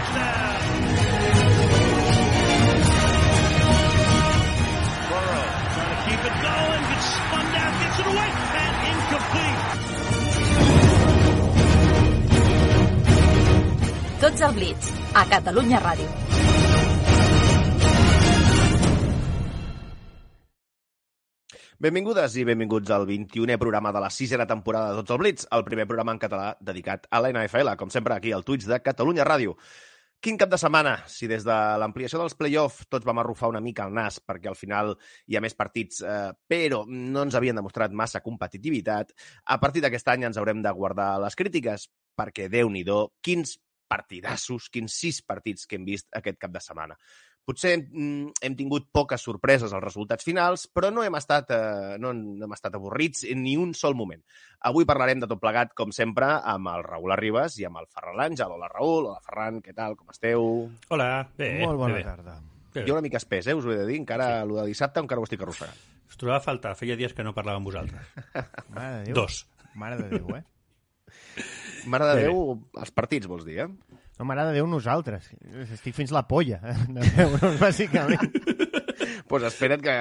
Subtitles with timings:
[0.00, 0.56] Touchdown.
[5.10, 8.30] Burrow trying to keep it going, gets spun down, gets it away,
[8.64, 9.60] and incomplete.
[14.20, 16.30] Tots al Blitz, a Catalunya Ràdio.
[21.80, 25.62] Benvingudes i benvinguts al 21è programa de la sisena temporada de Tots al Blitz, el
[25.64, 29.24] primer programa en català dedicat a la NFL, com sempre aquí al Twitch de Catalunya
[29.24, 29.54] Ràdio.
[30.20, 33.86] Quin cap de setmana, si des de l'ampliació dels play-off tots vam arrufar una mica
[33.88, 34.92] el nas perquè al final
[35.24, 39.14] hi ha més partits, eh, però no ens havien demostrat massa competitivitat,
[39.48, 41.88] a partir d'aquest any ens haurem de guardar les crítiques
[42.20, 42.84] perquè, déu nhi
[43.24, 43.56] quins
[43.88, 46.98] partidassos, quins sis partits que hem vist aquest cap de setmana.
[47.50, 52.12] Potser mm, hem tingut poques sorpreses als resultats finals, però no hem estat, eh, no,
[52.14, 54.20] no hem estat avorrits en ni un sol moment.
[54.70, 58.14] Avui parlarem de tot plegat, com sempre, amb el Raül Arribas i amb el Ferran
[58.20, 58.54] L'Àngel.
[58.54, 59.08] Hola, Raül.
[59.08, 59.58] Hola, Ferran.
[59.64, 59.96] Què tal?
[59.98, 60.46] Com esteu?
[60.94, 61.50] Hola, bé.
[61.64, 62.36] Molt bona bé, tarda.
[62.70, 63.56] Bé, Jo una mica espès, eh?
[63.58, 63.98] Us ho he de dir.
[63.98, 64.44] Encara, sí.
[64.46, 65.82] el de dissabte, encara ho estic arrossegant.
[66.06, 68.14] Us trobava a faltar, feia dies que no parlava amb vosaltres.
[68.76, 69.18] Mare de Déu.
[69.24, 69.42] Dos.
[69.74, 70.44] Mare de Déu, eh?
[71.90, 72.44] Mare de Déu,
[72.78, 74.06] els partits, vols dir, eh?
[74.20, 75.30] No, mare de Déu, nosaltres.
[75.72, 78.34] Estic fins la polla eh, de veure'ls, bàsicament.
[79.30, 79.94] pues espera't que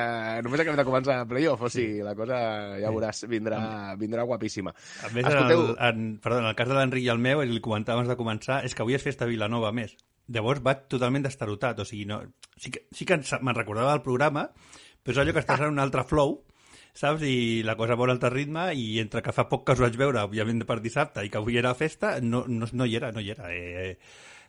[0.44, 2.40] només acabem de començar el playoff, o sigui, la cosa,
[2.82, 3.62] ja veuràs, vindrà,
[4.02, 4.74] vindrà guapíssima.
[5.08, 7.64] A més, en el, en, perdó, en el cas de l'Enric i el meu, li
[7.64, 9.96] comentava abans de començar, és que avui és festa a Vilanova, més.
[10.36, 12.20] Llavors va totalment destarotat, o sigui, no,
[12.60, 14.50] sí que, sí que me'n recordava del programa,
[15.00, 16.42] però és allò que estàs en un altre flow,
[17.00, 17.24] saps?
[17.26, 19.84] I la cosa va a un altre ritme, i entre que fa poc que us
[19.84, 23.14] vaig veure, òbviament per dissabte, i que avui era festa, no, no, no hi era,
[23.16, 23.54] no hi era.
[23.54, 23.96] Eh,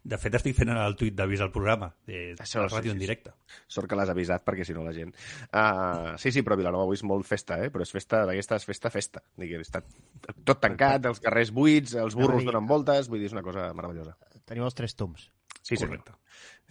[0.01, 3.01] de fet, estic fent el tuit d'avís al programa, de, Això, sí, ràdio sí, en
[3.01, 3.05] sí.
[3.05, 3.35] directe.
[3.69, 5.13] Sort que l'has avisat, perquè si no la gent...
[5.53, 7.69] Uh, sí, sí, però Vilanova avui és molt festa, eh?
[7.75, 9.23] Però és festa d'aquestes, festa, festa.
[9.41, 9.85] Diguem, està
[10.49, 14.17] tot tancat, els carrers buits, els burros donen voltes, vull dir, és una cosa meravellosa.
[14.49, 15.29] Teniu els tres toms.
[15.61, 15.85] Sí, sí.
[15.85, 16.17] Correcte.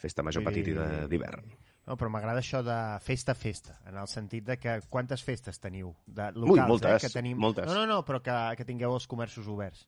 [0.02, 0.80] Festa major, Vull petit i
[1.12, 1.54] d'hivern.
[1.90, 5.58] No, però m'agrada això de festa a festa, en el sentit de que quantes festes
[5.58, 5.96] teniu?
[6.06, 7.08] De Ui, locals, moltes, eh?
[7.08, 7.40] Que tenim...
[7.42, 7.66] moltes.
[7.66, 9.88] No, no, no, però que, que tingueu els comerços oberts.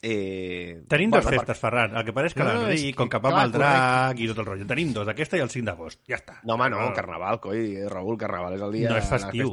[0.00, 1.96] Eh, Tenim bueno, dos festes, Ferran.
[1.98, 4.28] El que és que No, no, que- com que va amb clar, el drac i
[4.30, 4.66] tot el rotllo.
[4.70, 6.00] Tenim dos, aquesta i el 5 d'agost.
[6.08, 6.38] Ja està.
[6.44, 8.88] No, home, no, carnaval, coi, Raül, carnaval és el dia...
[8.94, 9.52] No és festiu.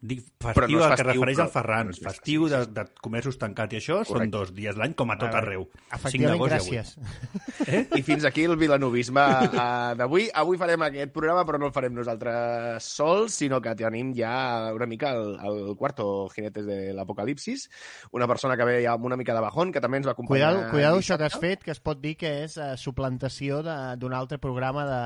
[0.00, 1.88] Dic Però festiu no al que festiu, refereix però- al Ferran.
[1.92, 4.30] festa, festiu de, de comerços tancats i això són Correcte.
[4.32, 5.66] dos dies l'any, com a tot arreu.
[5.90, 6.78] 5 Efectivament, d'agost i avui.
[6.78, 7.90] gràcies.
[7.98, 10.30] I fins aquí el vilanovisme eh, d'avui.
[10.32, 14.86] Avui farem aquest programa, però no el farem nosaltres sols, sinó que tenim ja una
[14.88, 17.68] mica el, el quarto jinetes de l'apocalipsis,
[18.16, 20.54] una persona que ve ja amb una mica de bajón, que també ens va acompanyar...
[20.54, 23.96] Cuidado, cuidado això que has fet, que es pot dir que és uh, suplantació de-
[24.00, 25.02] d'un altre programa de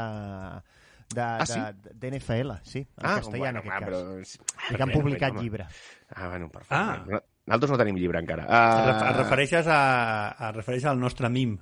[1.15, 1.61] de, Ah, sí?
[1.61, 4.17] de, de NFL, sí, en Ah, castellà bueno, en va, aquest però...
[4.19, 4.39] cas.
[4.71, 5.43] I que han publicat home.
[5.43, 5.67] llibre.
[6.15, 6.75] Ah, bueno, perfecte.
[6.75, 7.05] Ah.
[7.07, 8.47] No- Nosaltres no tenim llibre encara.
[8.49, 11.59] Uh, et refereixes, a, et refereixes al nostre mim.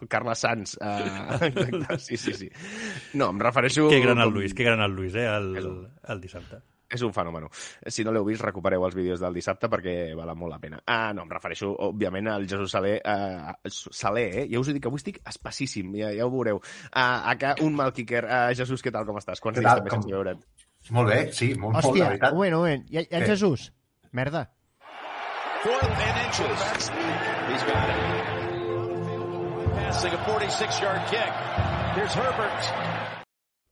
[0.00, 0.76] El Carles Sanz.
[0.80, 2.50] Uh, sí, sí, sí.
[3.14, 3.88] No, em refereixo...
[3.88, 6.60] Que gran el Luis, que gran el Luis, eh, el, el dissabte.
[6.88, 7.48] És un fenomen.
[7.90, 10.78] Si no l'heu vist, recupereu els vídeos del dissabte perquè val molt la pena.
[10.86, 13.00] Ah, no, em refereixo, òbviament, al Jesús Saler.
[13.02, 14.46] Eh, Saler, eh?
[14.52, 16.60] Ja us he dit que avui estic espessíssim, ja, ja ho veureu.
[16.92, 18.22] Uh, acá, un mal kicker.
[18.24, 19.42] Uh, Jesús, què tal, com estàs?
[19.42, 20.44] Quants dies també com- sense veure't?
[20.94, 22.30] Molt bé, sí, molt, molt, Hòstia, la veritat.
[22.30, 22.86] un moment, un moment.
[22.90, 23.26] I, i en Què?
[23.32, 23.72] Jesús?
[24.14, 24.44] Merda.
[25.64, 26.90] Fourth and inches.
[27.50, 27.98] He's got it.
[29.74, 31.32] Passing a 46-yard kick.
[31.96, 33.25] Here's Herbert.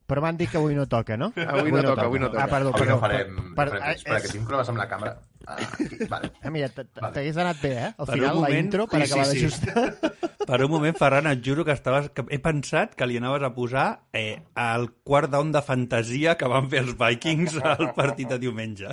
[0.06, 1.30] Però m'han dit que avui no toca, no?
[1.48, 2.42] Avui no toca, avui no toca.
[2.44, 2.94] Ah, perdó, Avui perdó.
[2.94, 3.36] no farem...
[3.54, 4.28] Per, Per, per, espera, que
[4.74, 5.14] amb la càmera.
[5.46, 6.30] Ah, aquí, vale.
[6.42, 7.88] Ah, mira, t'hagués anat bé, eh?
[7.96, 9.70] Al Per final, la moment, intro, per sí, acabar sí, sí.
[9.70, 10.20] d'ajustar.
[10.44, 13.50] Per un moment, Ferran, et juro que, estaves, que he pensat que li anaves a
[13.56, 18.38] posar eh, el quart down de fantasia que van fer els Vikings al partit de
[18.44, 18.92] diumenge.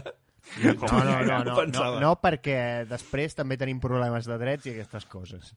[0.64, 2.58] No, no, no, no, no, no, perquè
[2.90, 5.52] després també tenim problemes de drets i aquestes coses.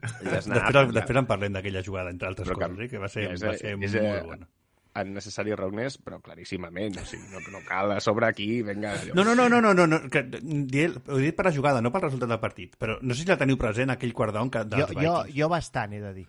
[0.00, 3.08] Ja Després, després en parlem d'aquella jugada, entre altres Però que- coses, eh, que va
[3.12, 4.48] ser, ja és- va ser és, molt bona.
[4.98, 6.96] En necessari Rognés, però claríssimament.
[6.98, 8.96] O sigui, no, no cal a sobre aquí, venga...
[8.98, 9.14] allò.
[9.14, 11.92] No, no, no, no, no, no, no que, ho he dit per la jugada, no
[11.94, 14.64] pel resultat del partit, però no sé si la teniu present, aquell quart down que,
[14.74, 16.26] Jo, jo, jo bastant, he de dir.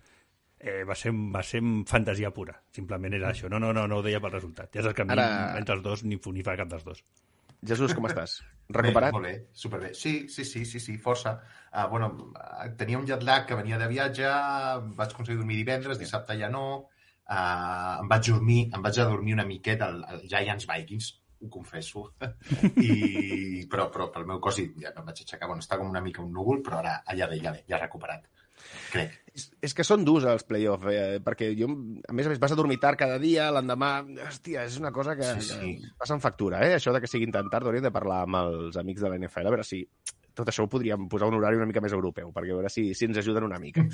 [0.62, 1.58] Eh, va, ser, va ser
[1.90, 3.50] fantasia pura, simplement era això.
[3.50, 4.70] No, no, no, no ho deia pel resultat.
[4.70, 6.86] Ja saps que a mi, Ara- entre els dos, ni fu ni fa cap dels
[6.86, 7.02] dos.
[7.66, 8.36] Jesús, com estàs?
[8.68, 9.14] Bé, Recuperat?
[9.14, 9.90] molt bé, superbé.
[9.94, 11.36] Sí, sí, sí, sí, sí força.
[11.72, 12.08] Uh, bueno,
[12.78, 14.30] tenia un jet lag que venia de viatge,
[14.94, 16.88] vaig aconseguir dormir divendres, dissabte ja no,
[17.32, 21.10] uh, em vaig dormir, em vaig adormir una miqueta al, al Giants Vikings,
[21.42, 22.04] ho confesso,
[22.86, 26.22] I, però, però pel meu cos ja em vaig aixecar, bueno, està com una mica
[26.22, 28.28] un núvol, però ara ja bé, ja bé, ja recuperat,
[28.92, 29.18] crec.
[29.32, 32.54] És, és que són durs els play-off, eh, perquè jo, a més a més, vas
[32.54, 33.92] a dormir tard cada dia, l'endemà...
[34.28, 35.74] Hòstia, és una cosa que, Sí, sí.
[35.82, 36.76] que passa en factura, eh?
[36.76, 39.48] Això de que siguin tan tard, hauríem de parlar amb els amics de la NFL,
[39.48, 39.86] a veure si
[40.36, 42.88] tot això ho podríem posar un horari una mica més europeu, perquè a veure si,
[42.98, 43.84] si ens ajuden una mica.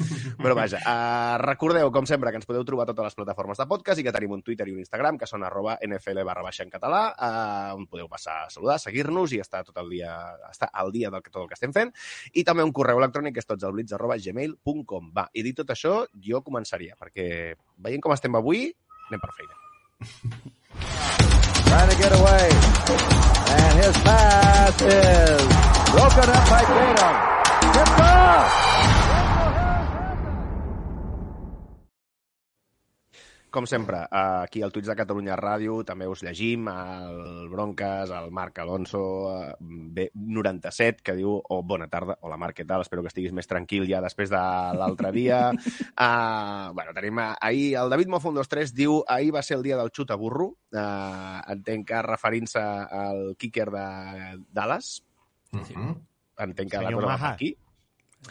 [0.42, 3.68] Però vaja, uh, recordeu, com sempre, que ens podeu trobar a totes les plataformes de
[3.70, 6.64] podcast i que tenim un Twitter i un Instagram, que són arroba NFL barra baixa
[6.66, 10.14] en català, uh, on podeu passar a saludar, seguir-nos i estar tot el dia,
[10.50, 11.94] estar al dia del que tot el que estem fent.
[12.34, 15.14] I també un correu electrònic que és totselblitz arroba gmail.com.
[15.16, 18.68] Va, i dit tot això, jo començaria, perquè veient com estem avui,
[19.08, 19.67] anem per feina.
[20.00, 22.50] Trying to get away.
[23.50, 25.42] And his pass is
[25.90, 27.72] broken up by Tatum.
[27.72, 28.97] Tipped off!
[33.58, 38.60] Com sempre, aquí al Tuits de Catalunya Ràdio també us llegim el Broncas, el Marc
[38.62, 39.00] Alonso,
[39.32, 42.84] eh, B97, que diu oh, bona tarda, hola Marc, què tal?
[42.86, 44.44] Espero que estiguis més tranquil ja després de
[44.78, 45.40] l'altre dia.
[45.50, 49.90] uh, bueno, tenim ahir, el David Mofa 123 diu ahir va ser el dia del
[49.90, 53.86] xut a burro, uh, entenc que referint-se al kicker de
[54.54, 55.00] Dallas,
[55.50, 55.96] Uh -huh.
[56.44, 57.56] entenc que la Senyor cosa va aquí.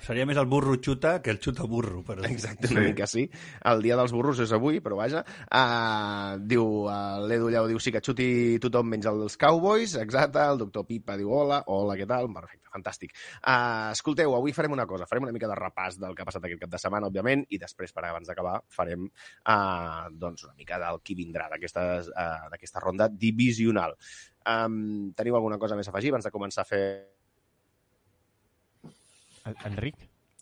[0.06, 2.04] Seria més el burro xuta que el xuta burro.
[2.06, 2.24] Però...
[2.28, 3.26] Exacte, una mica sí.
[3.72, 5.24] El dia dels burros és avui, però vaja.
[5.48, 8.28] Uh, diu, uh, l'Edu Llau diu sí que xuti
[8.64, 10.44] tothom menys els Cowboys, exacte.
[10.44, 12.30] El doctor Pipa diu hola, hola, què tal?
[12.36, 13.16] Perfecte, fantàstic.
[13.42, 16.48] Uh, escolteu, avui farem una cosa, farem una mica de repàs del que ha passat
[16.48, 20.80] aquest cap de setmana, òbviament, i després, per abans d'acabar, farem uh, doncs una mica
[20.84, 23.98] del qui vindrà d'aquesta uh, ronda divisional.
[24.48, 26.84] Um, teniu alguna cosa més a afegir abans de començar a fer
[29.66, 29.96] Enric?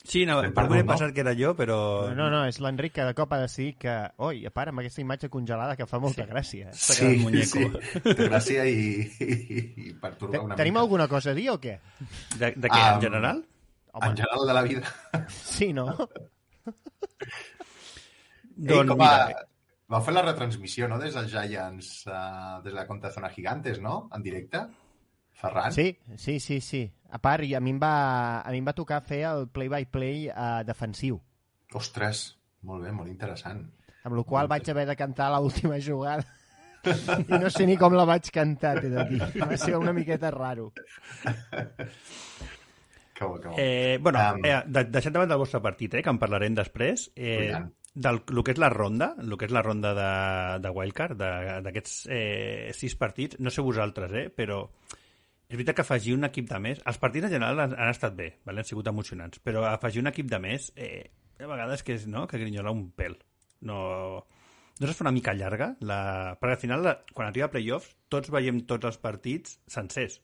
[0.06, 0.92] Sí, no, Ben per mi perdut, he no?
[0.92, 1.75] pensat que era jo, però...
[2.13, 3.94] No, no, és l'Enric que de cop ha decidit que...
[4.22, 6.69] Oi, a part, amb aquesta imatge congelada que fa molta gràcia.
[6.78, 7.63] S'ha quedat muñeco.
[7.81, 8.04] sí.
[8.06, 9.30] Té gràcia i, i,
[9.88, 10.84] i perturba Te- una Tenim mica.
[10.86, 11.80] alguna cosa a dir o què?
[12.38, 13.42] De, de què, Ah, en general?
[13.96, 14.94] En general de la vida.
[15.31, 15.88] Sí, no?
[18.56, 19.10] Doncs com a...
[19.28, 19.44] mira,
[19.90, 23.78] Vau fer la retransmissió, no?, des dels Giants, uh, des de la Conta Zona Gigantes,
[23.84, 24.63] no?, en directe?
[25.38, 25.74] Ferran?
[25.75, 26.80] Sí, sí, sí, sí.
[27.16, 27.94] A part, i a mi em va,
[28.44, 31.22] a mi em va tocar fer el play-by-play uh, defensiu,
[31.76, 32.26] Ostres,
[32.68, 33.62] molt bé, molt interessant.
[34.06, 36.26] amb la qual vaig haver de cantar l'última jugada.
[37.32, 39.22] I no sé ni com la vaig cantar, t'he de dir.
[39.42, 40.68] Va ser una miqueta raro.
[43.16, 43.56] Que bo, que bo.
[43.58, 47.08] Eh, bueno, Um, eh, de, deixant davant del vostre partit, eh, que en parlarem després,
[47.16, 47.72] eh, Tant.
[47.96, 50.12] del el que és la ronda, el que és la ronda de,
[50.62, 51.18] de Wildcard,
[51.66, 54.66] d'aquests eh, sis partits, no sé vosaltres, eh, però
[55.46, 56.82] és veritat que afegir un equip de més...
[56.90, 58.64] Els partits en general han, han estat bé, vale?
[58.64, 61.04] han sigut emocionants, però afegir un equip de més, eh,
[61.40, 63.18] a vegades que és, no?, que grinyola un pèl.
[63.70, 63.78] No,
[64.80, 65.76] no es fa una mica llarga?
[65.86, 66.00] La...
[66.42, 66.96] Perquè al final, la...
[67.14, 70.20] quan arriba a playoffs, tots veiem tots els partits sencers.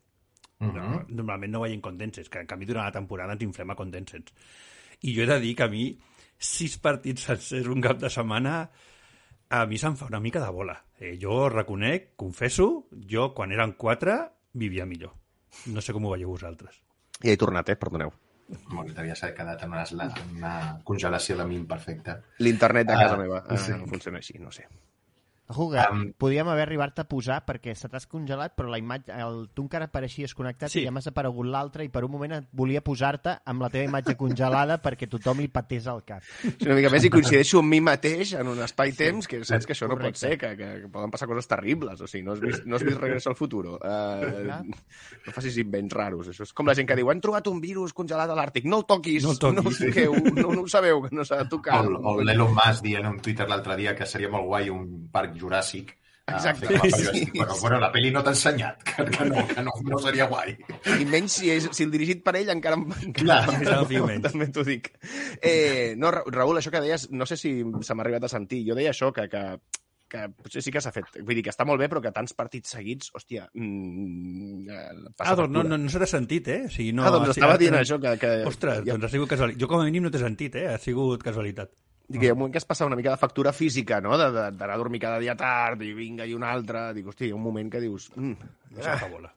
[0.62, 0.74] Mhm.
[0.78, 4.34] No, normalment no veiem condenses, que en canvi durant la temporada ens inflem a condenses.
[5.02, 5.86] I jo he de dir que a mi
[6.42, 8.56] sis partits sencers un cap de setmana
[9.52, 10.78] a mi se'm fa una mica de bola.
[10.98, 14.16] Eh, jo reconec, confesso, jo quan eren quatre
[14.54, 15.14] vivia millor.
[15.68, 16.82] No sé com ho veieu vosaltres.
[17.22, 17.76] Ja he tornat, eh?
[17.76, 18.12] Perdoneu.
[18.52, 19.84] Bé, t'havia quedat en una,
[20.36, 20.54] una
[20.84, 22.18] congelació de mim perfecta.
[22.40, 23.72] L'internet de casa Ah, meva eh, sí.
[23.88, 24.66] funciona així, no sé.
[25.52, 29.50] Que Um, podíem haver arribat a posar perquè se t'has congelat, però la imatge, el,
[29.54, 30.82] tu encara apareixies connectat Sí.
[30.82, 34.16] i ja m'has aparegut l'altre i per un moment volia posar-te amb la teva imatge
[34.16, 36.24] congelada perquè tothom li patés al cap.
[36.46, 39.74] És una mica més i coincideixo amb mi mateix en un espai-temps que saps que
[39.76, 40.20] això no pot correcte.
[40.20, 42.00] ser, que, que, que poden passar coses terribles.
[42.02, 43.76] O sigui, no has vist, no has vist Regreso al futuro.
[43.82, 44.62] Uh, Clar.
[45.26, 46.28] no facis invents raros.
[46.32, 48.66] Això és com la gent que diu han trobat un virus congelat a l'Àrtic.
[48.70, 49.24] No el toquis.
[49.26, 49.64] No el toquis.
[49.64, 51.82] No ho, toqueu, no, no ho sabeu, que no s'ha de tocar.
[51.88, 55.10] O, o l'Elon Musk dient en un Twitter l'altre dia que seria molt guai un
[55.12, 55.98] parc juràssic.
[56.32, 56.68] Exacte.
[56.78, 57.24] a Sí, sí.
[57.36, 60.54] Bueno, bueno, la pel·li no t'ha ensenyat, que, que, no, que no, no seria guai.
[61.02, 63.40] I menys si, és, si el dirigit per ell encara, encara Clar.
[63.58, 64.30] Encara en fiu menys.
[64.30, 64.92] també t'ho dic.
[65.42, 68.62] Eh, no, Ra- Raül, això que deies, no sé si se m'ha arribat a sentir.
[68.70, 69.44] Jo deia això, que, que,
[70.14, 71.10] que potser sí que s'ha fet.
[71.20, 73.50] Vull dir que està molt bé, però que tants partits seguits, hòstia...
[73.58, 74.72] Mm,
[75.20, 76.62] Ah, doncs no, no, no se t'ha sentit, eh?
[76.70, 78.16] O sigui, no, ah, doncs estava dient això, que...
[78.22, 79.60] que Ostres, ja, doncs ha sigut casualitat.
[79.62, 80.68] Jo com a mínim no t'he sentit, eh?
[80.74, 81.74] Ha sigut casualitat.
[82.12, 84.18] Dic, hi ha un moment que es passa una mica de factura física, no?
[84.20, 86.90] D'anar a dormir cada dia tard i vinga i un altre.
[86.98, 88.10] Dic, hòstia, hi ha un moment que dius...
[88.18, 89.32] Mm, No se'm fa bola.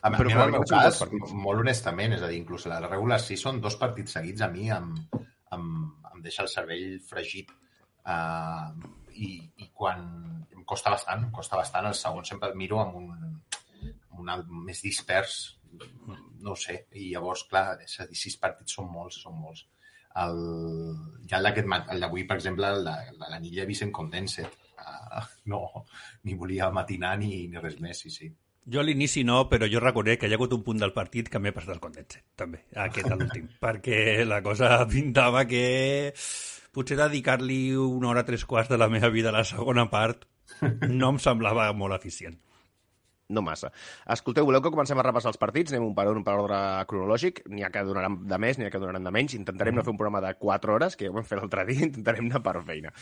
[0.00, 1.00] A, Però mi, com en a el meu cas,
[1.36, 4.70] molt honestament, és a dir, inclús la regular, si són dos partits seguits, a mi
[4.72, 4.94] em,
[5.52, 5.66] em,
[6.14, 7.52] em deixa el cervell fregit.
[8.00, 8.70] Uh,
[9.12, 10.06] i, I quan...
[10.56, 11.88] Em costa bastant, em costa bastant.
[11.90, 15.40] El segon sempre el miro amb, un, amb anar més dispers,
[16.40, 16.84] no ho sé.
[16.96, 19.66] I llavors, clar, 16 partits són molts, són molts.
[20.20, 20.38] El,
[21.30, 24.58] ja el d'aquest el d'avui, per exemple, el de, de l'anilla Vicent Condensed.
[24.80, 25.64] Uh, no,
[26.24, 28.30] ni volia matinar ni, ni res més, sí, sí.
[28.70, 31.30] Jo a l'inici no, però jo reconec que hi ha hagut un punt del partit
[31.32, 36.12] que m'he passat el condense, també, aquest a l'últim, perquè la cosa pintava que
[36.70, 40.28] potser dedicar-li una hora tres quarts de la meva vida a la segona part
[40.86, 42.36] no em semblava molt eficient.
[43.30, 43.70] No massa.
[44.10, 45.74] Escolteu, voleu que comencem a repassar els partits?
[45.74, 46.60] Anem un per un per ordre
[46.90, 47.44] cronològic.
[47.50, 49.36] N'hi ha que donaran de més, n'hi ha que donaran de menys.
[49.38, 51.86] Intentarem no fer un programa de 4 hores, que ja ho vam fer l'altre dia,
[51.90, 52.92] intentarem anar per feina.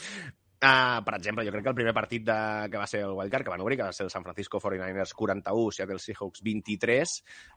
[0.59, 3.47] Uh, per exemple, jo crec que el primer partit de, que va ser el Wildcard,
[3.47, 7.13] que van obrir, que va ser el San Francisco 49ers 41, Seattle Seahawks 23,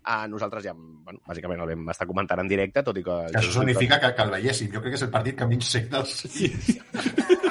[0.06, 3.18] uh, nosaltres ja, bueno, bàsicament el vam estar comentant en directe, tot i que...
[3.34, 4.70] Això significa que, que el veiéssim.
[4.75, 6.13] Jo crec que és el partit que menys sec dels...
[6.30, 6.54] Sí.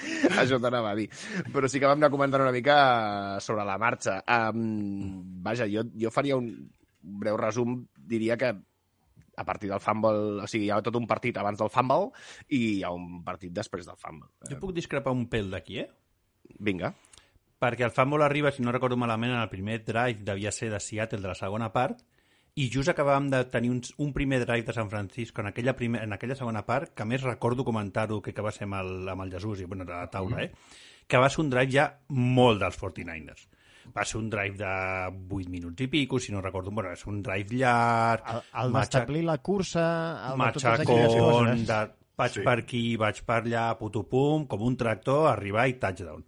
[0.42, 1.08] Això t'anava a dir.
[1.52, 2.76] Però sí que vam anar comentant una mica
[3.42, 4.20] sobre la marxa.
[4.24, 6.50] Um, vaja, jo, jo faria un
[7.00, 8.52] breu resum, diria que
[9.40, 12.10] a partir del fumble, o sigui, hi ha tot un partit abans del fumble
[12.52, 14.28] i hi ha un partit després del fumble.
[14.50, 15.88] Jo puc discrepar un pèl d'aquí, eh?
[16.60, 16.92] Vinga.
[17.60, 20.80] Perquè el fumble arriba, si no recordo malament, en el primer drive devia ser de
[20.80, 22.02] Seattle de la segona part,
[22.56, 26.02] i just acabàvem de tenir un, un primer drive de San Francisco en aquella, primer,
[26.02, 29.08] en aquella segona part, que a més recordo comentar-ho, que, que va ser amb el,
[29.08, 30.50] amb el Jesús i bueno, a la taula, eh?
[31.06, 33.46] que va ser un drive ja molt dels 49ers.
[33.96, 34.72] Va ser un drive de
[35.34, 39.00] 8 minuts i pico, si no recordo, bueno, és un drive llarg, El, el matxa-
[39.00, 39.86] d'establir la cursa,
[40.28, 40.84] el de matxacón,
[41.16, 41.66] coses.
[41.66, 41.80] de
[42.20, 42.40] vaig Sí.
[42.44, 46.22] per aquí, vaig per allà, putupum, com un tractor, arribar i touchdown.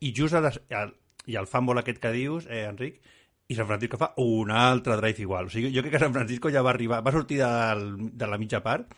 [0.00, 0.44] I just a
[0.78, 0.94] al,
[1.26, 3.00] i el fumble aquest que dius, eh, Enric,
[3.54, 5.46] i San Francisco fa un altre drive igual.
[5.46, 8.38] O sigui, jo crec que San Francisco ja va arribar, va sortir del, de la
[8.42, 8.90] mitja part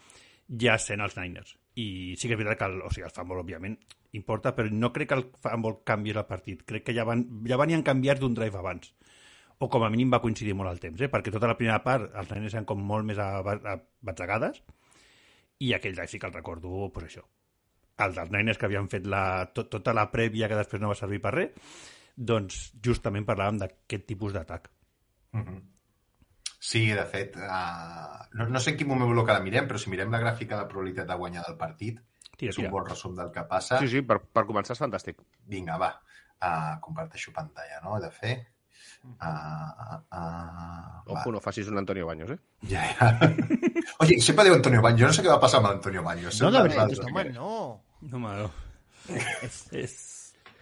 [0.48, 1.54] ja sent els Niners.
[1.76, 3.76] I sí que és veritat que el, o sigui, el fumble, òbviament,
[4.16, 6.62] importa, però no crec que el fumble canvi el partit.
[6.64, 8.92] Crec que ja, van, ja venien canviats d'un drive abans
[9.58, 11.08] o com a mínim va coincidir molt el temps, eh?
[11.08, 13.40] perquè tota la primera part els Niners eren com molt més a-
[14.04, 14.58] batzegades
[15.64, 17.22] i aquell drive sí que el recordo, pues això,
[18.04, 19.22] el dels Niners que havien fet la,
[19.56, 21.72] tot, tota la prèvia que després no va servir per res,
[22.16, 24.70] doncs justament parlàvem d'aquest tipus d'atac.
[25.36, 25.62] Mhm.
[26.66, 29.90] Sí, de fet, uh, no, no sé en quin moment que la mirem, però si
[29.92, 32.00] mirem la gràfica de probabilitat de guanyar del partit,
[32.36, 32.72] Tira, és un tira.
[32.72, 33.78] bon resum del que passa.
[33.78, 35.20] Sí, sí, per, per començar és fantàstic.
[35.46, 35.92] Vinga, va.
[36.36, 37.96] Uh, comparteixo pantalla, no?
[37.96, 38.34] He de fer...
[39.06, 42.38] Uh, uh, uh, Ojo, no facis un Antonio Baños, eh?
[42.66, 43.12] Ja, ja.
[44.02, 45.00] Oye, sempre diu Antonio Baños.
[45.04, 46.40] Jo no sé què va passar amb l'Antonio Baños.
[46.42, 46.64] No, no.
[48.02, 48.50] No, home, no.
[49.46, 49.96] És, És...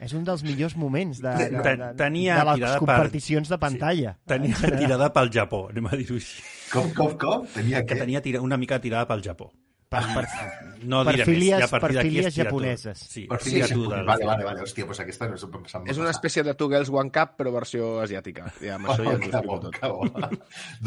[0.00, 3.48] és un dels millors moments de, de, de, de, tenia de les tirada per- comparticions
[3.48, 4.16] de pantalla.
[4.26, 6.42] Tenia tirada pel Japó, anem a dir-ho així.
[6.72, 7.46] Com, com, com?
[7.54, 8.00] Tenia Que què?
[8.00, 9.52] tenia tira, una mica tirada pel Japó.
[9.94, 12.98] Per, per, No Per diré filies- més, ja per filies japoneses.
[13.08, 14.04] Sí, Per sí, tu del...
[14.04, 14.60] vale, vale, vale.
[14.66, 17.52] Hòstia, doncs aquesta no se'm se'm És una espècie de Two Girls One Cup, però
[17.54, 18.50] versió asiàtica.
[18.60, 19.78] Ja, amb això ja Oh, ens ho que explico bo, tot.
[19.78, 20.28] que bo.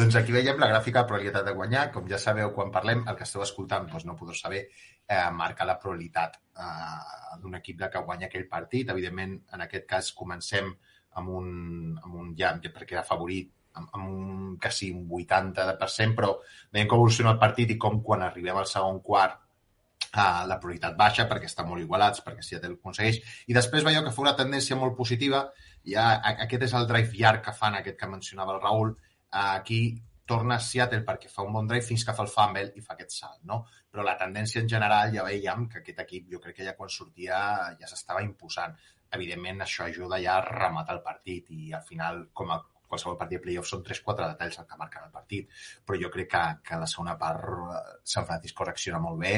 [0.02, 1.86] doncs aquí veiem la gràfica de probabilitat de guanyar.
[1.96, 4.68] Com ja sabeu, quan parlem, el que esteu escoltant doncs no podeu saber
[5.08, 8.90] eh, marcar la probabilitat eh, d'un equip de que guanya aquell partit.
[8.94, 10.70] Evidentment, en aquest cas, comencem
[11.18, 16.34] amb un, amb un ja, perquè era favorit, amb, amb un, quasi un 80%, però
[16.74, 20.98] veiem com evoluciona el partit i com quan arribem al segon quart uh, la probabilitat
[21.00, 23.22] baixa perquè estan molt igualats, perquè Seattle ho aconsegueix.
[23.48, 25.46] I després veieu que fa una tendència molt positiva.
[25.88, 28.94] Ja, a- aquest és el drive llarg que fan, aquest que mencionava el Raül.
[29.28, 29.82] Uh, aquí
[30.28, 32.96] torna a Seattle perquè fa un bon drive fins que fa el fumble i fa
[32.98, 33.62] aquest salt, no?
[33.88, 36.92] Però la tendència en general ja veiem que aquest equip, jo crec que ja quan
[36.92, 37.38] sortia
[37.80, 38.76] ja s'estava imposant.
[39.16, 43.40] Evidentment, això ajuda ja a rematar el partit i al final, com a qualsevol partit
[43.40, 45.52] de playoff, són 3-4 detalls el que marquen el partit.
[45.86, 49.36] Però jo crec que, que la segona part eh, San Francisco reacciona molt bé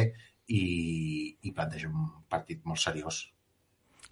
[0.48, 0.64] i,
[1.46, 3.28] i planteja un partit molt seriós.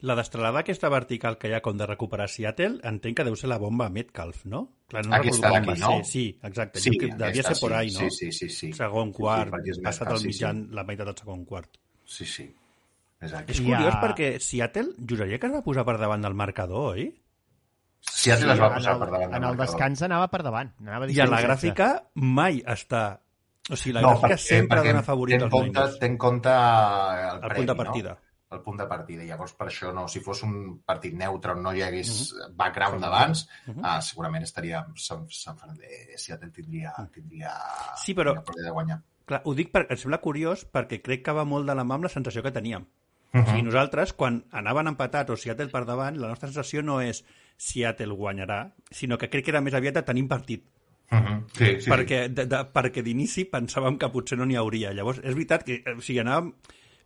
[0.06, 3.48] La destralada aquesta vertical que hi ha com de recuperar Seattle, entenc que deu ser
[3.50, 4.60] la bomba Metcalf, no?
[4.92, 5.88] Clar, no com d'aquí, no?
[5.96, 6.06] ser.
[6.06, 6.84] Sí, exacte.
[6.84, 8.04] Sí, que devia ser por sí, ahí, no?
[8.06, 8.50] Sí, sí, sí.
[8.54, 8.70] sí.
[8.78, 11.80] Segon Sí, sí, quart, perquè és passat el sí, mitjan, la meitat del segon quart.
[12.06, 12.44] Sí, sí.
[12.44, 12.48] sí.
[13.20, 13.56] Exacte.
[13.56, 17.08] És curiós a- perquè Seattle, juraria que es va posar per davant del marcador, oi?
[18.00, 20.70] Seattle es va posar en per el, davant en el descans anava per davant.
[20.82, 21.48] Anava I a la 16-16.
[21.48, 23.20] gràfica mai està...
[23.70, 26.00] O sigui, la no, gràfica sempre perquè dona favorit ten als compte, Niners.
[26.00, 28.14] ten compte el, El premi, punt de partida.
[28.16, 28.56] No?
[28.56, 29.24] El punt de partida.
[29.28, 30.54] Llavors, per això, no, si fos un
[30.88, 32.56] partit neutre on no hi hagués Mhm.
[32.56, 33.82] background d'abans, Mhm.
[33.84, 34.86] ah, segurament estaria...
[34.96, 37.52] Sant, Sant Fernández, Seattle tindria, tindria,
[37.98, 39.02] Sí, però- tindria de guanyar.
[39.26, 41.96] Clar, ho dic perquè em sembla curiós perquè crec que va molt de la mà
[41.96, 42.88] amb la sensació que teníem.
[43.34, 47.02] Uh O sigui, nosaltres, quan anaven empatats o Seattle per davant, la nostra sensació no
[47.02, 47.26] és
[47.58, 50.64] Seattle guanyarà, sinó que crec que era més aviat de tenim partit.
[51.12, 51.44] -huh.
[51.54, 51.92] Sí, sí, sí.
[51.92, 54.94] perquè de, de, perquè d'inici pensàvem que potser no n'hi hauria.
[54.94, 56.54] Llavors, és veritat que eh, o sigui, anàvem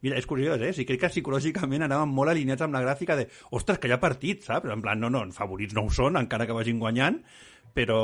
[0.01, 0.71] Mira, és curiós, eh?
[0.73, 3.99] Sí, crec que psicològicament anàvem molt alineats amb la gràfica de ostres, que hi ha
[4.01, 4.71] partit, saps?
[4.73, 7.19] En plan, no, no, favorits no ho són, encara que vagin guanyant,
[7.77, 7.99] però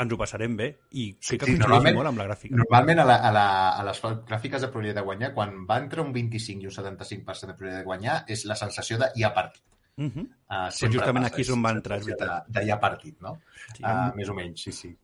[0.00, 0.70] ens ho passarem bé.
[0.96, 2.56] I crec que Sí, coincideix molt amb la gràfica.
[2.62, 3.44] Normalment a, la, a, la,
[3.76, 7.52] a les gràfiques de probabilitat de guanyar, quan va entre un 25 i un 75%
[7.52, 9.60] de probabilitat de guanyar, és la sensació de hi ha partit.
[9.96, 10.26] Uh -huh.
[10.50, 12.46] Uh, justament aquí és on va entrar, és veritat.
[12.72, 13.38] ha partit, no?
[13.76, 13.82] Sí.
[13.82, 14.96] Uh, més o menys, sí, sí.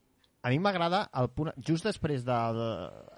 [0.42, 1.50] A mi m'agrada el punt...
[1.61, 2.61] Just després del...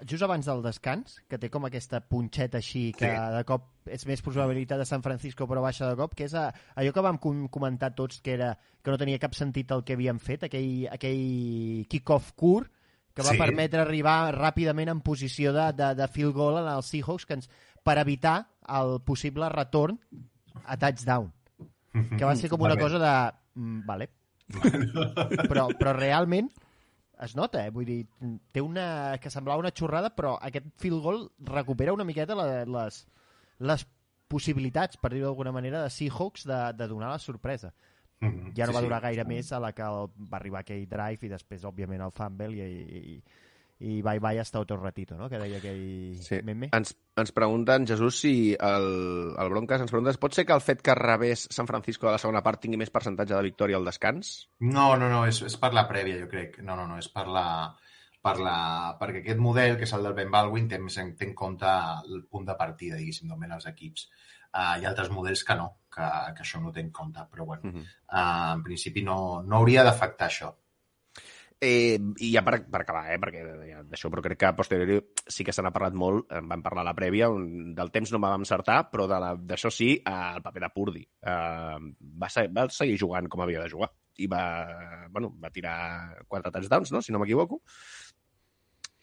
[0.03, 3.31] Just abans del descans, que té com aquesta punxeta així, que Sí.
[3.37, 6.49] de cop és més probabilitat de San Francisco però baixa de cop, que és a,
[6.75, 9.93] allò que vam com comentar tots que era que no tenia cap sentit el que
[9.93, 12.69] havíem fet, aquell, aquell kick-off curt
[13.13, 13.37] que va Sí.
[13.37, 17.49] permetre arribar ràpidament en posició de, de, de field goal en els Seahawks que ens,
[17.83, 19.97] per evitar el possible retorn
[20.65, 21.31] a touchdown.
[21.93, 23.13] Que va ser com una cosa de...
[23.59, 24.09] Mm, vale.
[25.47, 26.49] però, però realment
[27.23, 27.71] es nota, eh?
[27.71, 27.99] Vull dir,
[28.51, 29.17] té una...
[29.21, 33.03] que semblava una xorrada, però aquest field goal recupera una miqueta la, les,
[33.59, 33.85] les
[34.27, 37.73] possibilitats, per dir-ho d'alguna manera, de Seahawks de, de donar la sorpresa.
[38.23, 38.53] Mhm.
[38.57, 38.87] Ja no Sí, va sí.
[38.87, 42.13] durar gaire més a la que el, va arribar aquell drive i després, òbviament, el
[42.15, 43.23] fumble i, i, i
[44.01, 45.27] bye bye hasta otro ratito, no?
[45.29, 46.39] Que deia aquell Sí.
[46.43, 46.69] meme.
[46.71, 50.81] Ens, ens pregunten, Jesús, si el, el Broncas ens pregunta, pot ser que el fet
[50.81, 54.49] que rebés San Francisco de la segona part tingui més percentatge de victòria al descans?
[54.59, 56.59] No, no, no, és, és per la prèvia, jo crec.
[56.63, 57.45] No, no, no, és per la,
[58.23, 61.25] per la, perquè aquest model, que és el del Ben Baldwin, té, més en- té
[61.27, 61.67] en compte
[62.07, 64.07] el punt de partida, diguéssim, d'on venen els equips.
[64.53, 66.05] Uh, hi ha altres models que no, que,
[66.37, 67.85] que això no té en compte, però bueno, Uh -huh.
[68.13, 70.53] uh, en principi no, no hauria d'afectar això.
[71.63, 74.97] Eh, I ja per, per acabar, eh, perquè ja d'això, però crec que a posteriori
[75.31, 78.11] sí que se n'ha parlat molt, en vam parlar a la prèvia, on del temps
[78.11, 81.03] no vam encertar, però d'això sí, eh, el paper de Purdi.
[81.03, 81.77] Eh,
[82.19, 84.43] va, se, va seguir jugant com havia de jugar i va,
[85.09, 85.77] bueno, va tirar
[86.27, 87.61] quatre touchdowns, no?, si no m'equivoco,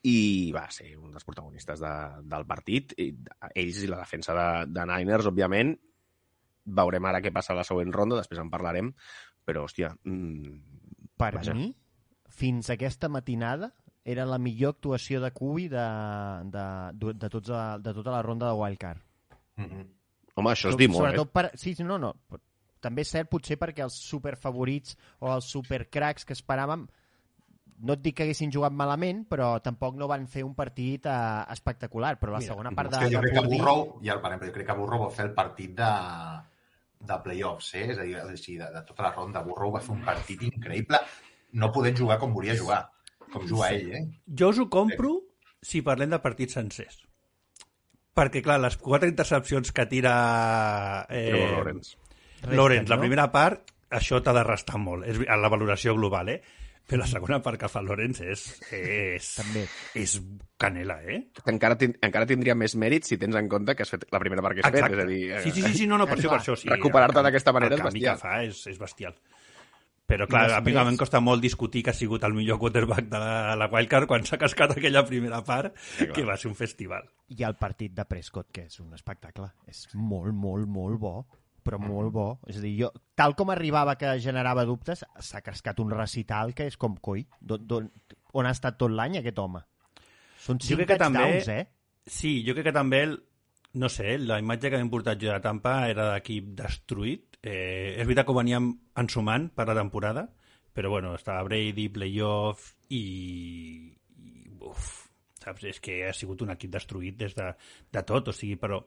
[0.07, 1.95] i va ser un dels protagonistes de,
[2.29, 2.95] del partit.
[3.01, 3.11] I
[3.55, 5.75] ells i la defensa de, de Niners, òbviament,
[6.81, 8.93] veurem ara què passa a la següent ronda, després en parlarem,
[9.45, 10.79] però, hòstia, mm,
[11.21, 11.55] Per Vaja.
[11.55, 11.69] mi,
[12.31, 13.73] fins aquesta matinada,
[14.05, 15.87] era la millor actuació de Cubi de,
[16.53, 17.51] de, de, de, tots,
[17.85, 19.03] de tota la ronda de Wildcard.
[19.57, 19.89] Mm -hmm.
[20.35, 21.27] home, això es diu molt, eh?
[21.27, 21.51] Per...
[21.55, 22.15] Sí, sí, no, no.
[22.81, 26.89] També és cert, potser perquè els superfavorits o els supercracs que esperàvem
[27.81, 31.45] no et dic que haguessin jugat malament, però tampoc no van fer un partit eh,
[31.55, 32.19] espectacular.
[32.21, 33.49] Però la Mira, segona part És de, jo de crec que.
[33.49, 35.91] Burrow, ja parem, però jo crec que Burrow va fer el partit de,
[37.09, 37.87] de playoffs, eh?
[37.95, 39.45] és a dir, així, de, de tota la ronda.
[39.47, 41.01] Burrow va fer un partit increïble,
[41.53, 42.91] no podent jugar com volia jugar,
[43.33, 43.75] com juga Sí.
[43.77, 44.05] ell, eh?
[44.27, 45.21] Jo us ho compro
[45.63, 47.03] si parlem de partits sencers.
[48.15, 51.97] Perquè, clar, les quatre intercepcions que tira eh, Trevor Lawrence.
[52.51, 56.41] Lawrence, la primera part, això t'ha de restar molt, és a la valoració global, eh?
[56.91, 58.41] Però la segona part que fa Lawrence és,
[58.75, 59.61] és, També.
[59.95, 60.17] és
[60.59, 61.21] canela, eh?
[61.47, 64.43] encara, tin encara tindria més mèrit si tens en compte que has fet la primera
[64.43, 66.17] part que has fet, és a dir, eh, Sí, sí, sí, sí, no, no, per
[66.19, 66.57] això, per això.
[66.59, 68.17] Sí, Recuperar-te El- d'aquesta manera el és canvi bestial.
[68.17, 69.15] que fa és, és bestial.
[70.11, 73.07] Però, clar, I a mi em costa molt discutir que ha sigut el millor quarterback
[73.13, 76.13] de la, la Wildcard quan s'ha cascat aquella primera part, clar.
[76.17, 77.07] que va ser un festival.
[77.31, 79.53] I el partit de Prescott, que és un espectacle.
[79.71, 81.15] És molt, molt, molt bo
[81.61, 82.27] però molt bo.
[82.49, 86.67] És a dir, jo, tal com arribava que generava dubtes, s'ha cascat un recital que
[86.71, 87.27] és com coi.
[87.41, 87.91] Don, don,
[88.33, 89.63] on ha estat tot l'any aquest home?
[90.41, 91.67] Són cinc que també- touchdowns, eh?
[92.11, 93.19] Sí, jo crec que també, el,
[93.75, 97.30] no sé, la imatge que hem portat jo de Tampa era d'equip destruït.
[97.41, 100.27] Eh, és veritat que ho veníem ensumant per la temporada,
[100.77, 103.03] però bueno, estava Brady, playoff i...
[104.21, 104.91] i uf,
[105.41, 105.65] saps?
[105.71, 107.51] És que ha sigut un equip destruït des de,
[107.93, 108.83] de tot, o sigui, però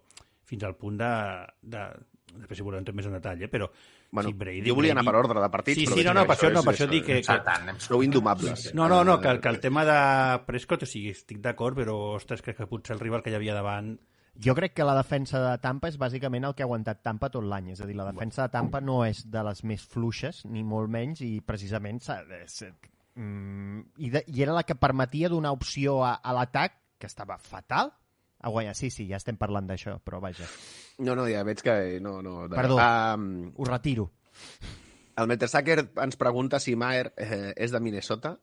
[0.45, 1.13] fins al punt de...
[1.61, 1.85] de
[2.33, 3.49] després si volem entrar més en detall, eh?
[3.51, 3.67] però
[4.13, 6.13] Bueno, sí, Brady, jo volia anar per ordre de partits, Sí, però sí, veig no,
[6.19, 8.67] no, per això, no, per això dic que, que, hem Sou indomables.
[8.77, 9.99] no, no, no, que, que el tema de
[10.45, 13.57] Prescott, o sigui, estic d'acord, però, ostres, crec que potser el rival que hi havia
[13.57, 13.95] davant...
[14.41, 17.45] Jo crec que la defensa de Tampa és bàsicament el que ha aguantat Tampa tot
[17.45, 17.71] l'any.
[17.75, 20.89] És a dir, la defensa de Tampa no és de les més fluixes, ni molt
[20.89, 26.33] menys, i precisament mm, i, de, i era la que permetia donar opció a, a
[26.33, 27.93] l'atac, que estava fatal,
[28.39, 28.73] a guanyar.
[28.75, 30.49] Sí, sí, ja estem parlant d'això, però vaja,
[31.01, 31.99] No, no, ja veig que...
[32.03, 32.55] No, no, de...
[32.55, 32.77] Perdó.
[32.77, 34.11] Um, ho retiro.
[35.17, 38.37] el Metersacker ens pregunta si Maher eh, és de Minnesota.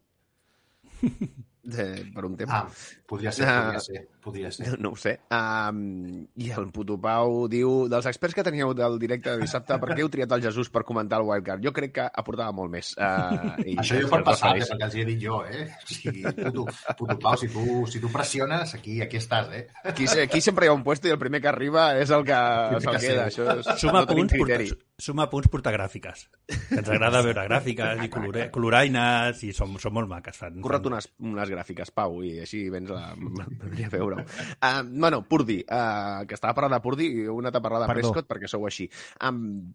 [1.61, 2.51] De, per un temps.
[2.57, 4.69] Ah, podria ser, podria ser, podria ser.
[4.71, 5.17] No, no ho sé.
[5.35, 9.91] Um, I el puto Pau diu, dels experts que teníeu del directe de dissabte, per
[9.95, 11.65] què heu triat el Jesús per comentar el Wildcard?
[11.65, 12.93] Jo crec que aportava molt més.
[12.99, 14.71] Uh, i Això jo per passar, refereix.
[14.75, 15.67] perquè els hi he dit jo, eh?
[15.81, 16.67] O sigui, puto,
[16.99, 19.67] puto Pau, si tu, si tu pressiones, aquí, aquí estàs, eh?
[19.85, 22.39] Aquí, aquí sempre hi ha un puesto i el primer que arriba és el que
[22.81, 23.27] se'l que queda.
[23.31, 24.69] Això és, Suma no tenim punts, criteri.
[24.71, 26.27] porta, suma punts portar gràfiques.
[26.51, 30.37] Que ens agrada veure gràfiques i colore, coloraines i són, són molt maques.
[30.41, 34.27] Fan, Corre't unes, unes gràfiques, Pau, i així vens a, a veure-ho.
[34.59, 38.11] Uh, bueno, Purdi, uh, que estava parlant de Purdi i una t'ha parlat de Perdó.
[38.11, 38.89] Prescott perquè sou així.
[39.27, 39.73] Um,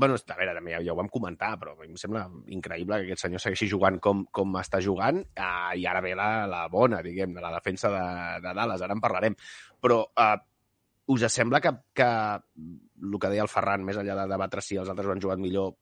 [0.00, 3.00] bueno, a veure, també ja, ja ho vam comentar, però a mi em sembla increïble
[3.00, 6.62] que aquest senyor segueixi jugant com, com està jugant uh, i ara ve la, la
[6.72, 8.06] bona, diguem, de la defensa de,
[8.46, 9.36] de Dallas, ara en parlarem.
[9.82, 10.32] Però uh,
[11.10, 14.90] us sembla que, que el que deia el Ferran, més enllà de debatre si els
[14.92, 15.74] altres ho han jugat millor,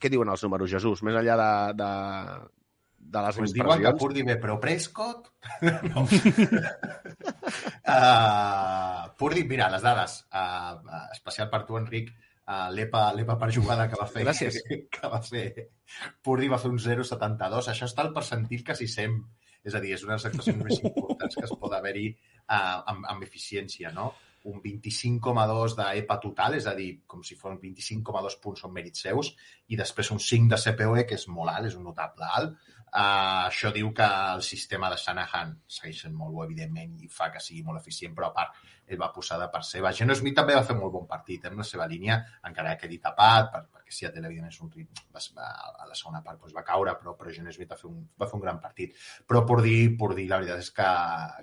[0.00, 1.02] què diuen els números, Jesús?
[1.06, 1.50] Més enllà de,
[1.80, 1.90] de,
[3.12, 4.00] de les Pues diuen que impressions...
[4.02, 5.30] Purdy però Prescott...
[5.92, 6.04] no.
[7.94, 10.74] uh, Purdy, mira, les dades, uh,
[11.14, 12.12] especial per tu, Enric,
[12.44, 14.26] uh, l'EPA l'EPA per jugada que va fer...
[14.26, 14.60] Gràcies.
[14.98, 15.46] Que va fer...
[16.22, 17.72] Purdy va fer un 0,72.
[17.72, 19.18] Això està al percentil quasi 100.
[19.66, 22.78] És a dir, és una de les actuacions més importants que es pot haver-hi uh,
[22.92, 24.12] amb, amb eficiència, no?
[24.46, 29.32] un 25,2 d'EPA total, és a dir, com si fos 25,2 punts són mèrits seus,
[29.74, 32.54] i després un 5 de CPOE, que és molt alt, és un notable alt.
[32.86, 37.26] Uh, això diu que el sistema de Shanahan segueix sent molt bo, evidentment, i fa
[37.34, 39.90] que sigui molt eficient, però a part ell va posar de part seva.
[39.98, 42.86] Geno Smith també va fer molt bon partit eh, en la seva línia, encara que
[42.86, 45.48] quedi tapat, per, perquè Seattle, evidentment, és un rit, va, va,
[45.82, 48.30] a la segona part doncs, va caure, però, però Geno Smith va fer, un, va
[48.30, 48.94] fer un gran partit.
[49.26, 50.88] Però per dir, per dir la veritat és que,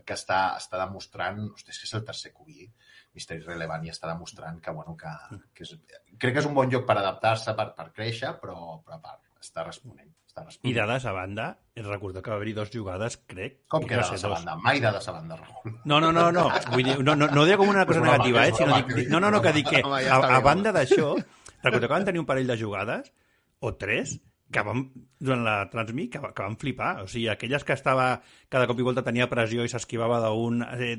[0.08, 2.66] que està, està demostrant, ostres, és que és el tercer QB,
[3.14, 3.42] Mr.
[3.44, 5.14] Irrelevant, i està demostrant que, bueno, que,
[5.54, 5.76] que és,
[6.18, 9.26] crec que és un bon lloc per adaptar-se, per, per créixer, però, però a part,
[9.44, 10.16] està responent.
[10.66, 13.60] I dades a banda, recordar que va haver-hi dues jugades, crec.
[13.70, 14.40] Com que dades ser a dos.
[14.40, 14.56] banda?
[14.66, 15.76] Mai dades a banda, Raül.
[15.86, 16.48] No, no, no, no.
[16.72, 18.54] Vull dir, no, no, no dic com una cosa broma, negativa, eh?
[18.58, 21.14] Sinó dic, no, no, no, que dic que a, a banda d'això,
[21.62, 23.14] recordeu que van tenir un parell de jugades,
[23.62, 24.18] o tres,
[24.54, 24.84] que vam,
[25.20, 26.92] durant la Transmit, que, que van flipar.
[27.04, 28.10] O sigui, aquelles que estava,
[28.50, 30.62] cada cop i volta tenia pressió i s'esquivava d'un...
[30.66, 30.98] Eh,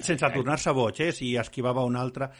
[0.00, 1.12] sense tornar-se boig, eh?
[1.16, 2.32] Si esquivava un altre...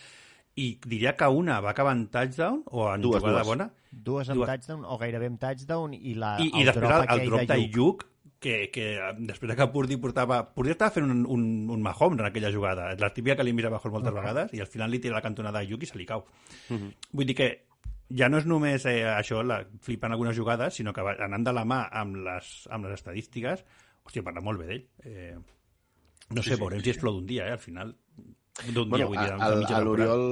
[0.57, 3.47] I diria que una va acabar en touchdown o en Dues, jugada dues.
[3.47, 4.49] bona, Dues amb Dues.
[4.51, 7.59] touchdown, o gairebé amb touchdown, i, la, i, i després el, el aquell drop de
[7.77, 8.09] Lluc.
[8.43, 10.41] Que, que eh, després que Purdy portava...
[10.53, 12.89] Purdy estava fent un, un, un Mahomes en aquella jugada.
[12.99, 15.61] La típica que li mira Mahomes moltes vegades i al final li tira la cantonada
[15.61, 16.25] a Lluc i se li cau.
[17.13, 17.49] Vull dir que
[18.11, 21.55] ja no és només eh, això, la, flipant algunes jugades, sinó que va- anant de
[21.55, 23.63] la mà amb les, amb les estadístiques,
[24.05, 24.85] hòstia, parla molt bé d'ell.
[25.07, 25.39] Eh,
[26.35, 27.95] no sé, veurem si és flor d'un dia, eh, al final.
[28.61, 30.25] D'un bueno, dia, vull dir, el, mitja l'Oriol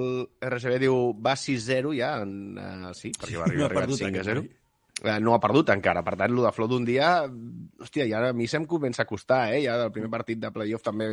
[0.45, 4.45] RCB diu va 6-0 ja, en, uh, sí, perquè va arribar, no arribar 5-0
[5.21, 7.11] no ha perdut encara, per tant, el de flor d'un dia,
[7.81, 9.63] hòstia, ja a mi se'm comença a costar, eh?
[9.65, 11.09] Ja del primer partit de playoff també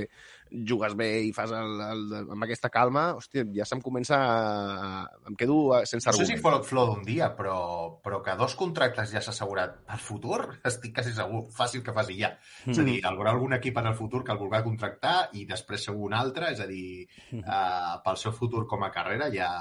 [0.52, 2.04] jugues bé i fas el, el,
[2.36, 5.02] amb aquesta calma, hòstia, ja se'm comença a...
[5.30, 6.64] em quedo eh, sense No sé argument.
[6.64, 7.58] si flor d'un dia, però,
[8.04, 12.20] però que dos contractes ja s'ha assegurat per futur, estic quasi segur, fàcil que faci
[12.22, 12.34] ja.
[12.66, 15.46] És a dir, hi haurà algun equip en el futur que el vulgui contractar i
[15.48, 19.52] després segur un altre, és a dir, eh, pel seu futur com a carrera ja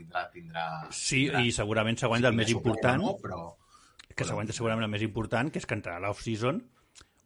[0.00, 0.24] tindrà...
[0.32, 1.44] tindrà Sí, tindrà.
[1.46, 3.40] i segurament següent del més tingués suport o important, No, però...
[4.16, 6.60] que següent segurament el més important, que és que entrarà l'off-season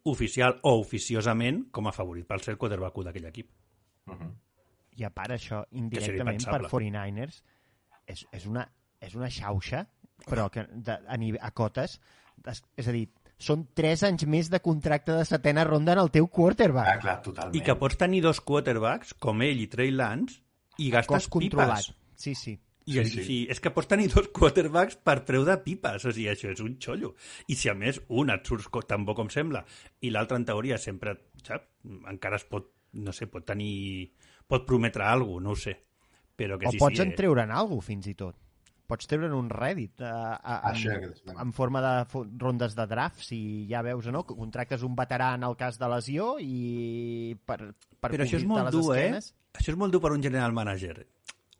[0.05, 3.49] oficial o oficiosament com a favorit pel ser quarterback d'aquell equip.
[4.05, 4.31] Uh -huh.
[4.97, 6.69] I a part això, indirectament per impensable.
[6.69, 7.41] 49ers,
[8.07, 8.69] és, és, una,
[9.01, 9.87] és una xauxa,
[10.29, 11.99] però que de, a, nivell, a cotes,
[12.47, 16.11] és, és a dir, són 3 anys més de contracte de setena ronda en el
[16.11, 17.01] teu Ah, quarterback.
[17.01, 17.55] clar, totalment.
[17.55, 20.39] I que pots tenir dos quarterbacks, com ell i Trey Lance,
[20.77, 21.93] i gastes pipes.
[22.15, 22.59] Sí, sí.
[22.85, 23.37] I, Sí, sí, sí.
[23.49, 26.75] és que pots tenir dos quarterbacks per preu de pipes, o sigui, això és un
[26.81, 27.15] xollo.
[27.49, 29.63] I si a més un et surt tan bo com sembla
[30.05, 31.65] i l'altre en teoria sempre, saps,
[32.11, 32.69] encara es pot,
[33.01, 34.11] no sé, pot tenir,
[34.45, 35.75] pot prometre alguna cosa, no ho sé.
[36.35, 38.37] Però que o sí, pots sí, en treure'n alguna cosa, fins i tot.
[38.85, 41.93] Pots treure'n un Reddit eh, a, en, en forma de
[42.37, 43.39] rondes de draft, si
[43.71, 47.71] ja veus o no, que contractes un veterà en el cas de lesió i per,
[47.97, 49.09] per Però això és molt les dur, eh?
[49.57, 50.99] Això és molt dur per un general manager.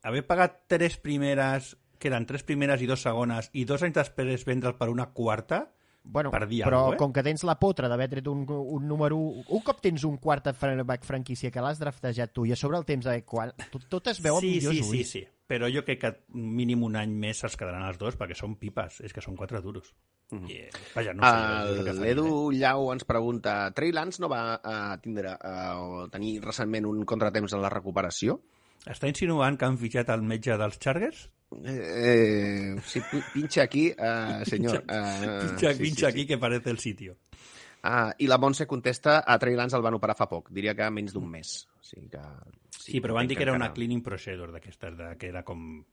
[0.05, 4.45] Haver pagat tres primeres, que eren tres primeres i dos segones, i dos anys després
[4.45, 5.65] vendre'l per una quarta,
[6.05, 6.99] Bueno, per dir però alguna eh?
[7.01, 9.17] com que tens la potra d'haver tret un, un número...
[9.17, 12.85] Un cop tens un quart quarterback franquícia que l'has draftejat tu i a sobre el
[12.85, 13.55] temps de quan...
[13.71, 15.13] Tot, tot es veu amb sí, millors sí, sí, ulls.
[15.15, 15.23] sí.
[15.49, 19.01] Però jo crec que mínim un any més se'ls quedaran els dos, perquè són pipes,
[19.05, 19.91] és que són quatre duros.
[20.33, 21.33] I, eh, vaja, no sé.
[21.33, 26.87] faria, L'Edu Llau ens pregunta Trey Lance no va uh, tindre uh, o tenir recentment
[26.89, 28.39] un contratemps en la recuperació?
[28.88, 28.91] Eh?
[28.93, 31.30] Està insinuant que han fitxat el metge dels Chargers?
[31.63, 34.84] Eh, sí, pi- pincha aquí, uh, senyor.
[34.84, 37.17] Uh, Pincha, pincha aquí que parece el sitio.
[37.86, 40.88] Uh, I la Montse contesta a Trey Lance el van operar fa poc, diria que
[40.89, 41.67] menys d'un mes.
[41.80, 42.21] O sigui que,
[42.86, 45.84] Sí, però van dir que era una encara- cleaning procedure d'aquestes, de, que era com...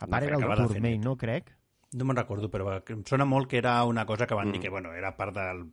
[0.00, 0.98] A part era el net.
[1.04, 1.52] no crec?
[1.96, 4.52] No me'n recordo, però em sona molt que era una cosa que van Mm.
[4.52, 5.66] dir que, bueno, era part del...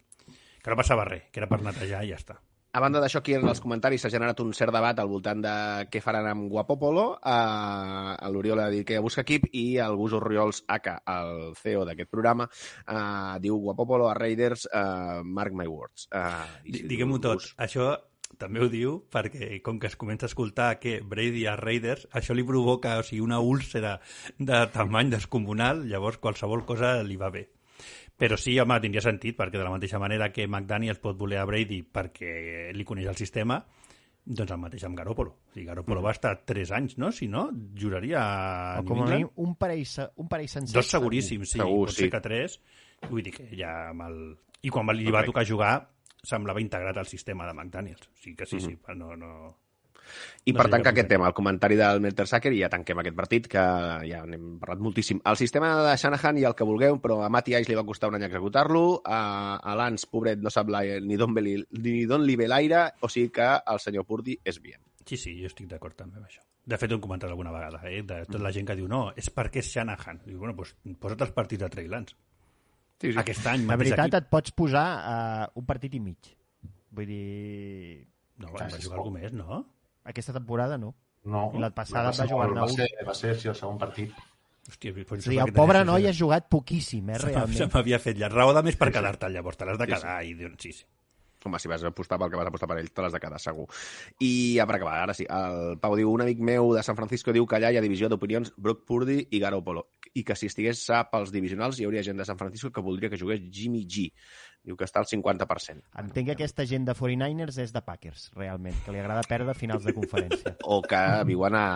[0.64, 2.38] que no passava res, que era per netejar i ja està.
[2.76, 5.54] A banda d'això, aquí en els comentaris s'ha generat un cert debat al voltant de
[5.92, 7.06] què faran amb Guapopolo.
[7.24, 12.12] Uh, L'Oriol ha dit que busca equip i el Gus Oriols Aka, el CEO d'aquest
[12.12, 16.10] programa, uh, diu Guapopolo a Raiders, uh, mark my words.
[16.12, 17.48] Uh, Di- Diguem-ho tot.
[17.64, 17.94] Això
[18.36, 22.36] també ho diu perquè com que es comença a escoltar que Brady a Raiders, això
[22.36, 24.02] li provoca o sigui, una úlcera
[24.38, 27.48] de tamany descomunal, llavors qualsevol cosa li va bé.
[28.16, 31.48] Però sí, home, tindria sentit, perquè de la mateixa manera que McDaniels pot voler a
[31.48, 33.58] Brady perquè li coneix el sistema,
[34.26, 35.34] doncs el mateix amb Garoppolo.
[35.36, 37.12] O sigui, Garoppolo va estar 3 anys, no?
[37.12, 38.24] Si no, juraria
[38.80, 39.84] O com a mínim un parell,
[40.16, 40.78] un parell sencer.
[40.80, 41.60] Dos seguríssim, sí.
[41.60, 42.06] Segur, Pot sí.
[42.06, 42.58] ser que tres.
[43.10, 44.18] Vull dir que ja amb el...
[44.66, 45.76] I quan li va tocar jugar,
[46.26, 48.08] semblava integrat al sistema de McDaniels.
[48.08, 49.14] O sigui que sí, sí, no...
[49.20, 49.36] no...
[50.46, 53.16] I No per tancar ja aquest tema, el comentari del Mertesacker, i ja tanquem aquest
[53.18, 53.64] partit, que
[54.10, 55.20] ja n'hem parlat moltíssim.
[55.26, 58.10] El sistema de Shanahan i el que vulgueu, però a Matty Ice li va costar
[58.12, 62.24] un any executar-lo, a, a Lance, pobret, no sap la, ni d'on li- ni d'on
[62.26, 64.82] li ve l'aire, o sigui que el senyor Purdy és bien.
[65.06, 66.42] Sí, sí, jo estic d'acord també amb això.
[66.66, 68.00] De fet, ho hem comentat alguna vegada, eh?
[68.02, 70.24] De tota la gent que diu, no, és perquè és Shanahan.
[70.26, 72.16] Diu, bueno, doncs posa't els partits de Trey Lance.
[73.02, 73.18] Sí, sí.
[73.20, 74.16] Aquest any, La veritat, equip.
[74.24, 76.32] et pots posar uh, un partit i mig.
[76.96, 78.08] Vull dir...
[78.42, 79.62] No, va jugar algú més, no?
[80.06, 80.94] Aquesta temporada no.
[81.26, 84.14] No, I la passada va jugar-ne molt- va ser, va ser sí, el segon partit.
[84.66, 87.74] Hòstia, però a dir, el pobre noi ha jugat poquíssim, eh, Se realment.
[87.74, 88.30] m'havia fet ja.
[88.30, 89.58] Raó de més per quedar-te, llavors.
[89.58, 89.98] Te l'has de Sí, sí.
[90.02, 90.24] quedar.
[90.26, 90.86] I sí, sí.
[91.46, 93.68] Home, si vas apostar pel que vas apostar per ell, te l'has de quedar segur.
[94.20, 97.32] I ja per acabar, ara sí, el Pau diu, un amic meu de San Francisco
[97.32, 99.84] diu que allà hi ha divisió d'opinions Brock Purdy i Garoppolo,
[100.16, 103.12] i que si estigués sa pels divisionals hi hauria gent de San Francisco que voldria
[103.12, 104.12] que jugués Jimmy G.
[104.66, 105.84] Diu que està al 50%.
[106.02, 109.86] Entenc que aquesta gent de 49ers és de Packers, realment, que li agrada perdre finals
[109.86, 110.56] de conferència.
[110.76, 111.00] O que
[111.30, 111.68] viuen a,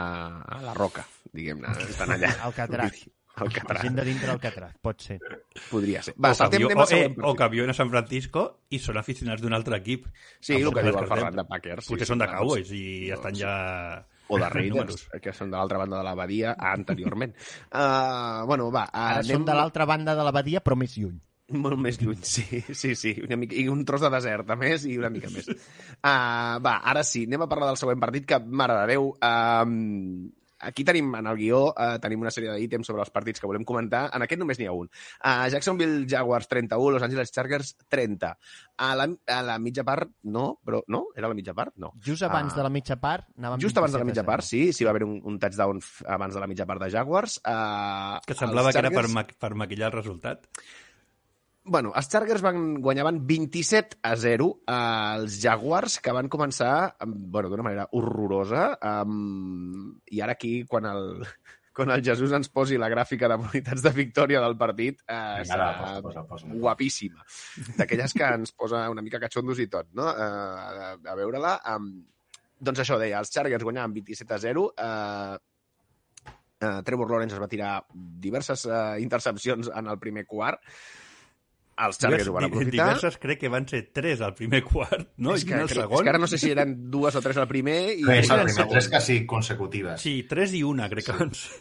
[0.42, 2.34] a la Roca, diguem-ne, estan allà.
[2.50, 3.06] Alcatraz.
[3.40, 5.20] El Catraz, Gent de dintre Alcatraz, pot ser.
[5.70, 6.14] podria ser.
[6.18, 8.82] Va, o, que saltem, viu, o, al eh, o que viuen a San Francisco i
[8.84, 10.10] són aficionats d'un altre equip.
[10.40, 11.08] Sí, el que diu el.
[11.08, 11.88] Ferran de Packers.
[11.88, 13.46] Potser sí, són de Cowboys i doncs, estan sí.
[13.46, 13.54] ja...
[14.30, 17.32] O de Raiders, que són de l'altra banda de la badia anteriorment.
[17.72, 21.16] Uh, bueno, va, Ara anem som de l'altra banda de la badia, però més lluny.
[21.52, 23.16] Molt més lluny, sí, sí, sí.
[23.26, 25.48] Una mica, I un tros de desert, a més, i una mica més.
[25.50, 30.30] Uh, va, ara sí, anem a parlar del següent partit, que, mare de Déu, uh,
[30.60, 33.64] aquí tenim, en el guió, uh, tenim una sèrie d'ítems sobre els partits que volem
[33.64, 34.10] comentar.
[34.16, 34.90] En aquest només n'hi ha un.
[35.24, 38.34] Uh, Jacksonville Jaguars 31, Los Angeles Chargers 30.
[38.80, 41.06] A la, a la mitja part, no, però no?
[41.16, 41.76] Era la mitja part?
[41.80, 41.94] No.
[42.04, 42.58] Just abans Ah.
[42.58, 44.50] de la mitja part, anàvem Just abans de la 27 mitja part, 0.
[44.52, 47.40] sí, sí va haver un, un touchdown abans de la mitja part de Jaguars.
[47.46, 50.44] Uh, Que semblava que era per, ma per maquillar el resultat.
[51.64, 57.66] Bueno, els Chargers van guanyaven 27 a 0 als Jaguars, que van començar bueno, d'una
[57.66, 58.72] manera horrorosa.
[58.82, 61.26] Um, I ara aquí, quan el,
[61.76, 65.68] quan el Jesús ens posi la gràfica de probabilitats de victòria del partit, eh, serà
[65.78, 66.54] posa, posa, posa.
[66.64, 67.28] guapíssima.
[67.78, 70.08] D'aquelles que ens posa una mica catxondos i tot, no?
[70.08, 71.54] Uh, a, a veure-la.
[71.76, 71.92] Um,
[72.60, 74.66] doncs això deia, els Chargers guanyaven 27 a 0.
[74.74, 75.38] Uh,
[76.64, 80.64] uh, Trevor Lawrence es va tirar diverses uh, intercepcions en el primer quart.
[81.86, 82.72] Els Chargers ho van aprofitar.
[82.74, 85.36] Diverses crec que van ser tres al primer quart, no?
[85.36, 86.04] és, I que, una al crec- és segon.
[86.04, 88.04] que ara no sé si eren dues o tres al primer i...
[88.04, 90.02] Tres, primer, tres quasi consecutives.
[90.02, 91.56] Sí, tres i una, crec que van ser.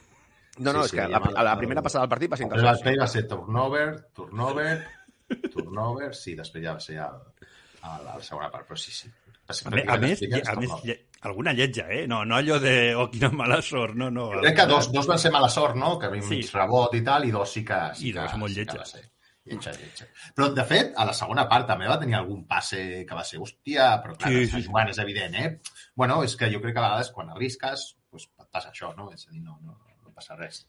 [0.58, 2.32] No, no, Sí, és sí, que ja la, van- a la primera passada del partit
[2.32, 2.84] va ser Després intercepció.
[2.88, 4.72] play va ser turnover, turnover,
[5.52, 7.18] turnover, sí, després ja va ser el,
[7.84, 9.10] el, la segona part, però sí, sí.
[9.48, 12.02] A, me, a més, a més lle, alguna lletja, eh?
[12.10, 14.26] No, no allò de, oh, quina mala sort, no, no.
[14.42, 15.94] Crec que dos, dos van ser mala sort, no?
[15.98, 16.42] Que havia Sí.
[16.52, 17.78] rebot i tal, i dos sí que...
[17.96, 18.82] Sí I dos que, molt sí que lletja.
[18.82, 19.06] va ser.
[19.48, 20.06] Lletja, lletja.
[20.36, 23.38] Però, de fet, a la segona part també va tenir algun passe que va ser,
[23.42, 25.60] hòstia, però clar, Sí, sí, jugant, és evident, eh?
[25.96, 29.10] Bueno, és que jo crec que a vegades quan arrisques, doncs et passa això, no?
[29.12, 30.66] És a dir, no, no, no passa res.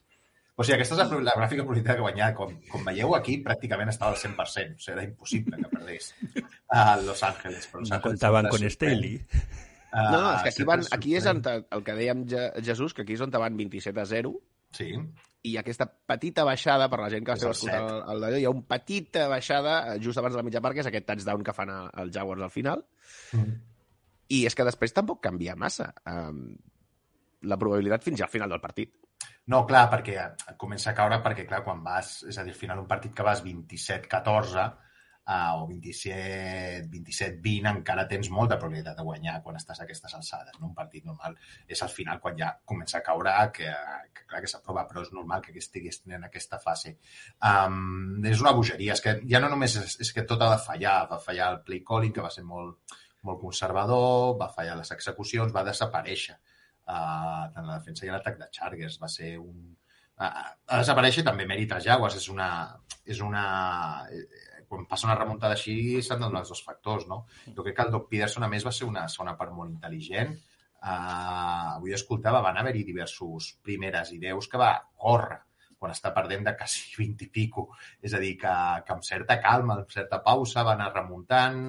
[0.60, 2.34] O sigui, aquesta és la, la gràfica probabilitat que guanyar.
[2.36, 4.36] Com, com veieu aquí, pràcticament estava al 100%.
[4.76, 6.10] O sigui, era impossible que perdés
[6.76, 7.70] a Los Angeles.
[7.72, 8.66] Però Los No comptaven con.
[8.70, 9.22] Staley.
[9.92, 12.94] Ah, No, no, és que aquí, van, aquí és on, el que dèiem Je- Jesús,
[12.94, 14.36] que aquí és on van 27 a 0
[14.76, 14.92] Sí,
[15.48, 18.52] i aquesta petita baixada, per la gent que esteu escoltant el, el d'allò, hi ha
[18.52, 21.56] una petita baixada eh, just abans de la mitja part, que és aquest touchdown que
[21.56, 22.86] fan els Jaguars al final,
[23.34, 23.54] Mm.
[24.30, 26.44] i és que després tampoc canvia massa um,
[27.50, 28.92] la probabilitat fins al final del partit.
[29.50, 30.28] No, clar, perquè
[30.62, 32.20] comença a caure perquè, clar, quan vas...
[32.30, 34.66] És a dir, al final un partit que vas 27-14
[35.30, 40.56] o 27-27-20 encara tens molta probabilitat de guanyar quan estàs a aquestes alçades.
[40.58, 40.72] No?
[40.72, 41.36] Un partit normal
[41.68, 43.70] és al final quan ja comença a caure que,
[44.16, 46.96] que clar que s'aprova, però és normal que estiguis en aquesta fase.
[47.46, 48.98] Um, és una bogeria.
[48.98, 50.98] És que ja no només és, és que tot ha de fallar.
[51.12, 55.54] Va fallar el play calling, que va ser molt, molt conservador, va fallar les execucions,
[55.54, 58.98] va desaparèixer uh, tant la defensa i l'atac de Chargers.
[59.02, 59.76] Va ser un,
[60.20, 62.18] ha de desaparèixer també mèrit als Jaguars.
[62.20, 62.50] És una...
[63.10, 63.44] És una
[64.12, 64.26] eh,
[64.70, 67.24] quan passa una remuntada així s'han de donar els dos factors, no?
[67.56, 70.38] Jo crec que el Doc Peterson, a més, va ser una segona part molt intel·ligent.
[70.80, 75.42] Uh, avui escoltava, van haver-hi diversos primeres ideus que va córrer
[75.80, 77.70] quan està perdent de quasi 20 i pico.
[78.04, 78.54] És a dir, que,
[78.86, 81.60] que amb certa calma, amb certa pausa, va anar remuntant,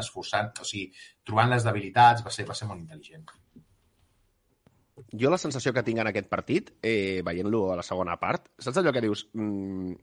[0.00, 0.88] esforçant, o sigui,
[1.26, 3.26] trobant les debilitats, va ser, va ser molt intel·ligent.
[5.20, 8.80] Jo la sensació que tinc en aquest partit, eh, veient-lo a la segona part, saps
[8.80, 9.26] allò que dius...
[9.34, 9.98] Mm,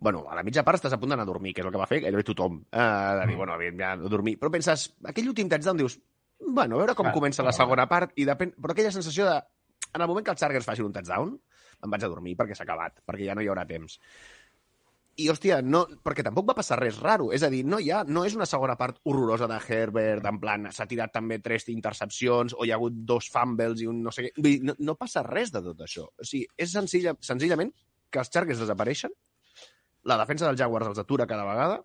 [0.00, 1.80] bueno, a la mitja part estàs a punt d'anar a dormir, que és el que
[1.80, 2.60] va fer gairebé tothom.
[2.70, 2.86] Eh,
[3.20, 4.36] de dir, bueno, aviam, ja, a dormir.
[4.38, 5.98] Però penses, aquell últim touchdown dius,
[6.38, 7.66] bueno, a veure com Clar, comença la clar.
[7.66, 8.54] segona part, i depèn...
[8.58, 9.38] però aquella sensació de...
[9.94, 11.32] En el moment que els Chargers facin un touchdown,
[11.84, 13.98] em vaig a dormir perquè s'ha acabat, perquè ja no hi haurà temps.
[15.18, 17.32] I, hòstia, no, perquè tampoc va passar res raro.
[17.34, 20.38] És a dir, no, hi ha, no és una segona part horrorosa de Herbert, en
[20.38, 24.14] plan, s'ha tirat també tres intercepcions, o hi ha hagut dos fumbles i un no
[24.14, 24.30] sé què.
[24.36, 26.06] Vull dir, no, no passa res de tot això.
[26.06, 27.74] O sigui, és senzilla, senzillament
[28.14, 29.10] que els Chargers desapareixen,
[30.04, 31.82] la defensa dels Jaguars els atura cada vegada,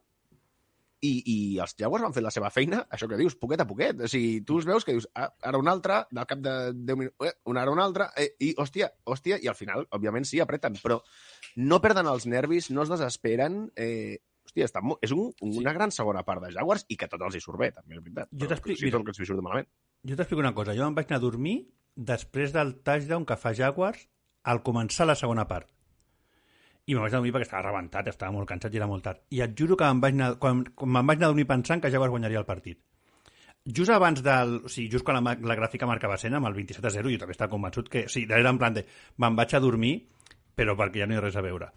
[1.04, 3.99] i, i els Jaguars van fer la seva feina, això que dius, poquet a poquet.
[4.06, 6.95] O sigui, tu els veus que dius, ah, ara un altre, del cap de 10
[7.02, 10.39] minuts, eh, una ara un altre, eh, i hòstia, hòstia, i al final, òbviament, sí,
[10.39, 11.02] apreten, però
[11.60, 15.91] no perden els nervis, no es desesperen, eh, hòstia, està molt, és un, una gran
[15.91, 18.32] segona part de Jaguars i que tot els hi surt bé, també, és veritat.
[18.32, 19.67] Jo t'explico- Sí, tot el que els hi surt malament.
[20.08, 20.71] Jo t'explico una cosa.
[20.76, 21.58] Jo em vaig anar a dormir
[21.95, 24.08] després del touchdown que fa Jaguars
[24.43, 25.67] al començar la segona part.
[26.84, 29.22] I me'n vaig dormir perquè estava rebentat, estava molt cansat i era molt tard.
[29.32, 31.84] I et juro que me'n vaig anar, quan, quan me'n vaig anar a dormir pensant
[31.84, 32.82] que Jaguars guanyaria el partit.
[33.63, 34.58] Just abans del...
[34.67, 37.22] O sigui, just quan la, la gràfica marcava escena, amb el 27 a 0, jo
[37.22, 38.04] també estava convençut que...
[38.10, 38.84] O sigui, era en plan de...
[39.24, 39.93] Me'n vaig a dormir,
[40.60, 41.72] però perquè ja no hi ha res a veure.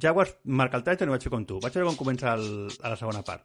[0.00, 1.60] Jaguars marca el touchdown i vaig fer com tu.
[1.60, 2.48] Vaig veure com comença el,
[2.80, 3.44] a la segona part.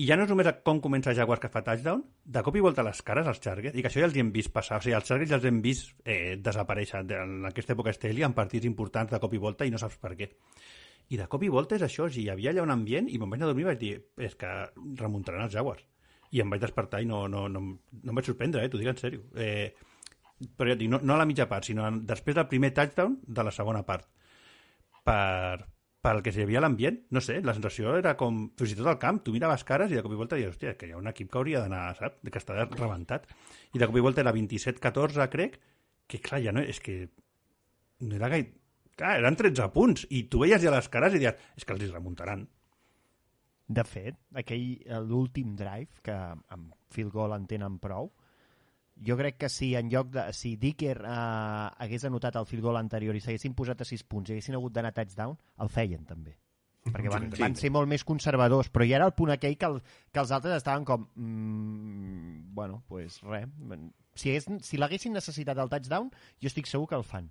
[0.00, 2.84] I ja no és només com comença Jaguars que fa touchdown, de cop i volta
[2.86, 4.94] les cares als Chargers, i que això ja els hi hem vist passar, o sigui,
[4.96, 8.68] els Chargers ja els hem vist eh, desaparèixer de- en aquesta època Esteli en partits
[8.70, 10.30] importants de cop i volta i no saps per què.
[11.10, 13.18] I de cop i volta és això, o sigui, hi havia allà un ambient i
[13.18, 14.52] me'n vaig a dormir i vaig dir, és que
[15.02, 15.82] remuntaran els Jaguars.
[16.30, 18.92] I em vaig despertar i no, no, no, no em vaig sorprendre, eh, t'ho dic
[18.92, 19.24] en sèrio.
[19.34, 19.74] Eh,
[20.56, 23.18] però ja et dic, no, no a la mitja part, sinó després del primer touchdown
[23.26, 24.06] de la segona part.
[25.04, 25.58] Per,
[26.00, 29.00] pel que hi havia l'ambient, no sé, la sensació era com, fins i tot al
[29.02, 31.10] camp, tu miraves cares i de cop i volta dius, hòstia, que hi ha un
[31.10, 33.26] equip que hauria d'anar, saps, que està rebentat.
[33.74, 35.58] I de cop i volta era 27-14, crec,
[36.08, 37.02] que clar, ja no, és que
[38.06, 38.56] no era gaire...
[39.00, 41.92] Clar, eren 13 punts, i tu veies ja les cares i dius, és que els
[41.92, 42.42] remuntaran.
[43.70, 48.10] De fet, aquell eh, l'últim drive, que amb field goal en tenen prou,
[49.06, 50.26] jo crec que si en lloc de...
[50.36, 51.08] Si Dicker eh,
[51.84, 54.72] hagués anotat el field goal anterior i s'haguessin posat a 6 punts i haguessin hagut
[54.76, 56.36] d'anar touchdown, el feien també.
[56.80, 57.42] Perquè van, Sí.
[57.42, 59.82] van ser molt més conservadors, però ja era el punt aquell que, el,
[60.12, 61.08] que els altres estaven com...
[61.14, 63.48] Mm, bueno, pues res.
[64.14, 66.08] Si, hagués, si l'haguessin necessitat el touchdown,
[66.40, 67.28] jo estic segur que el fan.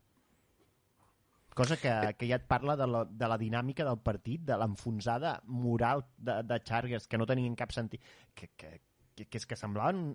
[1.57, 5.39] Cosa que, que ja et parla de la, de la dinàmica del partit, de l'enfonsada
[5.45, 8.05] moral de, de Chargers, que no tenien cap sentit.
[8.33, 8.77] Que, que,
[9.17, 10.13] que, que és que semblaven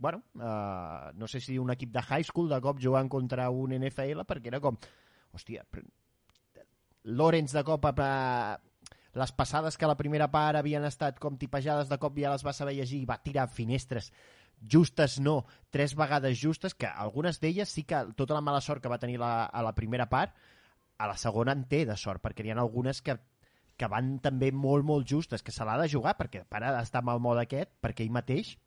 [0.00, 3.74] bueno, uh, no sé si un equip de high school de cop jugant contra un
[3.76, 4.78] NFL, perquè era com,
[5.36, 5.62] hòstia.
[7.04, 8.58] Lorenz de cop a,
[9.20, 12.44] les passades que a la primera part havien estat com tipejades de cop ja les
[12.46, 14.10] va saber llegir i va tirar finestres
[14.60, 18.92] justes no, tres vegades justes que algunes d'elles sí que tota la mala sort que
[18.92, 20.36] va tenir la, a la primera part
[20.98, 23.16] a la segona en té de sort perquè n'hi ha algunes que
[23.80, 27.14] que van també molt, molt justes, que se l'ha de jugar perquè para d'estar amb
[27.14, 28.58] el mode aquest, perquè ell mateix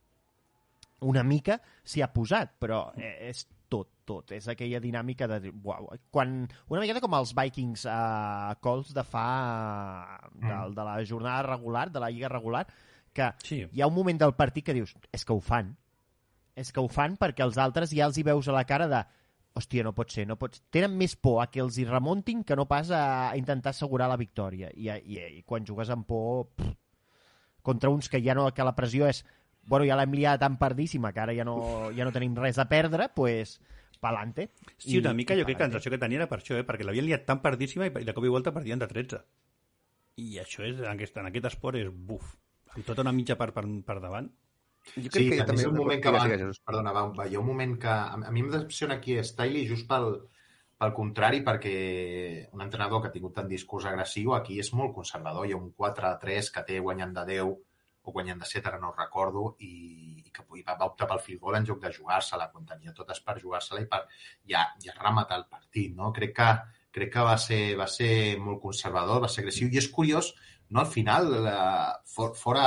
[1.03, 4.31] una mica s'hi ha posat, però eh, és tot, tot.
[4.35, 5.51] És aquella dinàmica de...
[5.63, 7.99] Uau, quan, una miqueta com els Vikings a
[8.53, 9.27] uh, Colts de fa...
[10.33, 12.65] De, de la jornada regular, de la lliga regular,
[13.13, 13.63] que Sí.
[13.71, 15.75] hi ha un moment del partit que dius, és que ho fan.
[16.55, 19.01] És que ho fan perquè els altres ja els hi veus a la cara de
[19.57, 20.57] hòstia, no pot ser, no pot...
[20.73, 24.07] Tenen més por a que els hi remuntin que no pas a, a intentar assegurar
[24.09, 24.69] la victòria.
[24.73, 26.73] I, i, i quan jugues amb por pff,
[27.61, 29.21] contra uns que ja no, que la pressió és
[29.65, 31.57] bueno, ja l'hem liat tan pardíssima que ara ja no,
[31.95, 33.59] ja no tenim res a perdre, pues,
[34.03, 34.49] pa'lante.
[34.77, 36.67] Sí, una mica jo crec que la sensació que tenia era per això, eh?
[36.67, 39.23] perquè l'havien liat tan pardíssima i de cop i volta perdien de 13.
[40.23, 42.35] I això és, en aquest, en aquest esport és buf.
[42.73, 44.29] Amb tota una mitja part per, per davant.
[44.97, 46.25] Jo Sí, jo també és un moment que va...
[46.27, 47.89] Perdona, va, va, hi ha un moment que...
[47.89, 50.09] A, a mi em decepciona aquí Stiley just pel,
[50.77, 51.75] pel contrari, perquè
[52.51, 55.47] un entrenador que ha tingut tant discurs agressiu aquí és molt conservador.
[55.47, 57.53] Hi ha un 4-3 que té guanyant de 10
[58.03, 59.73] o guanyant de 7, ara no ho recordo, i,
[60.19, 62.95] i que i va, va optar pel field goal en lloc de jugar-se-la, quan tenia
[62.95, 64.03] totes per jugar-se-la i per
[64.49, 65.93] ja, ja rematar el partit.
[65.95, 66.11] No?
[66.15, 66.49] Crec que,
[66.95, 70.33] crec que va, ser, va ser molt conservador, va ser agressiu, i és curiós,
[70.69, 71.59] no, al final, la,
[72.09, 72.65] for, fora...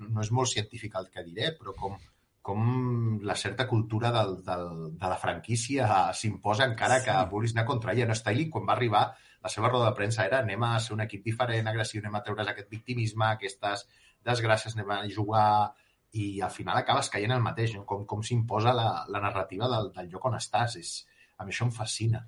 [0.00, 1.96] No és molt científic el que diré, però com,
[2.44, 2.64] com
[3.24, 4.66] la certa cultura del, del,
[4.98, 7.06] de la franquícia s'imposa encara sí.
[7.06, 8.08] que vulguis anar contra ella.
[8.10, 9.04] No, Staley, quan va arribar,
[9.44, 12.24] la seva roda de premsa era anem a ser un equip diferent, agressiu, anem a
[12.26, 13.86] treure's aquest victimisme, aquestes
[14.26, 15.72] desgràcies, anem a jugar
[16.14, 17.84] i al final acabes caient el mateix, no?
[17.88, 20.76] com, com s'imposa la, la narrativa del, del lloc on estàs.
[20.80, 20.94] És,
[21.38, 22.20] a mi això em fascina.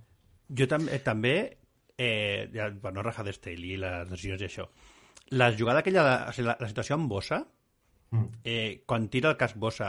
[0.58, 1.34] Jo també, també
[1.96, 4.66] eh, ja, per no rajar d'Staley i les decisions i això,
[5.38, 7.44] la jugada aquella, de, o sigui, la, la situació amb Bossa,
[8.10, 8.26] Mm.
[8.44, 9.88] eh, quan tira el casc Bossa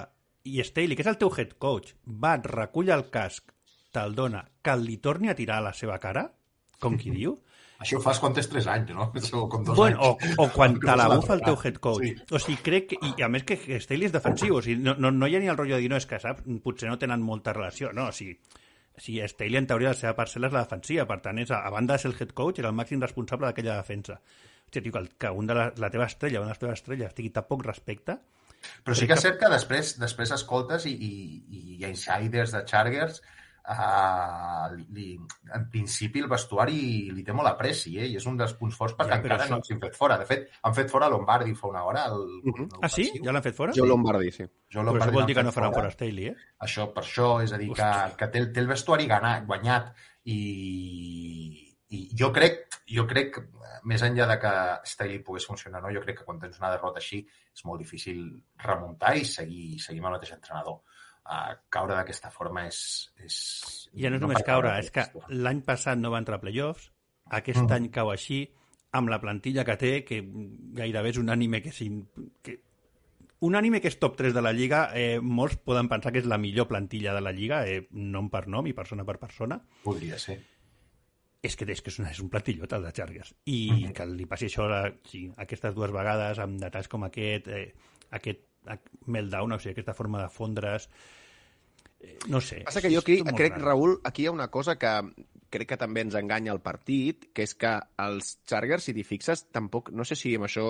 [0.50, 3.52] i Staley, que és el teu head coach, va, recull el casc,
[3.94, 6.24] te'l dona, que li torni a tirar a la seva cara,
[6.82, 7.36] com qui diu,
[7.80, 9.10] Això ho fas quan tens 3 anys, no?
[9.38, 10.36] O com dos bueno, o, anys.
[10.42, 12.04] o quan Que te la bufa el teu head coach.
[12.04, 12.16] Sí.
[12.34, 12.98] O sigui, crec que...
[13.18, 15.52] I a més que Staley és defensiu, o sigui, no, no, no hi ha ni
[15.52, 17.92] el rotllo de dir, no, és que, saps, potser no tenen molta relació.
[17.94, 18.34] No, o sigui,
[18.98, 21.70] si Staley, en teoria, la seva parcel·la és la defensiva, per tant, és, a, a
[21.74, 24.18] banda de ser el head coach, era el màxim responsable d'aquella defensa.
[24.68, 26.80] Hòstia, tio, que, el- que un de la, la teva estrella, una de les teves
[26.82, 28.18] estrelles, tingui tan poc respecte,
[28.84, 31.10] Però sí que és cert que després, després escoltes i, i,
[31.54, 33.20] i hi ha insiders de Chargers
[33.70, 35.18] uh, li,
[35.54, 38.08] en principi el vestuari li té molt apreci, eh?
[38.12, 40.18] i és un dels punts forts perquè Ja, però encara això- no s'han fet fora.
[40.18, 42.06] De fet, han fet fora Lombardi fa una hora.
[42.06, 42.64] El, Mhm.
[42.64, 43.12] el Ah, sí?
[43.24, 43.74] Ja l'han fet fora?
[43.76, 44.44] Joe Lombardi, sí.
[44.44, 46.36] Jo Però Lombardi això vol dir que no faran fora Staley, eh?
[46.62, 49.94] Això, per això, és a dir, que, que té, el- té el vestuari gana, guanyat
[50.26, 53.46] i, i jo crec, jo crec, que,
[53.88, 54.52] més enllà de que
[54.92, 55.92] Staley pogués funcionar, no?
[55.94, 57.22] jo crec que quan tens una derrota així
[57.54, 58.24] és molt difícil
[58.64, 60.82] remuntar i seguir, seguir amb el mateix entrenador.
[61.28, 62.78] Uh, caure d'aquesta forma és...
[63.20, 63.38] és
[64.00, 65.04] Ja no és no només caure, és que
[65.36, 66.86] l'any passat no va entrar a playoffs,
[67.30, 67.72] aquest Mhm.
[67.76, 68.46] any cau així,
[68.96, 72.06] amb la plantilla que té, que gairebé és un anime que, s'in-
[72.42, 72.62] que
[73.42, 76.26] un anime que és top 3 de la Lliga, eh, molts poden pensar que és
[76.26, 79.60] la millor plantilla de la Lliga, eh, nom per nom i persona per persona.
[79.84, 80.40] Podria ser.
[81.44, 83.36] És que, és que és, una, és un plantillot, el de Chargers.
[83.46, 83.94] I Mhm.
[83.94, 87.76] que li passi això la, sí, aquestes dues vegades, amb detalls com aquest, eh,
[88.12, 90.90] aquest ac- meltdown, o sigui, aquesta forma de fondre's...
[92.00, 92.62] Eh, no sé.
[92.68, 93.66] Passa que jo aquí crec, raro.
[93.66, 94.94] Raül, aquí hi ha una cosa que
[95.50, 97.72] crec que també ens enganya el partit, que és que
[98.04, 99.92] els Chargers, si t'hi fixes, tampoc...
[99.96, 100.66] No sé si amb això,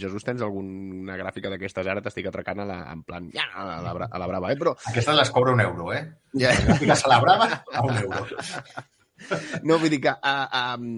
[0.00, 3.92] Jesús, tens alguna gràfica d'aquestes ara, t'estic atracant a la, en plan, ja, a la,
[4.08, 4.58] a la brava, eh?
[4.60, 6.02] Però Aquesta les cobra un euro, eh?
[6.34, 8.26] ja, Fiques a la brava a un euro.
[9.62, 10.16] no, vull dir que...
[10.18, 10.90] Uh, um,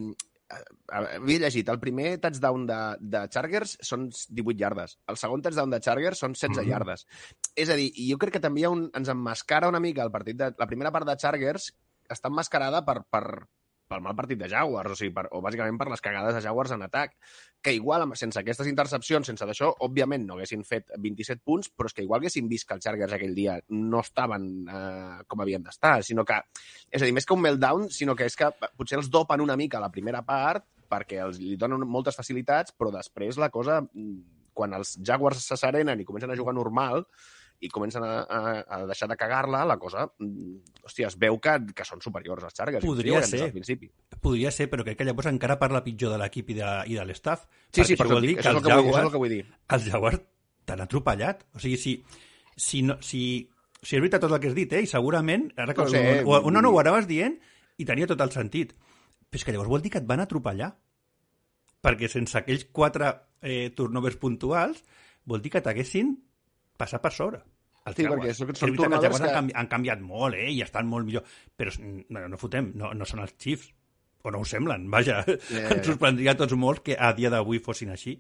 [0.89, 5.81] havia llegit, el primer touchdown de, de Chargers són 18 yardes, el segon touchdown de
[5.85, 6.71] Chargers són 16 Mhm.
[6.71, 7.07] yardes.
[7.55, 10.11] És a dir, jo crec que també hi ha un, ens emmascara una mica el
[10.15, 10.53] partit de...
[10.59, 11.73] La primera part de Chargers
[12.09, 13.25] està emmascarada per, per,
[13.89, 16.75] pel mal partit de Jaguars, o sigui, per, o bàsicament per les cagades de Jaguars
[16.77, 17.17] en atac,
[17.65, 21.97] que igual, sense aquestes intercepcions, sense d'això, òbviament no haguessin fet 27 punts, però és
[21.97, 25.99] que igual haguessin vist que els Chargers aquell dia no estaven eh, com havien d'estar,
[26.07, 26.39] sinó que,
[26.91, 29.57] és a dir, més que un meltdown, sinó que és que potser els dopen una
[29.57, 33.83] mica a la primera part perquè els li donen moltes facilitats, però després la cosa,
[33.83, 37.05] mm, quan els Jaguars se serenen i comencen a jugar normal,
[37.61, 38.41] i comencen a, a,
[38.71, 42.55] a deixar de cagar-la, la cosa, mm, hòstia, es veu que, que són superiors als
[42.55, 42.87] Chargers.
[42.87, 43.41] Podria Ho ser.
[43.43, 43.91] del principi.
[44.23, 47.07] Podria ser, però crec que llavors encara parla pitjor de l'equip i, de, i de
[47.09, 47.49] l'estaf.
[47.73, 49.35] Sí, sí, per això dir això, és el que vull, això és el que vull
[49.35, 49.41] dir.
[49.75, 50.23] els Jaguars
[50.69, 51.43] t'han atropellat.
[51.59, 51.97] O sigui, si,
[52.55, 53.23] si, no, si,
[53.83, 54.85] si és veritat tot el que has dit, eh?
[54.87, 57.41] i segurament, ara que No sé, o, o, no, no, ho anaves dient
[57.79, 58.77] i tenia tot el sentit.
[59.29, 60.71] Però és que llavors vol dir que et van atropellar.
[61.83, 63.11] Perquè sense aquells quatre
[63.43, 64.81] eh, turnovers puntuals,
[65.27, 66.15] vol dir que t'haguessin
[66.79, 67.43] passat per sobre.
[67.89, 70.35] Els Sí, perquè són- són que els turnovers Jaguars han, que- canvi, han canviat molt,
[70.37, 70.51] eh?
[70.53, 71.25] I estan molt millor.
[71.57, 73.73] Però mm, no, no fotem, no, no són els Chiefs.
[74.27, 75.23] O no ho semblen, vaja.
[75.27, 75.69] Ja, ja, ja.
[75.77, 78.17] Ens sorprendria a tots molt que a dia d'avui fossin així.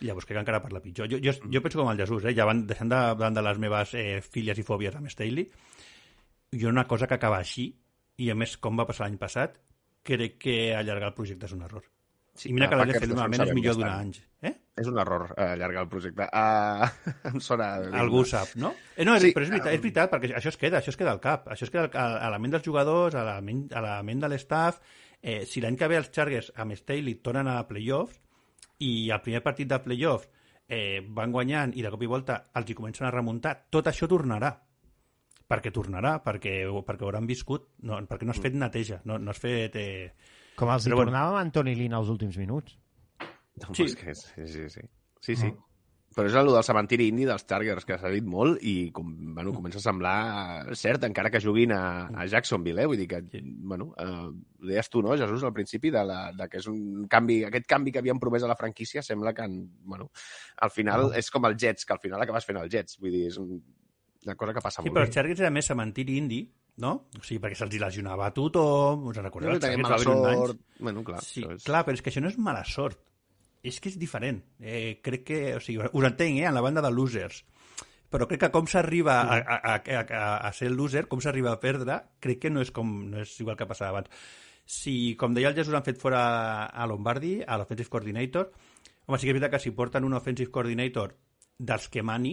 [0.00, 1.08] I llavors crec que encara parla pitjor.
[1.10, 2.34] Jo, jo, jo penso com el Jesús, eh?
[2.36, 5.48] ja van deixant de, de les meves eh, filles i fòbies amb Staley.
[6.52, 7.72] Jo una cosa que acaba així,
[8.18, 9.56] i a més com va passar l'any passat,
[10.06, 11.82] crec que allargar el projecte és un error.
[12.38, 14.20] Sí, I mira que Packers no normalment és millor d'un anys.
[14.46, 14.52] Eh?
[14.78, 16.28] És un error eh, allargar el projecte.
[16.30, 16.86] Uh,
[17.32, 17.66] em sona...
[17.98, 18.70] Algú ho sap, no?
[18.94, 19.32] Eh, no, és, Sí.
[19.34, 21.66] però és veritat, és veritat, perquè això es queda, això es queda al cap, això
[21.66, 24.78] es queda a, la ment dels jugadors, a la ment, a la ment de l'estaff.
[25.18, 28.20] Eh, si l'any que ve els Chargers amb Staley tornen a playoffs
[28.86, 30.30] i al primer partit de playoffs
[30.68, 34.06] eh, van guanyant i de cop i volta els hi comencen a remuntar, tot això
[34.06, 34.54] tornarà.
[35.48, 39.32] Perquè tornarà, perquè, perquè ho hauran viscut, no, perquè no has fet neteja, no, no
[39.34, 39.74] has fet...
[39.80, 40.36] Eh...
[40.58, 41.12] Com els hi Però bueno.
[41.12, 42.74] tornàvem a Antoni Lina els últims minuts.
[43.62, 43.88] No, Sí.
[43.88, 43.96] sí.
[43.96, 44.86] Que és, sí, sí, sí.
[45.20, 45.52] Sí, sí.
[46.16, 49.52] Però és el del cementiri indi dels Chargers, que s'ha dit molt i com, bueno,
[49.54, 52.86] comença a semblar cert, encara que juguin a, a Jacksonville, eh?
[52.90, 56.48] Vull dir que, bueno, eh, ho deies tu, no, Jesús, al principi, de, la, de
[56.48, 59.46] que és un canvi, aquest canvi que havien promès a la franquícia sembla que,
[59.84, 60.08] bueno,
[60.64, 62.98] al final és com els Jets, que al final acabes fent els Jets.
[62.98, 63.60] Vull dir, és un,
[64.26, 65.08] una cosa que passa Sí, molt però bé.
[65.08, 66.40] els Chargers era més cementiri indi,
[66.82, 66.92] no?
[67.18, 69.50] O sigui, perquè se'ls lesionava a tothom, us en recordeu?
[69.50, 70.60] No, Els Chargers mala sort...
[70.78, 71.22] Bueno, clar.
[71.22, 71.64] Sí, però és...
[71.66, 73.00] clar, però és que això no és mala sort.
[73.66, 74.42] És que és diferent.
[74.60, 75.38] Eh, crec que...
[75.58, 77.44] O sigui, us entenc, eh, en la banda de losers.
[78.08, 81.58] però crec que com s'arriba a, a, a, a, a ser loser, com s'arriba a
[81.60, 84.08] perdre, crec que no és, com, no és igual que passava abans.
[84.64, 86.22] Si, com deia el Jesús, han fet fora
[86.72, 88.48] a Lombardi, a l'offensive coordinator,
[89.04, 91.12] home, sí que és veritat que si porten un offensive coordinator
[91.58, 92.32] dels que mani,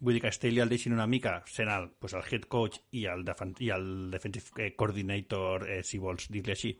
[0.00, 3.04] vull dir que Staley el deixin una mica sent el, pues, el head coach i
[3.12, 6.74] el, defen i el defensive eh, coordinator, eh, si vols dir-li així,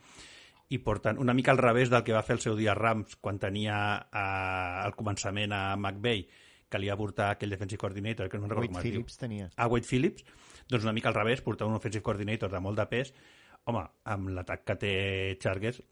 [0.70, 3.40] i porten una mica al revés del que va fer el seu dia Rams quan
[3.42, 4.22] tenia eh,
[4.86, 6.24] al començament a McVay,
[6.70, 9.00] que li va portar aquell defensive coordinator, que no recordo Wade com es diu.
[9.00, 9.50] Phillips tenia.
[9.56, 10.24] A Wade Phillips,
[10.70, 13.12] doncs una mica al revés, portar un offensive coordinator de molt de pes,
[13.66, 13.82] home,
[14.14, 14.92] amb l'atac que té
[15.42, 15.82] Chargers,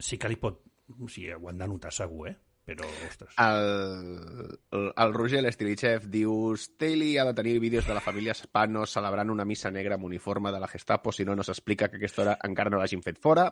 [0.00, 0.60] sí que li pot...
[1.00, 2.34] O sigui, ho han de notar segur, eh?
[2.64, 3.34] Però, ostres...
[3.36, 8.86] El, el, el Roger Lestilichev diu Staley ha de tenir vídeos de la família Spano
[8.88, 12.22] celebrant una missa negra amb uniforme de la Gestapo, si no, no s'explica que aquesta
[12.22, 13.50] hora encara no l'hagin fet fora.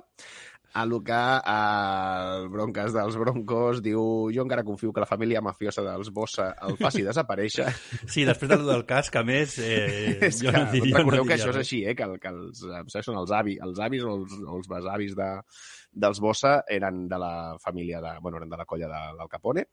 [0.72, 4.00] A Lucà, el Broncas dels Broncos, diu
[4.32, 7.68] jo encara confio que la família mafiosa dels Bossa el faci desaparèixer.
[8.06, 9.58] Sí, després de lo del cas, que a més...
[9.60, 11.92] Eh, és jo que, no diria, recordeu no que això és així, eh?
[11.98, 15.30] que, que els, que són els avis, els avis o els, o els besavis de,
[15.92, 19.66] dels Bossa eren de la família de, bueno, eren de la colla de l'Al Capone.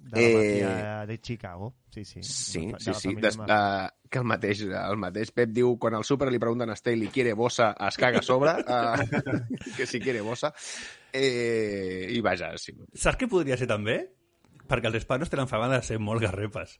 [0.00, 1.74] De la Eh, mafia de Chicago.
[1.90, 2.22] Sí, sí.
[2.22, 3.14] Sí, De sí, sí.
[3.14, 6.76] Des, uh, que el mateix, el mateix Pep diu, quan al súper li pregunten a
[6.76, 8.98] Staley quiere bossa, es caga a sobre, uh,
[9.76, 10.52] que si quiere bossa.
[11.12, 12.74] Eh, I vaja, sí.
[12.92, 14.00] Saps què podria ser també?
[14.66, 16.78] Perquè els hispanos tenen fama de ser molt garrepes.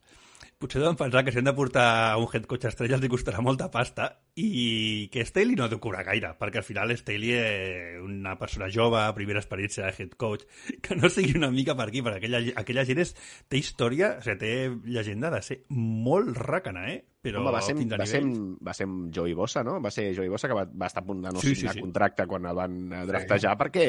[0.59, 3.71] Potser deuen pensar que si han de portar un head coach estrella els costarà molta
[3.75, 4.07] pasta
[4.39, 8.71] i que Staley no ha de cobrar gaire, perquè al final Staley és una persona
[8.73, 10.47] jove, primera experiència de head coach,
[10.85, 13.17] que no sigui una mica per aquí, perquè aquella, aquella gent és,
[13.49, 14.55] té història, o sigui, té
[14.97, 17.03] llegenda de ser molt ràcana, eh?
[17.25, 18.21] Però Home, va ser, va, ser,
[18.69, 18.85] va ser
[19.17, 19.79] Joey Bossa, no?
[19.81, 21.61] Va ser Joey Bossa que va, va estar a punt de no Sí, sí, sí,
[21.63, 21.81] signar sí.
[21.87, 23.85] contracte quan el van eh, draftejar perquè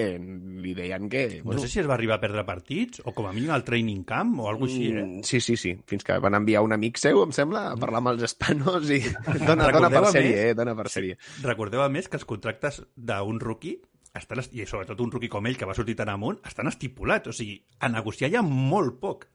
[0.63, 1.25] li deien que...
[1.43, 4.05] No sé si es va arribar a perdre partits, o com a mínim al training
[4.07, 5.03] camp, o alguna així, eh?
[5.03, 5.75] Mm, Sí, sí, sí.
[5.85, 9.01] Fins que van enviar un amic seu, em sembla, a parlar amb els hispanos i
[9.49, 10.55] dona, dona per sèrie, eh?
[10.55, 11.19] Dona per sèrie.
[11.43, 13.81] Recordeu, a més, que els contractes d'un rookie
[14.15, 17.27] estan, est- i sobretot un rookie com ell, que va sortir tan amunt, estan estipulats.
[17.27, 19.27] O sigui, a negociar hi ha molt poc.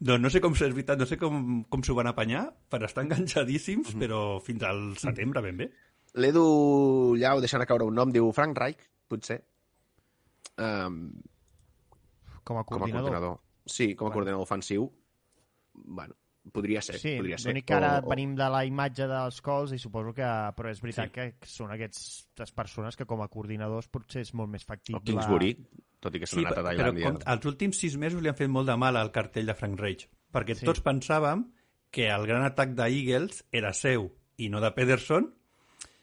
[0.00, 3.02] Doncs no sé com és veritat, no sé com, com s'ho van apanyar per estar
[3.04, 5.66] enganxadíssims, però fins al setembre ben bé.
[6.16, 9.42] L'Edu Llau, deixant a caure un nom, diu Frank Reich, potser.
[10.58, 11.12] Um,
[12.44, 13.10] Com a com a coordinador.
[13.10, 13.36] coordinador.
[13.66, 14.88] Sí, com a coordinador ofensiu.
[15.74, 16.16] Bueno,
[16.52, 17.54] podria ser, Sí, podria ser.
[17.64, 20.22] que ara O- o- venim de la imatge dels Colts i suposo que...
[20.24, 21.12] Però és veritat sí.
[21.12, 24.98] que són aquestes persones que com a coordinadors potser és molt més factible...
[24.98, 25.52] O Kingsbury,
[26.00, 27.04] tot i que s'han Sí, anat a però Tailàndia.
[27.12, 29.78] com, els últims sis mesos li han fet molt de mal al cartell de Frank
[29.80, 30.64] Reich, perquè Sí.
[30.66, 31.46] tots pensàvem
[31.90, 35.32] que el gran atac d'Eagles era seu i no de Pederson,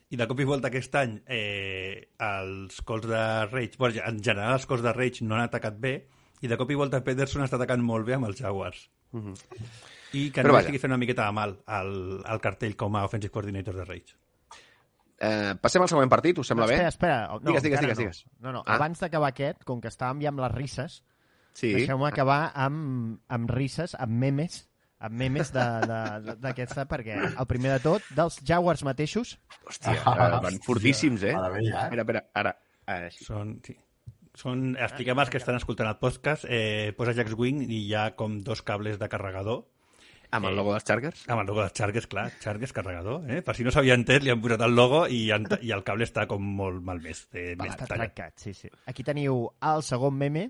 [0.09, 4.53] i de cop i volta aquest any eh, els cols de Reich, bueno, en general
[4.53, 6.07] els cols de Reich no han atacat bé,
[6.41, 8.89] i de cop i volta Pederson està atacant molt bé amb els Jaguars.
[10.13, 10.67] I que Però no vaja.
[10.67, 14.13] estigui fent una miqueta de mal al, al cartell com a offensive coordinator de Reich.
[15.19, 16.87] Eh, passem al següent partit, us sembla espera, bé?
[16.89, 17.27] espera.
[17.33, 18.25] No, Digues, digues, digues, digues.
[18.39, 18.75] No, no, Ah.
[18.75, 21.03] abans d'acabar aquest, com que estàvem ja amb les risses,
[21.53, 21.73] Sí.
[21.73, 24.67] deixeu-me acabar amb, amb risses, amb memes,
[24.99, 29.93] amb memes de- de- de- d'aquesta, perquè el primer de tot, dels Jaguars mateixos, Hòstia,
[29.95, 31.33] eh, van fortíssims, eh?
[31.33, 31.83] Ara ja.
[31.85, 32.57] Espera, espera, ara.
[32.85, 33.25] ara sí.
[33.25, 33.75] Són, sí.
[34.35, 38.15] Són, expliquem als que estan escoltant el podcast, eh, posa Jax Wing i hi ha
[38.15, 39.65] com dos cables de carregador
[40.31, 41.21] Amb el logo dels Chargers?
[41.29, 43.41] amb el logo de Chargers, clar, Chargers carregador, eh?
[43.41, 46.03] Per si no s'havia entès, li han posat el logo i, han, i el cable
[46.03, 47.27] està com molt malmès.
[47.33, 47.87] Eh, va tallat.
[48.11, 48.69] trencat, sí, sí.
[48.91, 50.49] Aquí teniu el segon meme,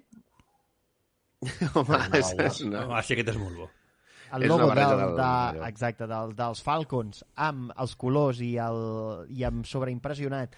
[1.78, 2.98] Home, és, és No, una...
[3.02, 3.68] així aquest és molt bo.
[4.34, 8.82] el És logo del, del- de, exacte, del, dels Falcons amb els colors i, el,
[9.30, 10.58] i amb sobreimpressionat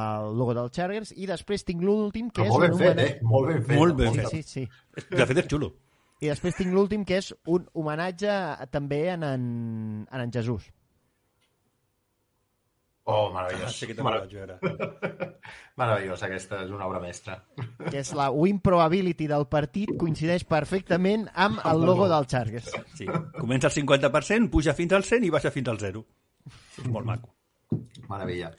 [0.00, 3.00] el logo dels Chargers i després tinc l'últim que Però és molt ben un fet,
[3.06, 3.18] eh?
[3.26, 3.78] Molt ben fet.
[3.80, 4.28] Molt ben Sí, fet.
[4.30, 5.06] sí, sí.
[5.16, 5.72] De fet, és xulo.
[6.20, 8.34] I després tinc l'últim, que és un homenatge
[8.72, 9.48] també en en,
[10.04, 10.68] en, en Jesús.
[13.10, 13.72] Oh, meravellós.
[13.72, 14.58] Així que també vaig veure.
[15.80, 17.40] Meravellós, aquesta és una obra mestra.
[17.88, 22.70] que és la win probability del partit, coincideix perfectament amb el logo del Chargers.
[22.94, 23.08] Sí.
[23.40, 26.04] Comença al 50%, puja fins al 100 i baixa fins al 0.
[26.78, 27.32] És molt maco.
[28.10, 28.50] Meravella.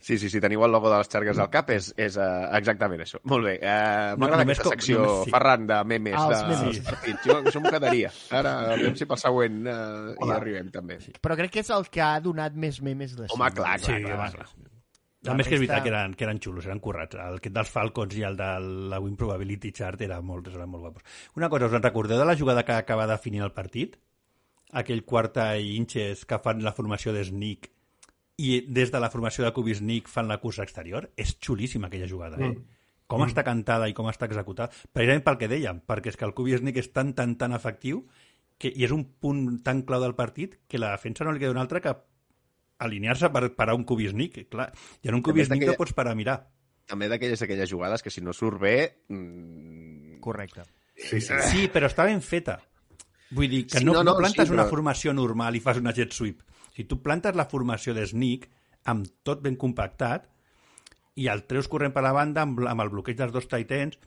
[0.00, 3.20] Sí, sí, sí, teniu el logo dels Chargers al cap, és, és uh, exactament això.
[3.30, 3.56] Molt bé.
[3.58, 5.34] Uh, No, M'agrada només aquesta com- secció, només sí.
[5.34, 6.16] Ferran, de memes.
[6.20, 6.48] Els de...
[6.54, 6.80] memes.
[7.04, 7.14] Sí.
[7.26, 8.10] Jo, això m'ho quedaria.
[8.40, 11.00] Ara, aviam si pel següent uh, hi arribem, també.
[11.04, 11.12] Sí.
[11.20, 14.16] Però crec que és el que ha donat més memes de Home, clar, Sí, clar,
[14.16, 14.50] clar, clar.
[15.28, 17.18] A més que és veritat que eren, que eren xulos, eren currats.
[17.20, 18.46] El que dels Falcons i el de
[18.88, 21.02] la Win Probability Chart era molt, eren molt guapos.
[21.36, 23.98] Una cosa, us en recordeu de la jugada que acaba de definir el partit?
[24.72, 27.68] Aquell quarta i inches que fan la formació de Sneak
[28.40, 31.10] i des de la formació de Cubi Sneak fan la cursa exterior?
[31.16, 32.54] És xulíssima aquella jugada, eh?
[33.10, 34.70] Com està cantada i com està executada.
[34.94, 38.04] Precisament pel que dèiem, perquè és que el Cubi Sneak és tan, tan, tan efectiu
[38.60, 41.50] que, i és un punt tan clau del partit que la defensa no li queda
[41.56, 41.92] un altre que
[42.80, 44.38] alinear-se per parar un Kubisnik.
[44.48, 44.70] Clar,
[45.02, 46.38] i en un Kubisnik no pots parar a mirar.
[46.90, 48.76] També d'aquelles aquelles jugades que si no surt bé...
[49.08, 50.64] Mm, Correcte.
[50.96, 51.34] Sí, sí.
[51.50, 52.58] Sí, però està ben feta.
[53.30, 55.78] Vull dir que Sí, no, no, no, plantes sí, una però- formació normal i fas
[55.78, 56.40] una jet sweep.
[56.74, 58.48] Si tu plantes la formació de sneak
[58.90, 60.28] amb tot ben compactat
[61.20, 63.98] i el treus corrent per la banda amb, amb el bloqueig dels dos titans,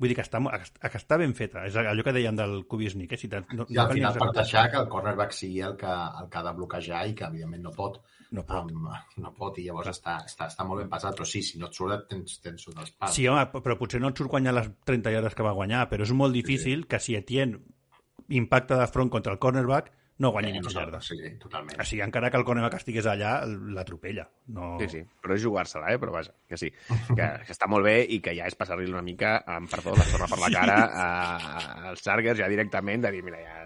[0.00, 1.66] vull dir que està, que està ben feta.
[1.68, 3.12] És allò que dèiem del cubisnik.
[3.12, 3.20] Eh?
[3.20, 6.40] Si no, I al final per deixar que el cornerback sigui el que, el que
[6.40, 8.00] ha de bloquejar i que evidentment no pot.
[8.30, 8.70] No pot.
[8.70, 8.86] Um,
[9.18, 11.76] no pot i llavors està, està, està molt ben pesat, però sí, si no et
[11.76, 13.16] surt tens, tens sota els pals.
[13.16, 16.06] Sí, home, però potser no et surt guanyar les 30 yardes que va guanyar, però
[16.06, 17.58] és molt difícil que si Etienne
[18.30, 19.90] impacta de front contra el cornerback
[20.20, 21.00] no guanyi no, yarda.
[21.00, 21.80] sí, totalment.
[21.80, 24.26] O sigui, encara que el cornerback estigués allà, l'atropella.
[24.52, 24.74] No...
[24.82, 25.98] Sí, sí, però és jugar-se-la, eh?
[26.02, 27.16] però vaja, que sí, que,
[27.46, 30.28] que està molt bé i que ja és passar-li una mica, amb perdó, la sorra
[30.30, 33.58] per la cara a- als Chargers ja directament, de dir, mira, ja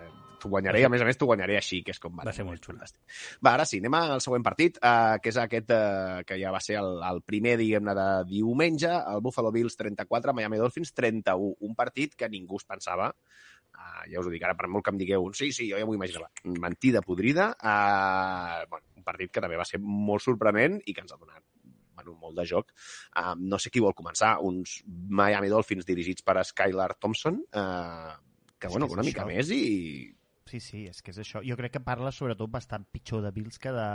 [0.44, 2.24] t'ho guanyaré, i a més a més t'ho guanyaré així, que és com va.
[2.28, 2.76] Va ser molt xulo.
[2.76, 3.00] Fantàstic.
[3.42, 6.60] Va, ara sí, anem al següent partit, eh, que és aquest eh, que ja va
[6.60, 11.74] ser el, el primer, diguem-ne, de diumenge, el Buffalo Bills 34, Miami Dolphins 31, un
[11.74, 13.53] partit que ningú es pensava, uh,
[14.10, 15.86] ja us ho dic ara, per molt que em digueu un sí, sí, jo ja
[15.86, 20.94] m'ho imaginava, mentida podrida, uh, bueno, un partit que també va ser molt sorprenent i
[20.94, 21.42] que ens ha donat
[21.94, 22.72] bueno, molt de joc.
[23.14, 28.12] Uh, no sé qui vol començar, uns Miami Dolphins dirigits per Skylar Thompson, uh,
[28.58, 29.30] que, bueno, una mica això.
[29.30, 30.12] més i...
[30.50, 31.40] Sí, sí, és que és això.
[31.46, 33.86] Jo crec que parla sobretot bastant pitjor de Bills que de,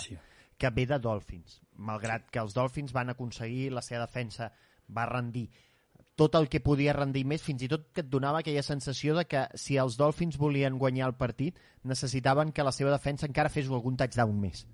[0.00, 0.16] Sí.
[0.56, 1.60] que ve de Dolphins.
[1.76, 4.52] Malgrat que els Dolphins van aconseguir, la seva defensa
[4.88, 5.48] va rendir
[6.18, 9.24] tot el que podia rendir més, fins i tot que et donava aquella sensació de
[9.30, 13.70] que si els Dolphins volien guanyar el partit, necessitaven que la seva defensa encara fes
[13.70, 14.64] algun touchdown més.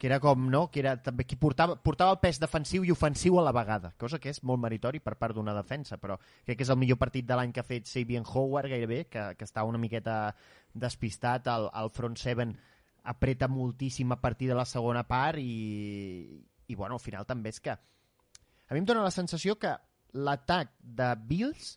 [0.00, 0.64] Que era com, no?
[0.72, 4.18] Que era també qui portava, portava el pes defensiu i ofensiu a la vegada, cosa
[4.18, 7.28] que és molt meritori per part d'una defensa, però crec que és el millor partit
[7.28, 10.34] de l'any que ha fet Sabian Howard gairebé, que, que està una miqueta
[10.74, 12.56] despistat, el, el front seven
[13.04, 17.60] apreta moltíssim a partir de la segona part i, i bueno, al final també és
[17.60, 19.76] que a mi em dóna la sensació que
[20.14, 21.74] l'atac de Bills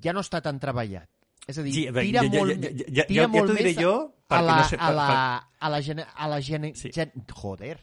[0.00, 1.08] ja no està tan treballat.
[1.48, 3.46] És a dir, Sí, bé, tira ja- ja- molt, ja- ja- ja- tira ja molt
[3.48, 3.94] t'ho diré més jo,
[4.28, 6.90] a perquè la, no sé- a la, per- a la, gene, a la gene, Sí.
[6.92, 7.80] gen, joder,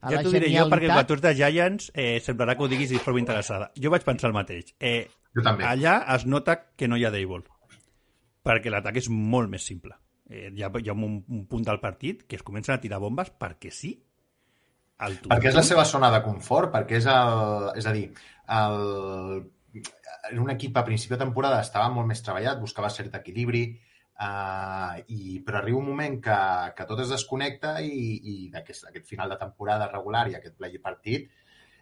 [0.00, 2.68] a Ja t'ho diré jo, perquè quan tu ets de Giants eh, semblarà que ho
[2.68, 3.70] diguis i és prou interessada.
[3.76, 4.74] Jo vaig pensar el mateix.
[4.80, 5.64] Eh, Jo també.
[5.64, 7.44] allà es nota que no hi ha Dayball,
[8.44, 9.94] perquè l'atac és molt més simple.
[10.30, 12.98] Eh, hi, ha, hi ha un, un punt del partit que es comencen a tirar
[13.00, 14.02] bombes perquè sí.
[15.00, 17.70] Perquè és la seva zona de confort, perquè és el...
[17.80, 18.06] És a dir,
[18.56, 19.44] el,
[20.30, 23.64] en un equip a principi de temporada estava molt més treballat, buscava cert equilibri,
[24.20, 26.40] uh, i, però arriba un moment que,
[26.76, 28.00] que tot es desconnecta i,
[28.32, 31.30] i d'aquest aquest final de temporada regular i aquest play partit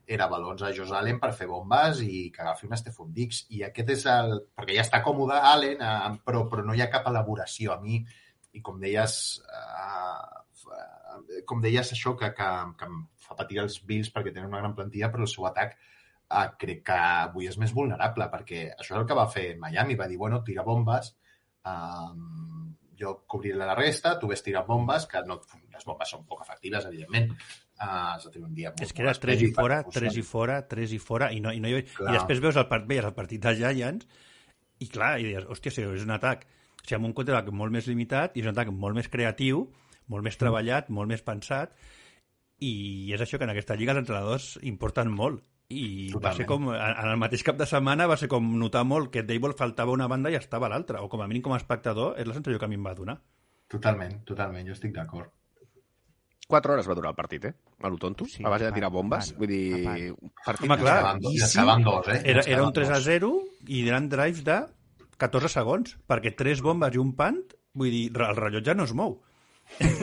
[0.08, 3.42] era balons a Josh Allen per fer bombes i que agafi un Stephon Diggs.
[3.52, 4.38] I aquest és el...
[4.56, 7.74] Perquè ja està còmode Allen, uh, però, però no hi ha cap elaboració.
[7.74, 8.00] A mi,
[8.56, 10.78] i com deies, uh,
[11.48, 12.48] com deies això, que, que,
[12.78, 12.98] que em
[13.28, 16.84] fa patir els Bills perquè tenen una gran plantilla, però el seu atac uh, crec
[16.90, 20.18] que avui és més vulnerable, perquè això és el que va fer Miami, va dir,
[20.20, 21.14] bueno, tira bombes,
[21.68, 25.38] um, jo cobriré la resta, tu ves tirar bombes, que no,
[25.72, 27.30] les bombes són poc efectives, evidentment.
[27.78, 30.00] Uh, has de tenir un dia molt, És que era molt 3 i fora, perquè
[30.00, 31.84] 3 i fora, 3 i fora, i no, i no hi.
[31.86, 32.10] Clar.
[32.10, 34.08] I després veus el, part, veies el partit dels Giants,
[34.82, 37.74] i clar, i deies, hòstia, si és un atac, o sigui, amb un quarterback molt
[37.74, 39.68] més limitat, i és un atac molt més creatiu,
[40.08, 41.74] molt més treballat, molt més pensat,
[42.64, 45.44] i és això que en aquesta lliga els entrenadors importen molt.
[45.68, 46.36] I va Totalment.
[46.38, 49.52] ser com, en el mateix cap de setmana va ser com notar molt que Dable
[49.56, 52.36] faltava una banda i estava l'altra, o com a mínim com a espectador és la
[52.38, 53.18] sensació que a mi em va donar.
[53.68, 55.28] Totalment, totalment, jo estic d'acord.
[56.48, 57.52] 4 hores va durar el partit, eh?
[57.84, 59.34] A lo tonto, Sí, a base de tirar bombes.
[59.36, 62.22] Vull dir, un partit Home, clar, Estaven dos, eh?
[62.24, 63.04] Era, era un 3 a dos.
[63.04, 63.32] 0
[63.68, 64.62] i eren drives de
[65.20, 67.42] 14 segons, perquè tres bombes i un punt,
[67.76, 69.18] vull dir, el rellotge no es mou.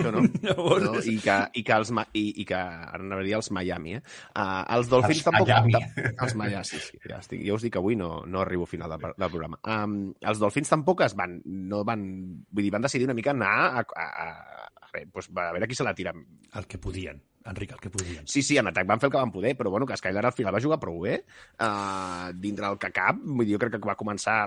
[0.03, 0.23] No, no.
[0.45, 3.97] Llavors, no i, que, i, que els, i, i que ara a dir els Miami,
[3.97, 4.01] eh?
[4.31, 5.51] Uh, els Dolphins Els tampoc...
[5.51, 5.75] Miami.
[6.13, 8.71] Els Miami, sí, sí, ja, estic, ja us dic que avui no, no arribo al
[8.71, 9.59] final del, del programa.
[9.63, 12.05] Um, els Dolphins tampoc es van, no van,
[12.51, 14.27] vull dir, van decidir una mica anar a, a, a,
[14.65, 16.13] a, res, pues, a veure qui se la tira.
[16.55, 18.27] El que podien, Enric, el que podien.
[18.27, 20.33] Sí, sí, en atac van fer el que van poder, però bueno, que Skylar al
[20.33, 21.19] final va jugar prou bé.
[21.59, 24.39] Uh, dintre el que cap, vull dir, jo crec que va començar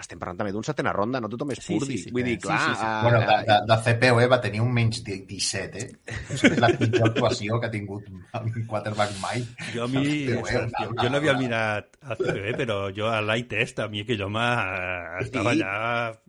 [0.00, 1.96] estem parlant també d'una setena ronda, no tothom és Sí, purdi.
[1.98, 2.10] sí, sí.
[2.14, 2.58] Vull dir, Sí, clar...
[2.60, 2.86] sí, sí.
[2.86, 6.16] eh, Bueno, de, de, de CPOE va tenir un menys de 17, eh?
[6.34, 9.44] És la pitjor actuació que ha tingut un quarterback mai.
[9.74, 13.20] Jo a mi, CPOE, ostres, jo, jo no havia mirat el CPB, però jo a
[13.24, 15.60] l'eye test, a mi aquell home eh, estava Sí.
[15.62, 15.74] allà...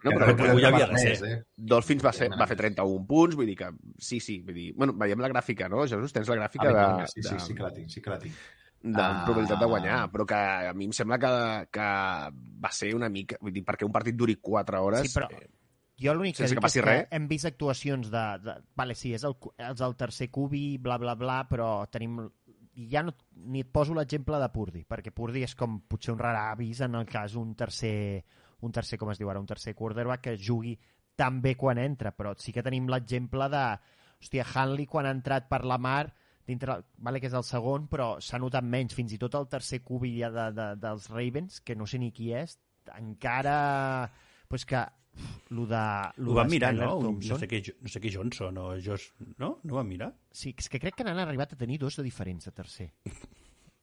[0.06, 1.16] No, però que avui havia de ser.
[1.32, 1.40] eh?
[1.56, 4.68] Dolphins va, ser, va fer 31 punts, vull dir que sí, sí, vull dir...
[4.76, 6.14] Bueno, veiem la gràfica, no, Jesús?
[6.14, 7.08] Tens la gràfica de...
[7.16, 8.38] Sí, sí, sí que la tinc, sí que la tinc.
[8.86, 9.24] De Ah.
[9.26, 10.38] probabilitat de guanyar, però que
[10.70, 11.30] a mi em sembla que,
[11.74, 11.86] que
[12.62, 13.40] va ser una mica...
[13.42, 15.08] Vull dir, perquè un partit duri 4 hores...
[15.08, 15.48] Sí, però eh,
[15.98, 17.06] Jo l'únic que dic que passi és que res.
[17.16, 18.24] hem vist actuacions de...
[18.44, 22.20] de vale, sí, és el, és el tercer cubi, bla, bla, bla, però tenim...
[22.92, 23.14] Ja no,
[23.48, 26.98] ni et poso l'exemple de Purdi, perquè Purdi és com potser un rar avis en
[27.00, 28.26] el cas un tercer,
[28.68, 30.76] un tercer, com es diu ara, un tercer quarterback que jugui
[31.16, 33.66] tan bé quan entra, però sí que tenim l'exemple de...
[34.20, 36.10] Hòstia, Hanley quan ha entrat per la mar
[36.48, 38.96] dintre, vale que és el segon, però s'ha notat menys.
[38.98, 42.12] Fins i tot el tercer cubi ja de, de, dels Ravens, que no sé ni
[42.16, 42.58] qui és,
[42.98, 43.58] encara...
[44.46, 44.78] Pues que
[45.50, 45.82] lo de...
[46.22, 46.98] Ho van mirar, no?
[46.98, 49.08] Un, Thompson, no, sé què, no sé què Johnson o Josh...
[49.40, 49.56] No?
[49.64, 50.12] No ho van mirar?
[50.32, 52.92] Sí, és que crec que n'han arribat a tenir dos de diferents de tercer.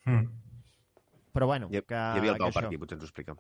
[0.02, 0.28] Mm.
[1.32, 3.36] Però bueno, hi, que, hi havia el que Pau per aquí, potser ens ho explica.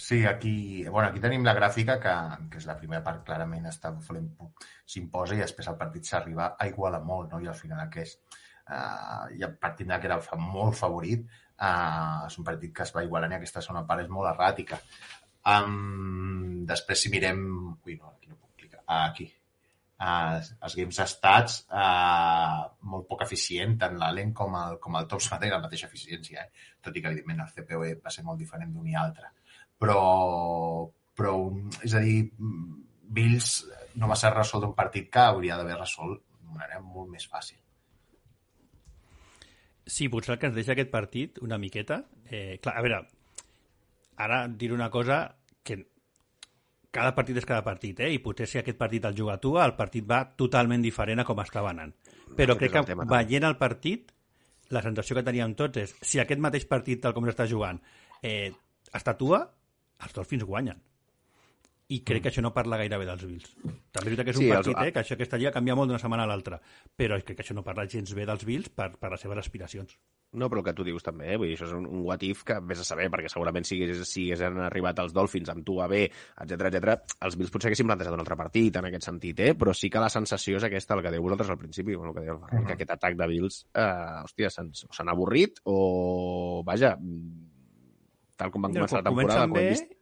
[0.00, 2.12] Sí, aquí, bueno, aquí tenim la gràfica que,
[2.48, 7.02] que és la primera part clarament està s'imposa i després el partit s'arriba a igualar
[7.04, 7.40] molt, no?
[7.44, 12.46] I al final aquest uh, i el partit que era molt favorit uh, és un
[12.48, 14.78] partit que es va igualant i aquesta segona part és molt erràtica.
[15.52, 17.44] Um, després si mirem...
[17.84, 18.80] Ui, no, aquí no puc clicar.
[18.86, 19.26] Ah, aquí.
[20.00, 25.28] Uh, els Games Stats uh, molt poc eficient, tant l'Alen com el, com el Tops
[25.34, 26.72] va tenir la mateixa eficiència, eh?
[26.80, 29.28] tot i que evidentment el CPOE va ser molt diferent d'un i altre
[29.80, 30.00] però,
[31.16, 31.34] però
[31.86, 32.20] és a dir,
[33.10, 33.54] Bills
[34.00, 37.58] no va ser resolt un partit que hauria d'haver resolt d'una manera molt més fàcil.
[39.90, 42.04] Sí, potser el que ens deixa aquest partit una miqueta...
[42.30, 43.00] Eh, clar, a veure,
[44.22, 45.24] ara diré una cosa
[45.66, 45.80] que
[46.94, 48.12] cada partit és cada partit, eh?
[48.14, 51.42] i potser si aquest partit el juga tu, el partit va totalment diferent a com
[51.42, 51.94] estava anant.
[52.36, 54.12] Però Aquest crec és el que tema, veient el partit,
[54.70, 57.80] la sensació que teníem tots és si aquest mateix partit, tal com s'està jugant,
[58.22, 58.52] eh,
[58.94, 59.42] es tatua,
[60.02, 60.80] els Dolphins guanyen.
[61.90, 63.48] I crec que això no parla gaire bé dels Bills.
[63.90, 65.74] També és veritat que és un Sí, els- partit, eh, que això aquesta lliga canvia
[65.74, 66.60] molt d'una setmana a l'altra,
[66.96, 69.96] però crec que això no parla gens bé dels Bills per, per les seves aspiracions.
[70.38, 71.36] No, però el que tu dius també, eh?
[71.36, 73.80] Vull dir, això és un, un what if que vés a saber, perquè segurament si,
[74.06, 76.94] si haguessin arribat els Dolphins amb tu a B, etc etc,
[77.26, 79.56] els Bills potser haguessin plantejat un altre partit en aquest sentit, eh?
[79.58, 82.20] Però sí que la sensació és aquesta, el que dèieu vosaltres al principi, bueno, el
[82.20, 83.90] que dèieu, el Ferran, que aquest atac de Bills, eh,
[84.22, 87.49] hòstia, s'han avorrit o, vaja, mm,
[88.40, 89.96] tal com van començar la temporada, Comencen bé, vist,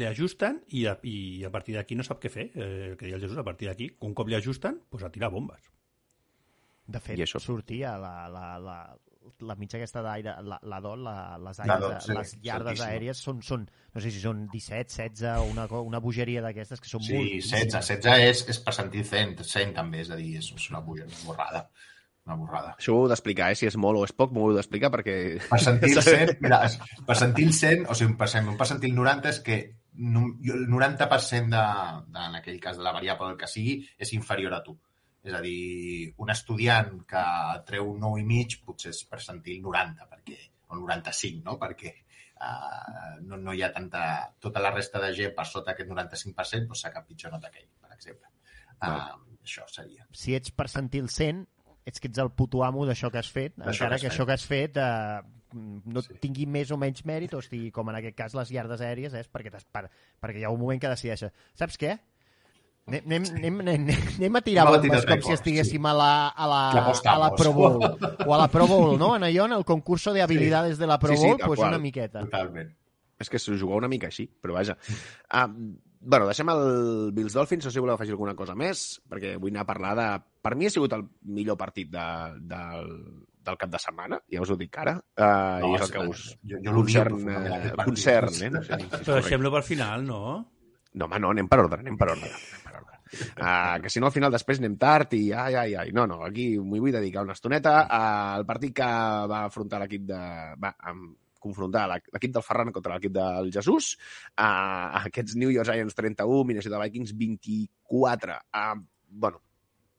[0.00, 2.48] li ajusten i a, i a partir d'aquí no sap què fer.
[2.54, 5.12] Eh, el que deia el Jesús, a partir d'aquí, un cop li ajusten, pues a
[5.12, 5.70] tirar bombes.
[6.92, 7.40] De fet, I això?
[7.40, 8.76] sortia la, la, la,
[9.46, 12.82] la mitja aquesta d'aire, la, la dol, la, les, La aires, dol, sí, les llardes
[12.84, 16.90] aèries són, són, no sé si són 17, 16 o una, una bogeria d'aquestes que
[16.90, 17.36] són Sí, molt...
[17.52, 21.24] 16, 16 és, és percentil 100, 100 també, és a dir, és, és una una
[21.24, 21.66] borrada.
[22.26, 22.76] Una borrada.
[22.78, 23.56] Això ho heu d'explicar, eh?
[23.58, 25.16] Si és molt o és poc, m'ho heu d'explicar perquè...
[25.50, 29.56] Percentil 100, mira, es- percentil 100, o sigui, un percent, un percentil 90 és que
[29.98, 30.22] no,
[30.54, 31.64] el 90% de,
[32.14, 34.76] de, en aquell cas de la variable del que sigui és inferior a tu.
[35.22, 37.24] És a dir, un estudiant que
[37.66, 40.38] treu 9 i mig potser és percentil 90, perquè,
[40.70, 41.58] o 95, no?
[41.60, 41.92] Perquè
[42.38, 44.04] uh, no, no hi ha tanta...
[44.42, 47.70] Tota la resta de gent per sota aquest 95% doncs saca pitjor nota que ell,
[47.82, 48.30] per exemple.
[48.82, 50.06] Uh, això seria.
[50.10, 51.44] Si ets percentil 100,
[51.86, 54.26] ets que ets el puto amo d'això que has fet, D'això encara que que, això
[54.26, 55.20] que has fet eh,
[55.54, 56.14] no Sí.
[56.20, 59.28] tingui més o menys mèrit, o sigui, com en aquest cas les llardes aèries, és
[59.30, 59.88] perquè, t'has- per,
[60.22, 61.98] perquè hi ha un moment que decideixes, saps què?
[62.86, 66.46] Anem, anem, anem, anem, anem a tirar bombes tirar com si estiguéssim a, la, a,
[66.50, 66.62] la,
[67.12, 67.78] a la Pro Bowl.
[68.26, 69.14] O a la Pro Bowl, no?
[69.14, 71.58] En allò, en el concurso de habilidades de la Pro Sí, sí, Bowl, tal pues
[71.60, 71.68] qual.
[71.68, 72.20] una miqueta.
[72.26, 72.72] Totalment.
[73.22, 74.74] És que s'ho jugar una mica així, però vaja.
[75.30, 75.46] Ah,
[76.02, 76.62] bueno, deixem el
[77.14, 79.92] Bills Dolphins, no sé si voleu afegir alguna cosa més, perquè vull anar a parlar
[79.98, 80.06] de...
[80.42, 82.06] Per mi ha sigut el millor partit de,
[82.50, 82.88] del,
[83.46, 85.92] del cap de setmana, ja us ho dic ara, uh, No, i és el sí,
[85.94, 88.50] que us jo- jo l'odio concern, eh, concern, eh?
[88.56, 90.22] No sé si és Però deixem-lo pel final, no?
[90.92, 92.28] No, home, no, anem per ordre, anem per ordre.
[92.34, 92.98] Anem per ordre.
[93.12, 95.90] Uh, que si no al final després anem tard i ai, ai, ai.
[95.92, 98.88] No, no, aquí m'hi vull dedicar una estoneta al partit que
[99.32, 100.20] va afrontar l'equip de...
[100.60, 101.12] Va, amb,
[101.42, 103.96] confrontar l'equ- l'equip del Ferran contra l'equip del Jesús,
[104.38, 108.38] uh, aquests New York Giants 31, Minnesota Vikings 24.
[108.52, 108.76] Uh,
[109.10, 109.42] bueno,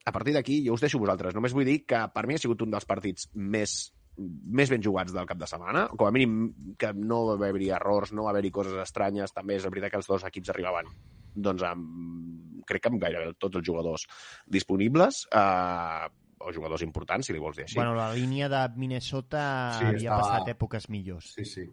[0.06, 1.36] a partir d'aquí jo us deixo vosaltres.
[1.36, 5.10] Només vull dir que per mi ha sigut un dels partits més més ben jugats
[5.10, 8.52] del cap de setmana, com a mínim que no va haver-hi errors, no va haver-hi
[8.54, 10.92] coses estranyes, també és veritat que els dos equips arribaven
[11.34, 14.04] doncs amb, crec que amb gairebé tots els jugadors
[14.46, 16.10] disponibles, eh,
[16.44, 17.76] o jugadors importants, si li vols dir així.
[17.80, 19.44] Bueno, la línia de Minnesota
[19.80, 21.34] Sí, havia estava- passat èpoques millors.
[21.38, 21.66] Sí, sí.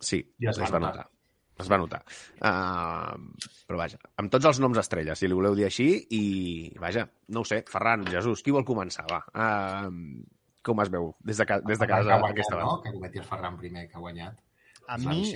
[0.00, 0.96] sí, ja es va va notar.
[0.96, 1.10] notar.
[1.62, 1.98] Es va notar.
[2.40, 3.16] Uh,
[3.68, 6.22] però vaja, amb tots els noms estrelles, si li voleu dir així, i
[6.80, 9.04] vaja, no ho sé, Ferran, Jesús, qui vol començar?
[9.10, 9.90] Va, uh,
[10.64, 12.80] com es veu des de, ca des de Que casa guanyat, aquesta no?
[12.82, 14.40] Que cometi el Ferran primer, que ha guanyat.
[14.88, 15.34] A mi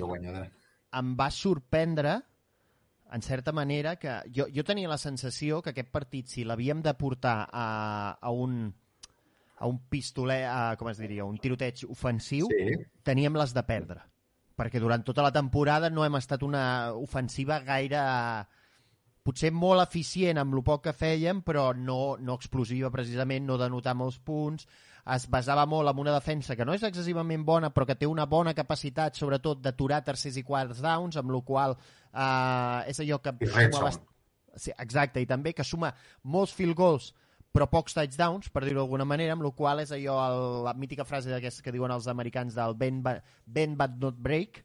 [0.96, 2.16] em va sorprendre
[3.12, 6.94] en certa manera que jo, jo tenia la sensació que aquest partit, si l'havíem de
[6.94, 8.74] portar a, a un
[9.58, 12.74] a un pistoler, a, com es diria, un tiroteig ofensiu, Sí.
[13.02, 14.02] teníem les de perdre.
[14.56, 18.02] Perquè durant tota la temporada no hem estat una ofensiva gaire
[19.26, 23.68] potser molt eficient amb el poc que fèiem, però no, no explosiva precisament, no de
[23.72, 24.68] notar molts punts,
[25.14, 28.24] es basava molt en una defensa que no és excessivament bona, però que té una
[28.26, 31.76] bona capacitat, sobretot, d'aturar tercers i quarts downs, amb la qual
[32.12, 33.36] eh, és allò que...
[33.40, 34.02] I suma bast-
[34.56, 35.90] Sí, exacte, i també que suma
[36.24, 37.10] molts field goals
[37.52, 41.04] però pocs touchdowns, per dir-ho d'alguna manera, amb la qual és allò, el, la mítica
[41.08, 44.64] frase d'aquesta que diuen els americans del bend, ba- bend but not break,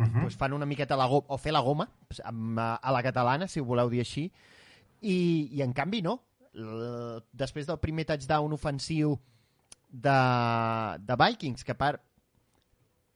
[0.00, 0.22] Uh -huh.
[0.22, 1.86] pues fan una miqueta la goma, o fer la goma,
[2.24, 4.32] amb, eh, a la catalana, si ho voleu dir així,
[5.02, 6.22] i, i en canvi no.
[6.54, 9.18] L després del primer touchdown ofensiu
[9.90, 10.20] de,
[11.04, 11.98] de Vikings, que per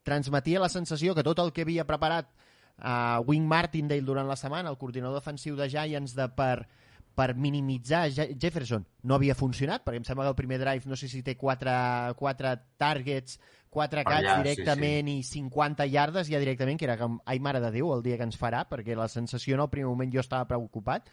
[0.04, 4.70] transmetia la sensació que tot el que havia preparat uh, Wing Martindale durant la setmana,
[4.70, 6.66] el coordinador defensiu de Giants, de per,
[7.14, 10.98] per minimitzar Je Jefferson, no havia funcionat, perquè em sembla que el primer drive no
[10.98, 11.72] sé si té quatre,
[12.18, 13.38] quatre targets,
[13.74, 17.40] quatre Per catch allà, sí, directament i 50 yardes ja directament, que era com, ai
[17.42, 20.12] mare de Déu, el dia que ens farà, perquè la sensació en el primer moment
[20.12, 21.08] jo estava preocupat,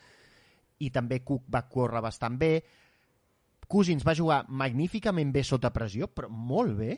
[0.82, 2.56] i també Cook va córrer bastant bé,
[3.72, 6.98] Cousins va jugar magníficament bé sota pressió, però molt bé,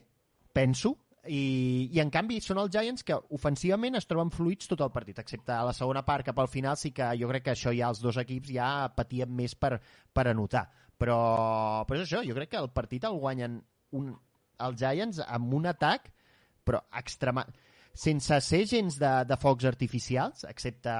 [0.53, 4.91] penso, i, i en canvi són els Giants que ofensivament es troben fluids tot el
[4.91, 7.71] partit, excepte a la segona part cap al final sí que jo crec que això
[7.75, 9.77] ja els dos equips ja patien més per,
[10.11, 10.65] per anotar.
[10.99, 11.19] Però,
[11.87, 13.61] però és això, jo crec que el partit el guanyen
[13.95, 14.11] un,
[14.67, 16.11] els Giants amb un atac
[16.63, 17.45] però extrema...
[17.93, 20.93] sense ser gens de, de focs artificials excepte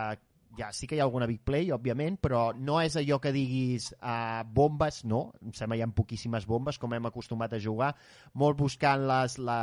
[0.57, 3.89] ja sí que hi ha alguna big play, òbviament, però no és allò que diguis
[3.95, 7.93] uh, bombes, no, em sembla hi ha poquíssimes bombes, com hem acostumat a jugar,
[8.33, 9.59] molt buscant les, la,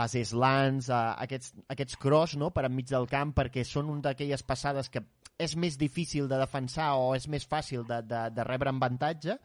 [0.00, 4.42] les slants, uh, aquests, aquests cross no, per enmig del camp, perquè són un d'aquelles
[4.42, 5.04] passades que
[5.38, 9.38] és més difícil de defensar o és més fàcil de, de, de rebre en avantatge,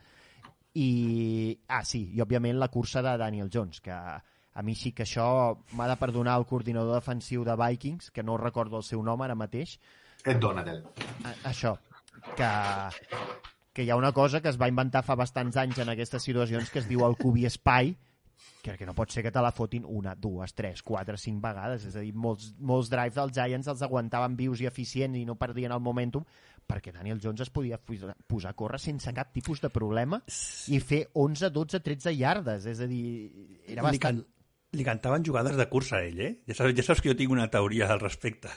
[0.74, 5.06] i, ah, sí, i òbviament la cursa de Daniel Jones, que a mi sí que
[5.06, 5.26] això
[5.78, 9.38] m'ha de perdonar el coordinador defensiu de Vikings, que no recordo el seu nom ara
[9.38, 9.78] mateix,
[10.26, 10.84] Ed Donadel.
[11.24, 11.76] a- això,
[12.38, 12.50] que,
[13.74, 16.70] que hi ha una cosa que es va inventar fa bastants anys en aquestes situacions
[16.72, 17.96] que es diu el cubi espai,
[18.64, 21.84] que, que no pot ser que te la fotin una, dues, tres, quatre, cinc vegades.
[21.90, 25.36] És a dir, molts, molts drives dels Giants els aguantaven vius i eficients i no
[25.36, 26.24] perdien el momentum
[26.64, 30.22] perquè Daniel Jones es podia posar a córrer sense cap tipus de problema
[30.72, 32.66] i fer 11, 12, 13 yardes.
[32.72, 33.04] És a dir,
[33.68, 34.22] era Li, bastant...
[34.24, 34.24] can...
[34.80, 36.32] li cantaven jugades de cursa a ell, eh?
[36.48, 38.48] Ja saps, ja saps que jo tinc una teoria al respecte.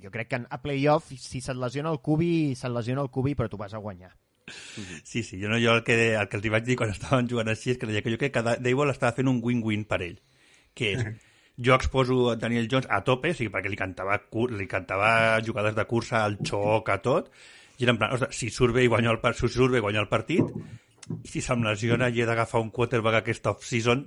[0.00, 3.48] Jo crec que a playoff, si se't lesiona el cubi, se't lesiona el cubi, però
[3.48, 4.12] tu vas a guanyar.
[5.04, 7.50] Sí, sí, jo, no, jo el, que, el que els vaig dir quan estaven jugant
[7.52, 10.18] així és que deia que jo crec que Dayball estava fent un win-win per ell,
[10.74, 11.06] que és
[11.60, 14.16] jo exposo Daniel Jones a tope, o sigui, perquè li cantava,
[14.56, 15.10] li cantava
[15.44, 17.30] jugades de cursa al xoc, a tot,
[17.78, 20.02] i era en plan, ostres, si surt bé i guanyo el, si surt bé guanyo
[20.04, 20.48] el partit,
[21.10, 24.06] i si se'm lesiona i he d'agafar un quarterback aquesta off-season,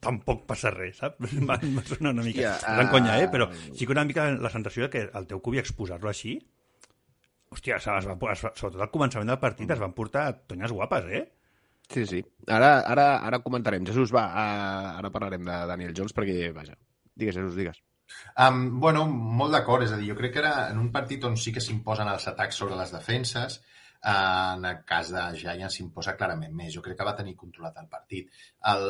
[0.00, 1.34] tampoc passa res, saps?
[1.48, 2.40] Va, va sonar una mica...
[2.40, 3.28] Hòstia, Yeah, gran conya, eh?
[3.28, 3.32] ah.
[3.32, 6.38] Però sí que una mica la sensació de que el teu cubi exposar-lo així,
[7.52, 10.72] hòstia, es va, es va, es sobretot al començament del partit es van portar tonyes
[10.72, 11.24] guapes, eh?
[11.92, 12.22] Sí, sí.
[12.48, 13.84] Ara, ara, ara comentarem.
[13.86, 16.78] Jesús, va, uh, ara parlarem de Daniel Jones perquè, vaja,
[17.14, 17.82] digues, Jesús, digues.
[18.36, 21.36] Um, bueno, molt d'acord, és a dir, jo crec que era en un partit on
[21.40, 23.60] sí que s'imposen els atacs sobre les defenses,
[24.02, 26.72] en el cas de Giants s'imposa clarament més.
[26.74, 28.30] Jo crec que va tenir controlat el partit.
[28.72, 28.86] El,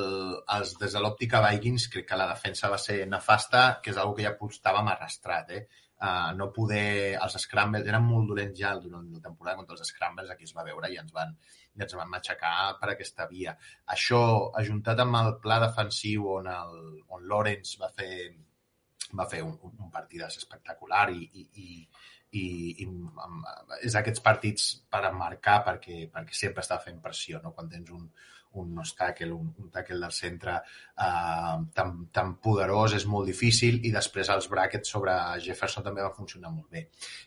[0.57, 4.15] els, des de l'òptica Vikings crec que la defensa va ser nefasta, que és una
[4.17, 5.65] que ja estàvem arrastrat, eh?
[6.03, 7.15] Uh, no poder...
[7.15, 10.65] Els scrambles eren molt dolents ja durant la temporada contra els scrambles, aquí es va
[10.67, 11.37] veure i ens van,
[11.77, 13.53] i ens van matxacar per aquesta via.
[13.97, 14.23] Això,
[14.59, 16.81] ajuntat amb el pla defensiu on, el,
[17.15, 18.33] on Lawrence va fer
[19.19, 21.87] va fer un, un partidàs espectacular i, i, i,
[22.33, 22.45] i,
[22.83, 22.87] i
[23.85, 27.53] és aquests partits per emmarcar perquè, perquè sempre està fent pressió, no?
[27.53, 28.07] quan tens un,
[28.61, 33.93] un tackle, un, un tackle del centre eh, tan, tan poderós és molt difícil i
[33.93, 35.15] després els brackets sobre
[35.45, 36.87] Jefferson també van funcionar molt bé.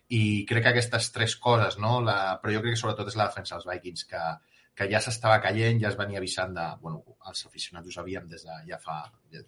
[0.09, 1.99] I crec que aquestes tres coses, no?
[2.01, 4.25] la, però jo crec que sobretot és la defensa dels Vikings que,
[4.75, 6.67] que ja s'estava caient, ja es venia avisant de...
[6.81, 9.03] Bueno, els aficionats ho sabíem des de ja fa...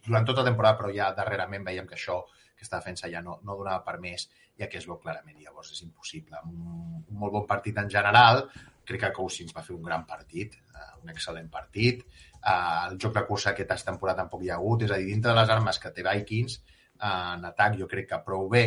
[0.05, 2.21] Durant tota la temporada, però ja darrerament veiem que això,
[2.57, 5.37] aquesta defensa ja no, no donava per més i aquí es veu clarament.
[5.43, 6.39] Llavors és impossible.
[6.49, 8.43] Un, un molt bon partit en general.
[8.87, 12.03] Crec que Cousins va fer un gran partit, eh, un excel·lent partit.
[12.37, 12.55] Eh,
[12.89, 14.87] el joc de cursa aquesta temporada tampoc hi ha hagut.
[14.87, 16.59] És a dir, dintre de les armes que té Vikings,
[16.97, 18.65] eh, en atac jo crec que prou bé,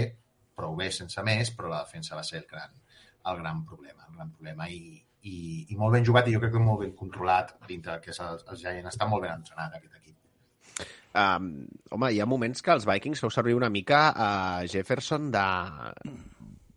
[0.56, 2.76] prou bé sense més, però la defensa va ser el gran,
[3.32, 4.06] el gran problema.
[4.08, 5.36] El gran problema i, i,
[5.68, 8.22] i molt ben jugat i jo crec que molt ben controlat dintre del que és
[8.24, 8.92] el, el Giant.
[8.92, 10.19] Està molt ben entrenat aquest equip.
[11.12, 14.28] Um, home, hi ha moments que els Vikings feu servir una mica a
[14.70, 15.46] Jefferson de,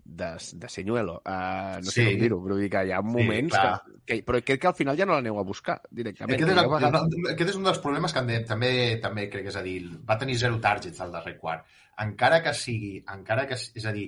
[0.03, 0.29] de,
[0.61, 1.21] de senyuelo.
[1.25, 2.01] Uh, no Sí.
[2.01, 3.81] sé com dir-ho, però dir que hi ha Sí, moments clar.
[3.86, 4.25] que, que...
[4.25, 6.36] Però crec que al final ja no l'aneu a buscar directament.
[6.39, 9.53] Aquest és, el, vegades- aquest és un dels problemes que de, també també crec que
[9.53, 9.79] és a dir,
[10.09, 11.65] va tenir zero targets al darrer quart.
[12.03, 14.07] Encara que sigui, encara que, és a dir,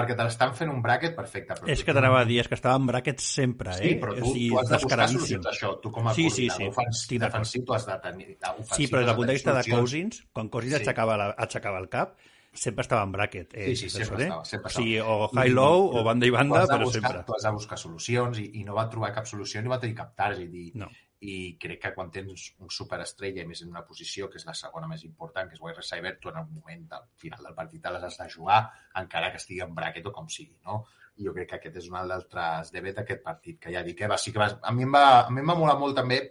[0.00, 1.54] perquè te l'estan fent un bracket perfecte.
[1.60, 3.82] Però És que t'anava a dir, és que estava en brackets sempre, eh?
[3.82, 5.72] Sí, però tu, o sigui, tu has de buscar solucions a això.
[5.80, 6.64] Tu com a Sí, sí, sí.
[6.66, 8.36] ofens- defensiu, tu has de tenir...
[8.40, 9.64] ofensiu, Sí, però des del punt de vista de.
[9.70, 10.80] Cousins, quan Cousins Sí.
[10.82, 12.16] aixecava, la, aixecava el cap,
[12.52, 13.54] sempre estava en bracket.
[13.54, 14.26] Eh, Sí, sí, sempre eh?
[14.26, 15.14] estava, sempre estava.
[15.14, 17.24] o high-low, o banda i banda, però buscar, sempre.
[17.26, 19.94] Tu has de buscar solucions i, i no va trobar cap solució ni va tenir
[19.94, 20.50] cap target.
[20.52, 20.88] I, No.
[21.20, 24.54] I crec que quan tens un superestrella, i més en una posició que és la
[24.56, 27.90] segona més important, que és wide receiver, tu en el moment del final del partit
[27.92, 28.62] les has de jugar,
[29.02, 30.84] encara que estigui en bracket o com sigui, no?
[31.20, 34.08] I jo crec que aquest és un d'altres debats d'aquest partit, que ja dic, eh,
[34.08, 36.24] va, sí que va, a mi em va, a mi em va molar molt també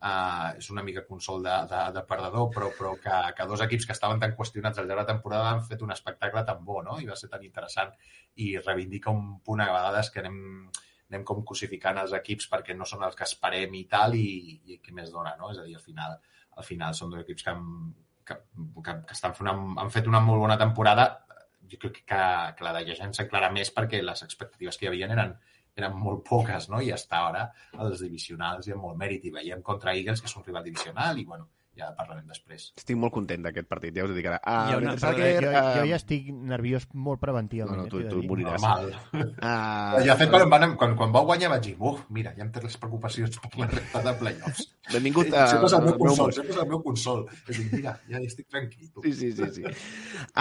[0.00, 3.84] Uh, és una mica consol de, de, de perdedor, però, però que, que dos equips
[3.84, 6.78] que estaven tan qüestionats al llarg de la temporada han fet un espectacle tan bo,
[6.86, 6.94] no?
[7.04, 7.92] I va ser tan interessant
[8.40, 10.38] i reivindica un punt a vegades que anem,
[11.10, 14.78] anem com cosificant els equips perquè no són els que esperem i tal, i, i
[14.82, 15.50] què més dona, no?
[15.54, 16.16] És a dir, al final,
[16.56, 17.92] al final són dos equips que, han,
[18.26, 18.38] que,
[18.86, 21.08] que, que estan fent una, han fet una molt bona temporada.
[21.70, 22.20] Jo crec que,
[22.58, 25.34] que la de Gegant s'aclara més perquè les expectatives que hi havia eren,
[25.78, 26.80] eren molt poques, no?
[26.82, 27.46] I hasta ara
[27.78, 31.18] els divisionals hi ha molt mèrit i veiem contra Eagles, que és un rival divisional,
[31.18, 31.50] i bueno,
[31.80, 32.68] ja parlarem després.
[32.78, 34.38] Estic molt content d'aquest partit, ja us ho dic ara.
[34.44, 37.76] Hi ha una- perdona, Zucker, Jo, jo eh, ja estic nerviós molt preventivament.
[37.78, 38.60] No, no, tu- eh, tu moriràs.
[38.60, 38.92] Normal.
[39.14, 42.44] Uh, Ja, de fet, quan, van, quan, quan vau guanyar vaig dir, uf, mira, ja
[42.44, 44.66] em té les preocupacions per la resta de playoffs.
[44.92, 45.46] Benvingut Eh, a...
[45.46, 47.20] sempre és el meu al meu consol, sempre és el meu consol.
[47.48, 48.90] És dir, mira, ja estic tranquil.
[48.92, 49.02] Tu.
[49.04, 49.50] Sí, sí, sí.
[49.54, 49.62] sí.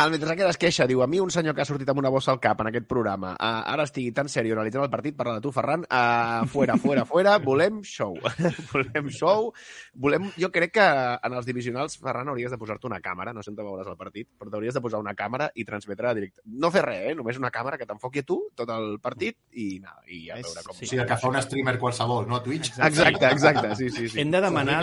[0.04, 2.10] El mentre que es queixa, diu, a mi un senyor que ha sortit amb una
[2.10, 5.36] bossa al cap en aquest programa, uh, ara estigui tan sèrio analitzant el partit, parla
[5.38, 8.16] de tu, Ferran, uh, fuera, fuera, fuera, volem show.
[8.74, 9.52] volem show.
[9.94, 10.30] Volem...
[10.40, 10.88] Jo crec que
[11.30, 13.98] en els divisionals, Ferran, hauries de posar-te una càmera, no sé on te veuràs el
[14.00, 16.44] partit, però t'hauries de posar una càmera i transmetre directe.
[16.60, 17.16] No fer res, eh?
[17.18, 20.66] només una càmera que t'enfoqui a tu tot el partit i, nada, i a veure
[20.66, 20.76] com...
[20.76, 22.40] O sigui, el que fa un streamer qualsevol, no?
[22.40, 22.74] A Twitch.
[22.90, 24.20] Exacte, exacte, sí, sí, sí.
[24.22, 24.82] Hem de demanar...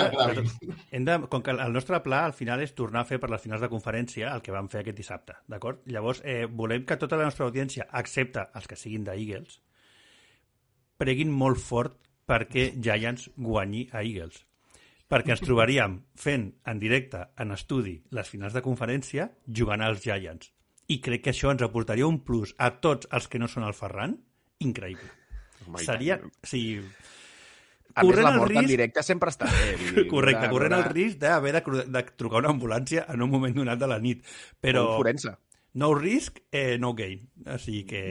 [0.91, 3.43] Hem de, com que el nostre pla al final és tornar a fer per les
[3.43, 5.85] finals de conferència el que vam fer aquest dissabte, d'acord?
[5.91, 9.61] Llavors, eh, volem que tota la nostra audiència, excepte els que siguin d'Eagles,
[10.97, 14.46] preguin molt fort perquè Giants guanyi a Eagles.
[15.07, 20.51] Perquè ens trobaríem fent en directe, en estudi, les finals de conferència, jugant als Giants.
[20.91, 23.75] I crec que això ens aportaria un plus a tots els que no són el
[23.75, 24.17] Ferran,
[24.63, 25.09] increïble.
[25.67, 26.19] I Seria...
[26.23, 26.33] tant.
[26.47, 26.63] Sí,
[27.97, 30.05] A més, corrent la el mort en risc- directe sempre està bé.
[30.11, 31.63] Correcte, corrent el risc d'haver de,
[31.95, 34.27] de trucar una ambulància en un moment donat de la nit.
[34.61, 35.33] Però Un forense.
[35.81, 37.23] no risk, eh, no gain.
[37.47, 38.03] O sigui que...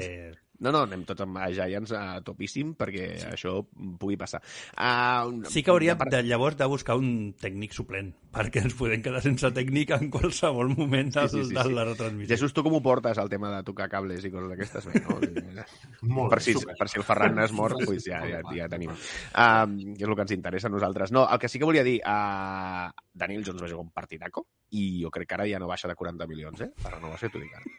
[0.64, 3.28] No, no, anem tots amb Giants a topíssim perquè sí.
[3.34, 3.58] això
[4.00, 4.40] pugui passar.
[4.72, 9.22] Uh, Sí que hauríem de, llavors de buscar un tècnic suplent, perquè ens podem quedar
[9.26, 12.32] sense tècnic en qualsevol moment de, Sí, sí, sí, de la retransmissió.
[12.36, 14.88] Jesús, tu com ho portes, el tema de tocar cables i coses d'aquestes?
[14.92, 15.66] Bé, no?
[16.16, 16.78] Molt per, si, super.
[16.80, 18.94] per si el Ferran es mor, pues ja, ja, ja tenim.
[18.96, 21.12] Que és el que ens interessa a nosaltres.
[21.16, 25.02] No, el que sí que volia dir, uh, Daniel Jones va jugar un partidaco i
[25.04, 26.72] jo crec que ara ja no baixa de 40 milions, eh?
[26.82, 27.76] Per renovació, t'ho dic ara.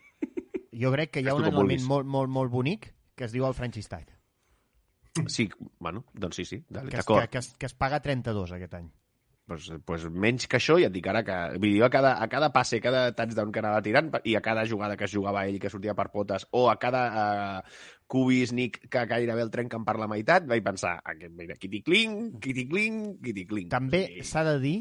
[0.77, 3.55] Jo crec que hi ha un element molt, molt, molt bonic que es diu el
[3.57, 4.13] franchise tag,
[5.33, 5.49] Sí,
[5.81, 8.75] bueno, doncs sí, sí, dale, que es, que, que, es, que es paga 32 aquest
[8.77, 8.91] any.
[9.47, 11.37] pues, pues menys que això, ja et dic ara que...
[11.57, 14.43] Vull dir, a cada, a cada passe, a cada touchdown que anava tirant i a
[14.45, 17.03] cada jugada que es jugava ell que sortia per potes o a cada
[17.63, 17.63] uh,
[18.11, 23.01] cubis Nick que gairebé el trenquen per la meitat, vaig pensar, aquest, mira, quiticling, quiticling,
[23.23, 23.71] quiticling.
[23.73, 24.23] També Sí.
[24.35, 24.77] s'ha de dir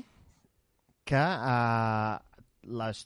[1.06, 2.18] que uh,
[2.82, 3.06] les,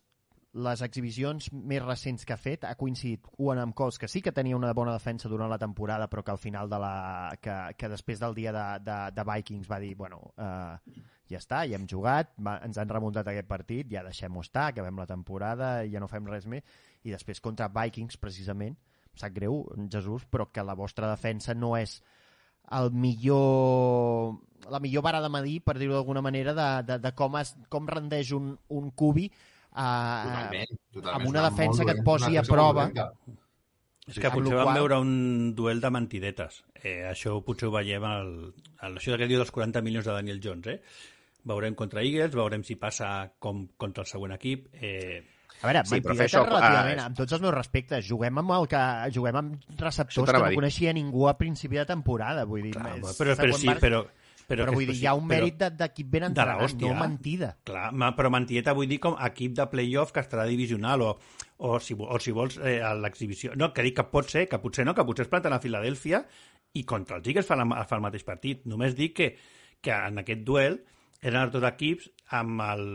[0.53, 4.33] les exhibicions més recents que ha fet ha coincidit un amb Cols, que sí que
[4.33, 6.93] tenia una bona defensa durant la temporada, però que al final de la...
[7.41, 11.61] que, que després del dia de, de, de Vikings va dir, bueno, uh, ja està,
[11.69, 15.73] ja hem jugat, va, ens han remuntat aquest partit, ja deixem-ho estar, acabem la temporada,
[15.85, 16.65] ja no fem res més,
[17.05, 18.73] i després contra Vikings, precisament,
[19.09, 19.61] em sap greu,
[19.93, 21.99] Jesús, però que la vostra defensa no és
[22.73, 24.37] el millor
[24.69, 27.87] la millor vara de medir, per dir-ho d'alguna manera, de, de, de com, es, com
[27.89, 29.29] rendeix un, un cubi
[29.69, 31.15] Totalment, totalment.
[31.21, 32.89] amb una defensa que et posi a prova.
[34.09, 36.63] És que potser vam veure un duel de mentidetes.
[36.81, 38.31] Eh, això potser ho veiem al,
[38.81, 40.65] al, això que diu dels 40 milions de Daniel Jones.
[40.67, 40.79] Eh?
[41.49, 44.65] Veurem contra Eagles, veurem si passa com contra el següent equip.
[44.73, 45.21] Eh,
[45.61, 48.67] A veure, Sí, fer això, relativament, ah, amb tots els meus respectes, juguem amb el
[48.71, 48.81] que
[49.13, 52.93] juguem amb receptors que a no coneixia ningú a principi de temporada, vull dir, clar,
[52.97, 54.05] és- però, però sí, però...
[54.49, 57.51] però, que- vull dir, hi ha un però- mèrit de- d'equip ben entrenat, no mentida.
[57.69, 61.11] Clar, ma- però mentieta vull dir com equip de playoff que estarà divisional o,
[61.57, 63.53] o, si, o si vols eh, a l'exhibició.
[63.55, 66.23] No, que dic que pot ser, que potser no, que potser es planten a Filadèlfia
[66.73, 68.65] i contra els Eagles fa, la, fa el mateix partit.
[68.65, 69.31] Només dic que,
[69.81, 70.81] que en aquest duel
[71.21, 72.85] eren els dos equips amb el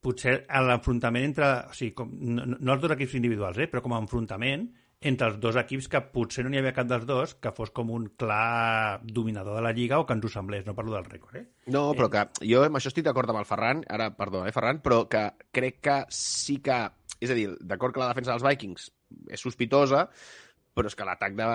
[0.00, 1.48] potser l'enfrontament entre...
[1.70, 4.68] O sigui, com, no, no els dos equips individuals, eh, però com a enfrontament
[5.00, 7.92] entre els dos equips que potser no n'hi havia cap dels dos que fos com
[7.94, 11.38] un clar dominador de la Lliga o que ens ho semblés, no parlo del rècord,
[11.38, 11.44] eh?
[11.70, 14.82] No, però que jo amb això estic d'acord amb el Ferran, ara, perdó, eh, Ferran,
[14.82, 16.86] però que crec que sí que...
[17.18, 18.90] És a dir, d'acord que la defensa dels Vikings
[19.34, 20.04] és sospitosa,
[20.78, 21.46] però és que l'atac de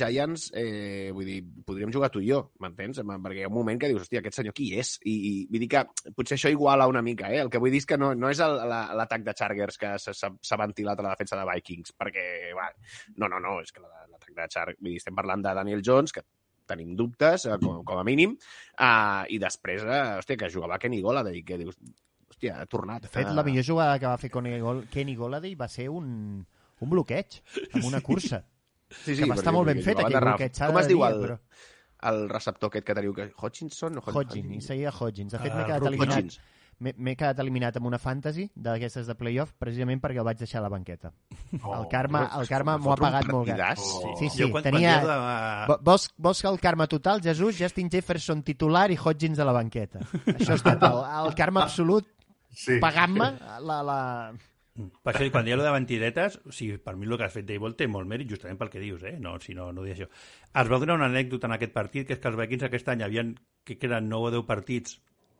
[0.00, 3.02] Giants, eh, vull dir, podríem jugar tu i jo, m'entens?
[3.04, 4.94] Perquè hi ha un moment que dius, hòstia, aquest senyor qui és?
[5.04, 5.82] I, i vull dir que
[6.16, 7.42] potser això iguala una mica, eh?
[7.44, 9.92] El que vull dir és que no, no és el- la- l'atac de Chargers que
[10.00, 12.24] s'ha- ventilat a la defensa de Vikings, perquè,
[12.56, 12.70] va,
[13.16, 15.82] no, no, no, és que la- l'atac de Chargers, vull dir, estem parlant de Daniel
[15.84, 16.24] Jones, que
[16.66, 18.32] tenim dubtes, eh, com, com a mínim,
[18.80, 21.76] uh, i després, uh, hòstia, que jugava Kenny Golladay, que dius,
[22.32, 23.02] hòstia, ha tornat.
[23.02, 23.34] De fet, Ah.
[23.34, 26.44] la millor jugada que va fer Kenny, Gol Kenny Golladay va ser un,
[26.80, 27.40] un bloqueig,
[27.74, 28.42] amb una cursa.
[29.04, 31.38] Sí, que va estar molt ben fet, aquell bloqueig, Com es diu el, però-
[32.10, 33.14] el receptor aquest que teniu?
[33.16, 33.30] Que...
[33.36, 33.96] Hodginson?
[33.98, 35.32] O Hod- Hodgins, i seguia Hodgins.
[35.32, 36.36] De fet, m'he Ah, quedat eliminat.
[36.78, 40.64] M'he quedat eliminat amb una fantasy d'aquestes de playoff precisament perquè el vaig deixar a
[40.66, 41.08] la banqueta.
[41.64, 43.48] Oh, el karma, el karma m'ho ha pagat molt.
[43.48, 43.80] partidàs.
[43.96, 44.12] Oh.
[44.20, 44.98] Sí, sí, Jo quan, tenia...
[45.00, 45.78] quan de...
[45.88, 50.04] Vols, vols que el karma total, Jesús, Justin Jefferson titular i Hodgins a la banqueta.
[50.36, 52.12] Això ha estat el, el karma absolut
[52.56, 52.76] Sí.
[52.80, 53.32] pagant-me
[53.64, 53.98] la, la...
[54.76, 57.46] Per això, quan dieu lo de mentidetes, o sigui, per mi el que has fet
[57.48, 59.16] Dable té molt mèrit justament pel que dius, eh?
[59.22, 60.08] No, si no, no dic això.
[60.62, 63.04] Es va donar una anècdota en aquest partit, que és que els Vikings aquest any
[63.06, 64.98] havien, que eren 9 o 10 partits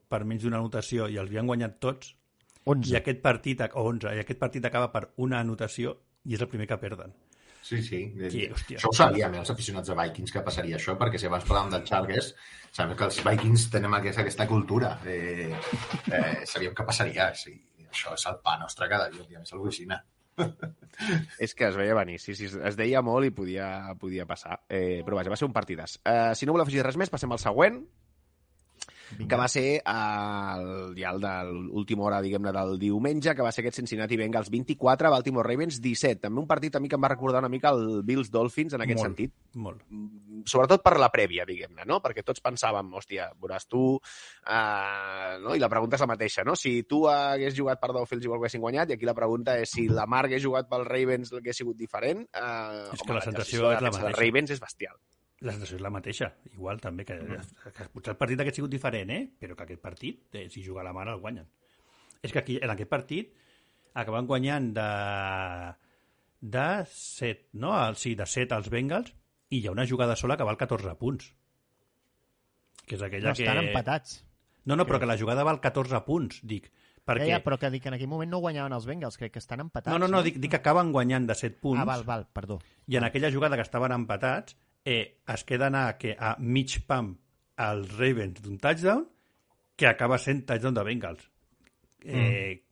[0.09, 2.15] per menys d'una anotació i els havien guanyat tots,
[2.65, 2.93] 11.
[2.93, 5.95] i aquest partit, o 11, i aquest partit acaba per una anotació
[6.27, 7.15] i és el primer que perden.
[7.67, 8.01] Sí, sí.
[8.31, 8.79] Sí, hòstia.
[8.79, 11.73] això ho sabíem, eh, els aficionats de Vikings, que passaria això, perquè si abans parlàvem
[11.73, 12.29] dels Chargers,
[12.71, 14.93] sabem que els Vikings tenen aquesta, aquesta cultura.
[15.05, 17.33] Eh, eh, sabíem que passaria.
[17.35, 17.57] Sí.
[17.97, 20.03] Això és el pa nostre cada dia, i a més Luisina.
[21.45, 23.69] És que es veia venir, sí, sí, es deia molt i podia,
[24.01, 24.59] podia passar.
[24.69, 25.97] Eh, però vaja, va ser un partidàs.
[26.05, 27.81] Eh, si no voleu afegir res més, passem al següent,
[29.29, 33.65] que va ser el, ja el de l'última hora, diguem-ne, del diumenge, que va ser
[33.65, 36.21] aquest Cincinnati Bengals 24, Baltimore Ravens 17.
[36.27, 38.85] També un partit a mi que em va recordar una mica el Bills Dolphins en
[38.85, 39.09] aquest Molt.
[39.09, 39.35] sentit.
[39.55, 39.85] Molt.
[39.91, 42.01] Mm, sobretot per la prèvia, diguem-ne, no?
[42.05, 43.85] Perquè tots pensàvem, hòstia, veuràs tu...
[43.97, 45.55] Uh, no?
[45.57, 46.57] I la pregunta és la mateixa, no?
[46.59, 49.73] Si tu hagués jugat per Dolphins igual que haguessin guanyat, i aquí la pregunta és
[49.77, 53.71] si la Mar hagués jugat pel Ravens hagués sigut diferent, uh, És que la sensació
[53.73, 54.17] és la mateixa.
[54.19, 54.97] Ravens és bestial.
[55.45, 57.17] La sensació és la mateixa, igual també, que,
[57.77, 59.25] que potser el partit hagués sigut diferent, eh?
[59.41, 61.49] però que aquest partit, eh, si juga la mare, el guanyen.
[62.25, 63.35] És que aquí, en aquest partit,
[63.93, 64.87] acaben guanyant de,
[66.41, 67.75] de 7, no?
[67.83, 69.13] El, sí, de 7 als Bengals,
[69.53, 71.29] i hi ha una jugada sola que val 14 punts.
[72.87, 73.69] Que és aquella No estan que...
[73.69, 74.19] empatats.
[74.67, 76.73] No, no, però que la jugada val 14 punts, dic.
[77.07, 77.29] Perquè...
[77.29, 79.43] Ja, ja, però que dic que en aquell moment no guanyaven els Bengals, crec que
[79.43, 79.93] estan empatats.
[79.93, 81.85] No, no, no, dic, dic que acaben guanyant de 7 punts.
[81.85, 82.59] Ah, val, val, perdó.
[82.91, 84.57] I en aquella jugada que estaven empatats,
[84.87, 87.17] eh, es queda anar que a mig pam
[87.59, 89.07] als Ravens d'un touchdown
[89.77, 91.25] que acaba sent touchdown de Bengals.
[92.05, 92.63] Eh,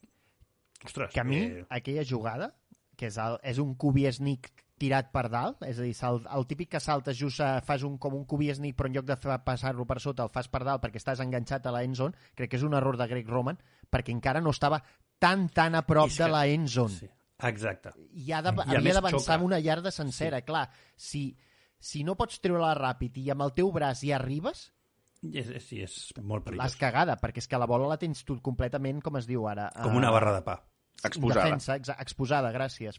[0.84, 2.54] Ostres, Que a mi, eh, aquella jugada,
[2.96, 6.44] que és, el, és un cubi sneak tirat per dalt, és a dir, el, el
[6.50, 9.16] típic que saltes just a, fas un, com un cubi sneak però en lloc de
[9.46, 12.58] passar-lo per sota el fas per dalt perquè estàs enganxat a la endzone, crec que
[12.60, 13.58] és un error de Greg Roman
[13.90, 14.82] perquè encara no estava
[15.18, 16.94] tan tan a prop de que- la endzone.
[17.00, 17.08] sí,
[17.48, 17.94] exacte.
[18.12, 19.44] i ha de, I havia d'avançar xoca.
[19.44, 20.38] una llarda sencera.
[20.42, 20.44] Sí.
[20.44, 21.24] Clar, si,
[21.84, 24.70] si no pots treure-la ràpid i amb el teu braç hi arribes,
[25.24, 26.78] És, és, sí, és molt l'has perillós.
[26.80, 29.70] cagada, perquè és que la bola la tens tu completament, com es diu ara...
[29.82, 30.58] Com una eh, barra de pa.
[31.04, 31.46] Exposada.
[31.46, 32.98] Defensa, exa- exposada, gràcies.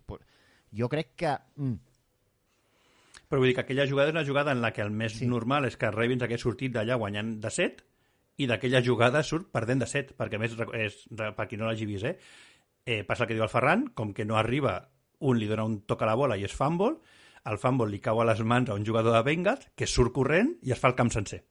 [0.74, 1.36] Jo crec que...
[1.58, 1.76] Mm,
[3.30, 5.26] Però vull dir que aquella jugada és una jugada en la que el més Sí.
[5.30, 7.84] normal és que Ravens hagués sortit d'allà guanyant de 7
[8.38, 10.98] i d'aquella jugada surt perdent de 7, perquè a més, és,
[11.38, 12.18] per qui no l'hagi vist, eh,
[12.86, 14.76] eh, passa el que diu el Ferran, com que no arriba,
[15.26, 16.98] un li dona un toc a la bola i és fumble,
[17.52, 20.56] el fumble li cau a les mans a un jugador de Bengals que surt corrent
[20.66, 21.43] i es fa el camp sencer.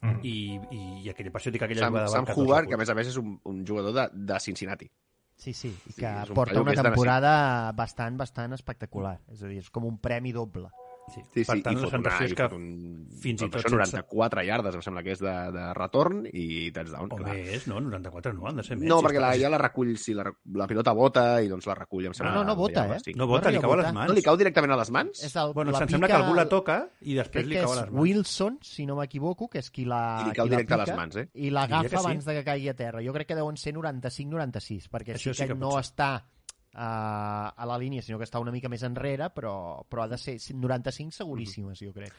[0.00, 0.18] Mm.
[0.22, 0.34] I,
[0.70, 2.76] i, i aquella, per això dic que aquella Sam, jugada Sam val 14 Hubbard, que
[2.76, 4.90] a més a més és un, un jugador de, de Cincinnati.
[5.38, 9.18] sí, sí, i Sí, que un porta una temporada bastant, bastant espectacular.
[9.32, 10.70] És a dir, és com un premi doble.
[11.08, 11.22] Sí.
[11.32, 12.66] Sí, sí, per tant, i la sensació és que un,
[13.22, 16.46] fins i tot això, sense- 94 yardes, em sembla que és de, de retorn i
[16.74, 17.12] touchdown.
[17.12, 17.34] o clar.
[17.34, 17.80] més, no?
[17.80, 18.88] 94 no, han de ser més.
[18.90, 21.76] No, si perquè la, ja la recull, si la, la pilota bota i doncs la
[21.78, 22.34] recull, em sembla.
[22.34, 23.00] No, no, no vota, ja eh?
[23.02, 23.18] estic.
[23.18, 24.12] No vota, li cau a les mans.
[24.12, 25.24] No, li cau directament a les mans?
[25.24, 27.80] És el, Bueno, la em sembla que algú la toca i després li cau a
[27.82, 28.00] les mans.
[28.02, 30.82] Wilson, si no m'equivoco, que és qui la, I li cau qui la directe a
[30.84, 31.28] les mans, eh?
[31.34, 32.00] I l'agafa sí.
[32.02, 33.04] abans de que caigui a terra.
[33.04, 36.12] Jo crec que deuen ser 95-96, perquè Això sí sí que, no està
[36.74, 40.18] uh, a la línia, sinó que està una mica més enrere, però, però ha de
[40.20, 42.14] ser 95 seguríssimes, jo crec.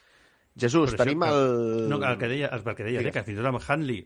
[0.59, 1.89] Jesús, Però tenim que- el...
[1.91, 4.01] No, el que deia, el que deia eh, que fins i tot amb Hanley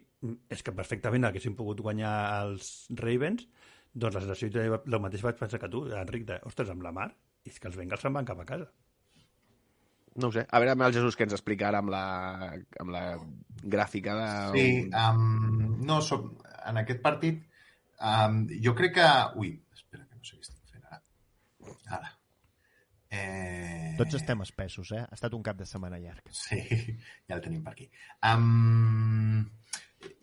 [0.53, 2.14] és que perfectament haguessin pogut guanyar
[2.44, 2.68] els
[2.99, 3.48] Ravens,
[3.94, 6.91] doncs la sensació jo el mateix vaig pensar que tu, Enric, de, ostres, amb la
[6.94, 7.07] mar,
[7.48, 8.70] és que els Bengals se'n van cap a casa.
[10.15, 10.44] No ho sé.
[10.45, 12.03] A veure amb el Jesús que ens explica ara amb la,
[12.84, 13.03] amb la
[13.64, 14.28] gràfica de...
[14.53, 16.28] Sí, um, no, som,
[16.70, 17.41] en aquest partit
[17.98, 19.07] um, jo crec que...
[19.41, 19.56] Ui,
[20.24, 21.02] no sé què estic fent ara.
[21.98, 22.12] Ara.
[23.14, 25.02] Eh, Tots estem espessos, eh?
[25.04, 26.32] Ha estat un cap de setmana llarg.
[26.34, 26.62] Sí,
[27.28, 27.90] ja el tenim per aquí.
[28.30, 29.44] Um,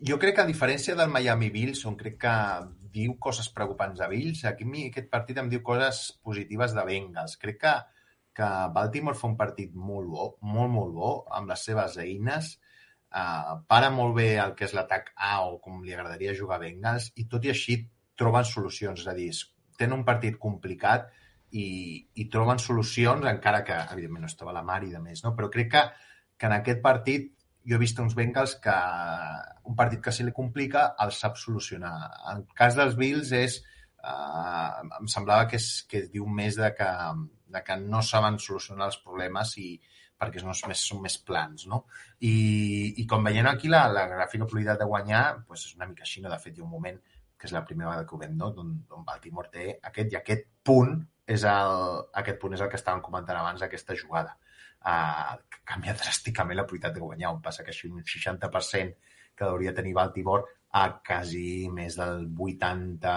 [0.09, 2.33] jo crec que a diferència del Miami Bills, on crec que
[2.97, 7.37] diu coses preocupants a Bills, aquí mi aquest partit em diu coses positives de Bengals.
[7.45, 7.77] Crec que,
[8.41, 12.55] que Baltimore fa un partit molt bo, molt, molt bo, amb les seves eines,
[13.13, 16.65] uh, para molt bé el que és l'atac A o com li agradaria jugar a
[16.65, 17.83] Bengals, i tot i així
[18.19, 19.31] troben solucions, és a dir,
[19.81, 21.09] tenen un partit complicat
[21.51, 21.65] i,
[22.21, 25.33] i troben solucions, encara que, evidentment, no estava la mar i de més, no?
[25.35, 25.85] però crec que,
[26.39, 27.31] que en aquest partit
[27.67, 28.73] jo he vist uns Bengals que
[29.69, 31.93] un partit que se li complica el sap solucionar.
[32.31, 36.71] En el cas dels Bills és eh, em semblava que, és, que diu més de
[36.77, 36.89] que,
[37.53, 39.75] de que no saben solucionar els problemes i
[40.21, 41.83] perquè no és més, són més plans, no?
[42.21, 42.33] I,
[43.01, 46.21] i com veient aquí la, la gràfica probabilitat de guanyar doncs és una mica així,
[46.21, 46.29] no?
[46.29, 46.99] De fet, hi ha un moment
[47.41, 48.51] que és la primera vegada que ho veiem, no?
[48.53, 50.99] D'on, on Baltimore té aquest i aquest punt
[51.35, 51.75] és el,
[52.21, 54.35] aquest punt és el que estàvem comentant abans, aquesta jugada.
[54.81, 59.73] Uh, canvia dràsticament la probabilitat de guanyar, on passa que així un 60% que hauria
[59.73, 60.45] tenir Baltimore
[60.77, 63.15] a quasi més del 80,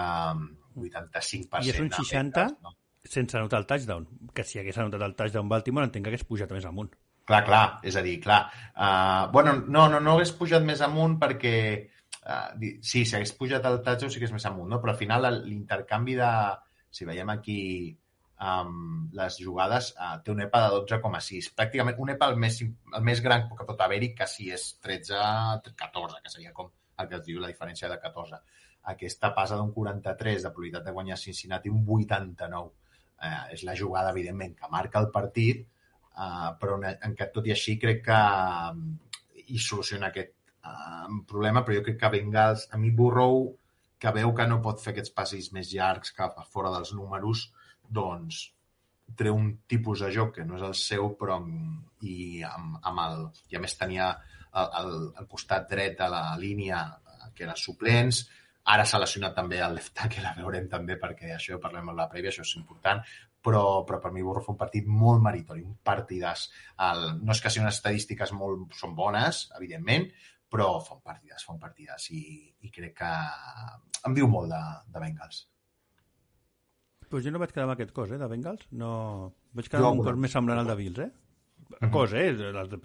[0.75, 1.63] 85%.
[1.65, 2.75] I és un 60 no?
[3.05, 6.53] sense anotar el touchdown, que si hagués anotat el touchdown Baltimore entenc que hagués pujat
[6.55, 6.89] més amunt.
[7.25, 8.43] Clar, clar, és a dir, clar.
[8.73, 11.55] Uh, bueno, no, no, no hagués pujat més amunt perquè
[12.25, 14.79] Uh, sí, si hagués pujat el touchdown sí que és més amunt, no?
[14.81, 16.31] però al final l'intercanvi de...
[16.95, 17.59] Si veiem aquí
[18.39, 21.51] um, les jugades, uh, té un EPA de 12,6.
[21.59, 26.31] Pràcticament un EPA el més, el més gran que pot haver-hi quasi és 13-14, que
[26.33, 28.41] seria com el que es diu la diferència de 14.
[28.95, 32.73] Aquesta passa d'un 43 de probabilitat de guanyar Cincinnati un 89.
[33.15, 35.65] Uh, és la jugada, evidentment, que marca el partit,
[36.15, 40.34] uh, però en, en què tot i així crec que uh, i soluciona aquest,
[40.65, 43.47] um, problema, però jo crec que Bengals, a mi Burrow,
[43.99, 47.47] que veu que no pot fer aquests passis més llargs cap a fora dels números,
[47.85, 48.43] doncs
[49.17, 53.03] treu un tipus de joc que no és el seu, però amb, i, amb, amb
[53.05, 54.09] el, i a més tenia
[54.55, 56.81] el, el, el costat dret de la línia
[57.35, 58.23] que era suplents,
[58.73, 62.07] ara s'ha lesionat també el left tackle, la veurem també perquè això parlem en la
[62.09, 63.03] prèvia, això és important,
[63.45, 66.47] però, però per mi Burro fa un partit molt meritori, un partidàs.
[66.87, 70.07] El, no és que siguin unes estadístiques molt, són bones, evidentment,
[70.55, 72.23] però fa un partidàs, fa un partidàs i,
[72.63, 73.11] i crec que
[74.07, 74.63] em diu molt de,
[74.93, 75.43] de Bengals.
[77.11, 78.65] Pues jo no vaig quedar amb aquest cos, eh, de Bengals.
[78.79, 78.89] No...
[79.55, 81.11] Vaig quedar amb un cos més semblant al de Bills, eh?
[81.81, 82.27] El cos, eh?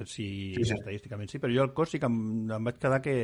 [0.04, 0.26] Si,
[0.56, 0.74] sí, sí.
[0.76, 2.20] estadísticament sí, però jo el cos sí que em,
[2.56, 3.16] em vaig quedar que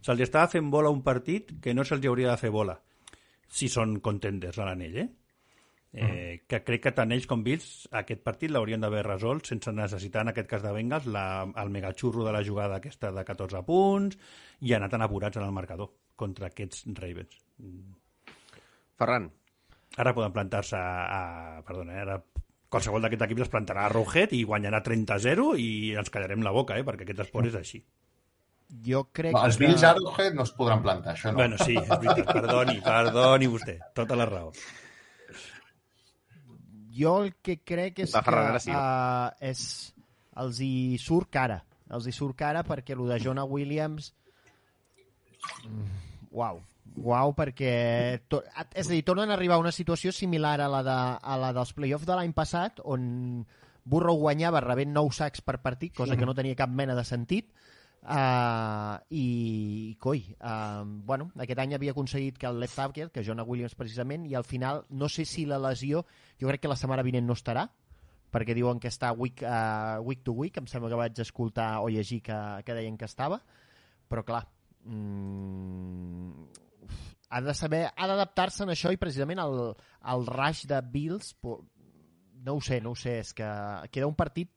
[0.00, 2.78] se'ls estava fent bola un partit que no se'ls hauria de fer bola
[3.52, 5.08] si són contenders a l'anell, eh?
[5.92, 7.66] Eh, que crec que tant ells com Bills
[8.00, 12.24] aquest partit l'haurien d'haver resolt sense necessitar, en aquest cas de Bengals, la, el megachurro
[12.24, 14.16] de la jugada aquesta de 14 punts
[14.64, 17.36] i anar tan apurats en el marcador contra aquests Ravens.
[18.96, 19.28] Ferran.
[20.00, 21.60] Ara poden plantar-se a...
[21.66, 22.22] Perdona, eh, ara
[22.72, 25.66] qualsevol d'aquests equips es plantarà a Roget i guanyarà 30-0 i
[26.00, 27.82] ens callarem la boca, eh, perquè aquest esport és així.
[28.86, 29.66] Jo crec no, els que...
[29.66, 31.42] Bills a Roget no es podran plantar, això no.
[31.42, 34.56] Bueno, sí, és veritat, perdoni, perdoni vostè, tota la raó
[36.92, 38.72] jo el que crec és que sí.
[38.72, 39.62] uh, és,
[40.42, 41.62] els hi surt cara.
[41.92, 44.12] Els hi surt cara perquè el de Jonah Williams...
[45.66, 45.88] Mm,
[46.30, 46.60] uau.
[47.02, 47.72] Uau, perquè...
[48.28, 48.42] To...
[48.76, 51.52] És a dir, tornen a arribar a una situació similar a la, de, a la
[51.56, 53.44] dels playoffs de l'any passat, on
[53.84, 57.48] Burrow guanyava rebent 9 sacs per partit, cosa que no tenia cap mena de sentit,
[58.02, 63.44] Uh, i, coi, uh, bueno, aquest any havia aconseguit que el left tackle, que Jonah
[63.46, 66.02] Williams precisament, i al final, no sé si la lesió,
[66.40, 67.68] jo crec que la setmana vinent no estarà,
[68.34, 71.92] perquè diuen que està week, uh, week to week, em sembla que vaig escoltar o
[71.94, 73.38] llegir que, que deien que estava,
[74.10, 74.42] però clar,
[74.82, 76.48] mm,
[77.30, 79.60] ha de saber, ha d'adaptar-se en això i precisament el,
[80.10, 83.46] el rush de Bills, no ho sé, no ho sé, és que
[83.94, 84.50] queda un partit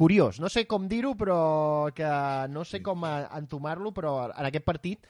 [0.00, 0.40] curiós.
[0.40, 2.08] No sé com dir-ho, però que
[2.48, 5.04] no sé com entomar-lo, però en aquest partit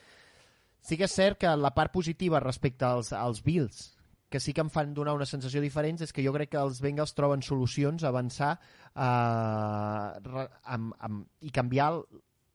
[0.83, 3.93] sí que és cert que la part positiva respecte als, als Bills,
[4.27, 6.83] que sí que em fan donar una sensació diferent, és que jo crec que els
[6.83, 10.35] Bengals troben solucions a avançar eh,
[10.75, 11.93] amb, amb, i canviar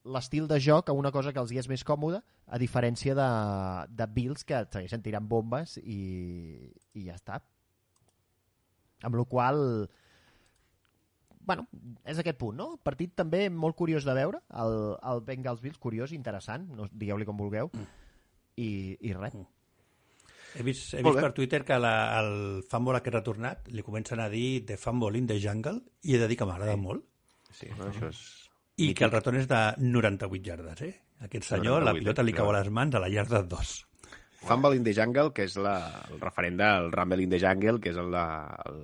[0.07, 3.31] l'estil de joc a una cosa que els hi és més còmoda, a diferència de,
[3.97, 7.41] de Bills, que segueixen tirant bombes i, i ja està.
[9.05, 10.05] Amb la qual cosa
[11.47, 11.67] bueno,
[12.05, 12.69] és aquest punt, no?
[12.85, 14.79] Partit també molt curiós de veure, el,
[15.13, 18.09] el Bengals Bills, curiós, interessant, no, digueu-li com vulgueu, mm.
[18.63, 18.71] i,
[19.07, 19.37] i res.
[19.39, 19.53] Mm.
[20.57, 24.23] He vist, he vist per Twitter que la, el fanbol que ha retornat li comencen
[24.25, 26.81] a dir The Fanball in the Jungle i he de dir que m'agrada sí.
[26.81, 27.05] molt.
[27.53, 28.23] Sí, no, això és...
[28.81, 30.95] I que el retorn és de 98 yardes, eh?
[31.25, 33.77] Aquest senyor, la pilota li cau a les mans a la yarda 2.
[34.47, 35.75] Fumble in the Jungle, que és la,
[36.11, 38.81] el referent del Rumble in the Jungle, que és el, el,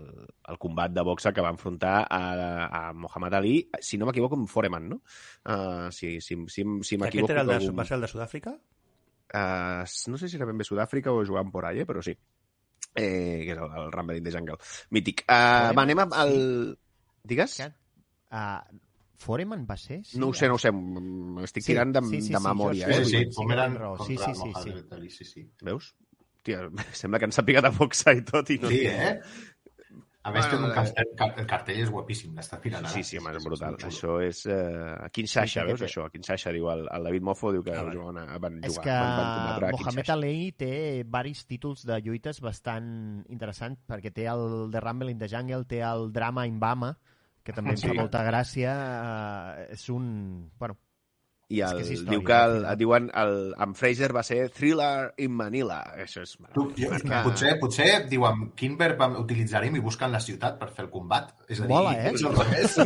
[0.51, 2.21] el combat de boxa que va enfrontar a,
[2.67, 5.01] a Muhammad Ali, si no m'equivoco, amb Foreman, no?
[5.47, 7.33] Uh, si si, si, si Aquest m'equivoco...
[7.33, 8.57] era el de, algun- va ser el de Sud-àfrica?
[9.33, 12.13] Uh, no sé si era ben bé Sud-àfrica o jugant por ahí, eh, però sí.
[12.93, 14.59] Eh, que és el, el Rumble in the Jungle.
[14.91, 15.23] Mític.
[15.29, 16.35] Uh, va, anem al...
[17.25, 17.55] Digues?
[17.63, 17.71] Que,
[18.35, 18.59] uh,
[19.23, 20.01] Foreman va ser?
[20.05, 20.69] Sí, No ho sé, no ho sé.
[20.75, 23.05] m- Estic Sí, tirant de, sí, sí, de sí, memòria, Sí, eh?
[23.05, 23.97] sí, sí, sí, Pomeran raó.
[23.97, 25.47] contra Sí, sí, sí, Mohamed Ali, sí, sí.
[25.63, 25.95] Veus?
[26.43, 28.51] Tia, sembla que ens ha picat a boxa i tot.
[28.51, 29.19] I no Sí, eh?
[30.25, 32.93] A més, té un Bueno, cartell, car- el cartell és guapíssim, l'està tirant ara.
[32.95, 33.75] Sí, sí, home, és brutal.
[33.75, 33.89] xulo.
[33.89, 34.45] Això és...
[34.47, 36.05] Uh, Kinshasa, Sí, veus que- això?
[36.13, 39.17] Kinshasa, diu el, el David Mofo, diu que Ah, a- van És jugar, que van,
[39.17, 40.11] van a Mohamed.
[40.15, 42.87] Ali té varis títols de lluites bastant
[43.35, 46.93] interessants, perquè té el The Rumble in the Jungle, té el Drama in Bama,
[47.43, 47.89] que també em Sí.
[47.89, 48.73] fa molta gràcia.
[49.59, 50.51] eh, és un...
[50.59, 50.77] Bueno,
[51.53, 53.35] I és el, que és història, diu que el, et diuen el,
[53.67, 55.81] amb Fraser va ser Thriller in Manila.
[56.05, 56.33] Això és...
[56.55, 60.87] Tu, jo, marca- potser, potser diuen quin verb utilitzarem i busquen la ciutat per fer
[60.87, 61.33] el combat.
[61.49, 62.13] És a dir, Mola, eh?
[62.15, 62.77] és revés.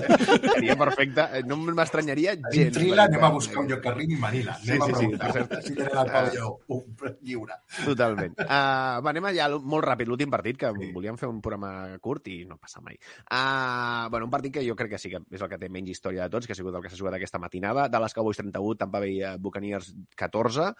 [0.50, 1.28] Seria perfecte.
[1.46, 2.76] No m'estranyaria En gens.
[2.76, 4.56] Perquè- anem a buscar un lloc que arribi Manila.
[4.62, 5.54] Sí, Anem sí, a sí, preguntar cert.
[5.62, 7.54] si tenen el pavelló un lliure.
[7.84, 8.34] Totalment.
[8.40, 10.90] Uh, va, anem allà molt ràpid, l'últim partit, que Sí.
[10.92, 12.98] volíem fer un programa curt i no passa mai.
[13.30, 15.90] Uh, bueno, un partit que jo crec que sí que és el que té menys
[15.94, 17.88] història de tots, que ha sigut el que s'ha jugat aquesta matinada.
[17.92, 20.70] Dallas Cowboys 31, Tampa Bay Buccaneers 14.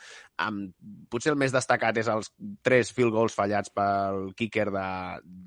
[0.44, 0.72] Amb,
[1.12, 2.32] potser el més destacat és els
[2.64, 4.86] tres field goals fallats pel kicker de...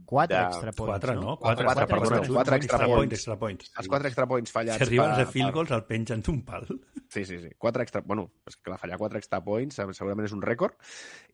[0.10, 1.22] quatre De- extra points, Quatre, no?
[1.22, 1.36] no?
[1.38, 3.14] Quatre, Quatre, quatre, perdona, perdona, quatre extra extra points.
[3.20, 3.72] Extra points.
[3.78, 6.42] Els quatre extra points fallats Si arriben a per- fer field goals, el pengen d'un
[6.48, 6.66] pal.
[7.10, 7.50] Sí, sí, sí.
[7.58, 8.02] Quatre extra...
[8.06, 10.76] Bueno, és que clar, fallar quatre extra points segurament és un rècord.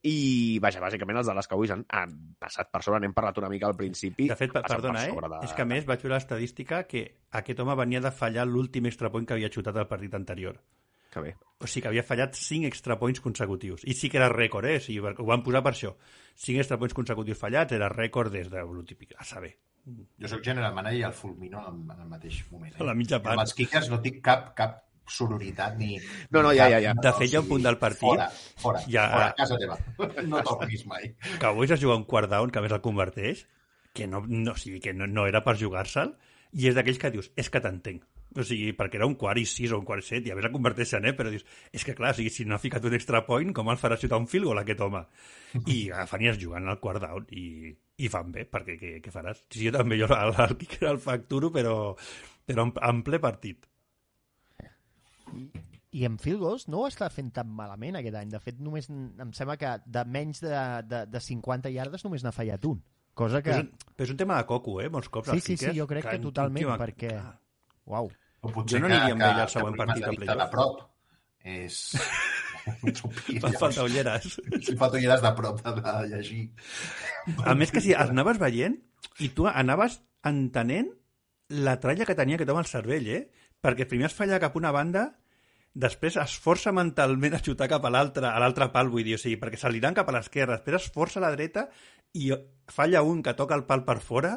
[0.05, 2.99] I, vaja, bàsicament els de les Cowboys han, han passat per sobre.
[3.03, 4.27] N'hem parlat una mica al principi.
[4.29, 5.31] De fet, perdona, per eh?
[5.35, 5.41] De...
[5.49, 7.05] És que a més vaig veure l'estadística que
[7.35, 10.59] aquest home venia de fallar l'últim extra point que havia xutat al partit anterior.
[11.15, 11.29] Que bé.
[11.63, 13.85] O sigui que havia fallat 5 extra points consecutius.
[13.87, 14.81] I sí que era rècord, eh?
[14.81, 15.93] O sigui, ho van posar per això.
[16.43, 18.97] 5 extra points consecutius fallats era rècord des de l'últim...
[19.15, 19.53] A saber.
[20.19, 22.73] Jo sóc general manager i el fulmino en, en el mateix moment.
[22.73, 22.81] Eh?
[22.83, 23.37] A la mitja I part.
[23.37, 25.93] Amb els kickers no tinc cap, cap sororitat ni...
[26.33, 26.93] No, no, ni ja, cap- ja, ja.
[27.07, 28.27] De fet, hi ha un punt del partit- Fora,
[28.65, 29.77] fora, Ja- fora, a casa teva.
[30.33, 31.13] No tornis mai.
[31.39, 33.45] Cowboys es juga un quart down, que a més el converteix,
[33.95, 36.15] que no, no, o sigui, que no, no era per jugar-se'l,
[36.57, 38.03] i és d'aquells que dius, és que t'entenc.
[38.37, 40.35] O sigui, perquè era un quart i sis o un quart i set, i a
[40.35, 41.13] més el converteixen, eh?
[41.15, 43.69] Però dius, és que clar, o sigui, si no ha ficat un extra point, com
[43.71, 45.05] el farà xutar un field goal aquest home?
[45.71, 47.71] I agafen i es juguen al quart down, i,
[48.03, 49.45] i fan bé, perquè què, què faràs?
[49.49, 51.77] Sí, jo també, jo el, el kicker el facturo, però,
[52.45, 53.63] però en, en ple partit.
[55.95, 58.31] I en field goals no ho està fent tan malament aquest any.
[58.33, 60.57] De fet, només em sembla que de menys de,
[60.91, 62.81] de, de 50 yardes només n'ha fallat un.
[63.15, 63.53] Cosa que...
[63.53, 64.89] Però, és un, però és un tema de coco, eh?
[64.91, 65.77] Molts cops, Sí, els sí, sí, kickers.
[65.77, 67.37] jo crec que totalment, última- perquè- clar.
[67.87, 68.09] Uau.
[68.45, 70.17] O potser Jo no que, aniria amb que, ell al següent que partit de a
[70.19, 70.41] playoff.
[70.41, 70.83] de prop.
[71.55, 71.79] És...
[73.43, 74.39] Fa falta ulleres.
[74.65, 76.45] Si fa ulleres de prop de, de llegir.
[77.45, 78.79] A més que si els anaves veient
[79.21, 80.89] i tu anaves entenent
[81.53, 83.21] la tralla que tenia aquest home al cervell, eh?
[83.61, 85.05] Perquè primer es falla cap una banda,
[85.75, 89.21] després es força mentalment a xutar cap a l'altra, a l'altre pal, vull dir, o
[89.21, 91.67] sigui, perquè se li cap a l'esquerra, després es força a la dreta
[92.15, 92.29] i
[92.71, 94.31] falla un que toca el pal per fora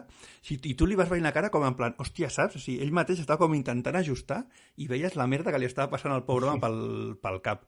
[0.50, 2.58] i, i tu li vas veient la cara com en plan, hòstia, saps?
[2.58, 4.42] O sigui, ell mateix estava com intentant ajustar
[4.76, 6.80] i veies la merda que li estava passant al pobre home pel,
[7.22, 7.64] pel cap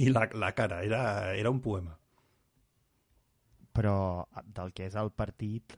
[0.00, 1.02] i la, la cara, era,
[1.36, 1.94] era un poema.
[3.76, 5.76] Però del que és el partit...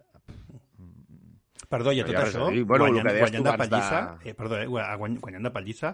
[1.72, 2.64] Perdó, i a tot hi ha res a això, dir.
[2.68, 4.66] Bueno, guanyant, que guanyant de abans de- pallissa, eh, perdó, eh,
[5.00, 5.92] guany, guanyant de pallissa,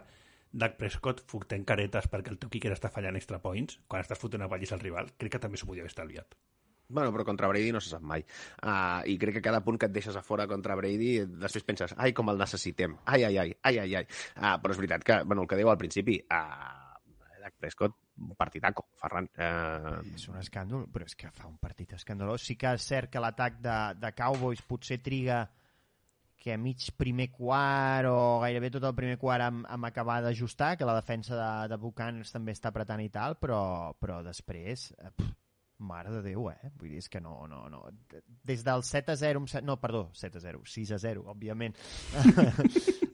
[0.62, 4.40] Dak Prescott fotent caretes perquè el teu kicker està fallant extra points, quan estàs fotent
[4.43, 6.35] una pallissa al rival, crec que també s'ho podia haver estalviat.
[6.89, 8.24] Bueno, però contra Brady no se sap mai.
[8.65, 11.93] Uh, I crec que cada punt que et deixes a fora contra Brady, després penses,
[12.01, 12.97] ai, com el necessitem.
[13.05, 14.06] Ai, ai, ai, ai, ai, ai.
[14.39, 16.89] Uh, però és veritat que, bueno, el que dèieu al principi, uh,
[17.43, 19.28] Dak Prescott, un partidaco, Ferran.
[19.36, 22.44] Uh, És un escàndol, però és que fa un partit escandalós.
[22.44, 25.44] Sí que és cert que l'atac de, de Cowboys potser triga
[26.39, 30.77] que a mig primer quart o gairebé tot el primer quart amb, amb acabar d'ajustar,
[30.78, 33.60] que la defensa de, de Buccaneers també està apretant i tal, però,
[33.98, 35.35] però després, eh, pff,
[35.78, 36.70] mare de Déu, eh?
[36.78, 37.84] Vull dir, és que no, no, no.
[38.44, 41.22] Des del 7 a 0, em se- no, perdó, 7 a 0, 6 a 0,
[41.30, 41.76] òbviament,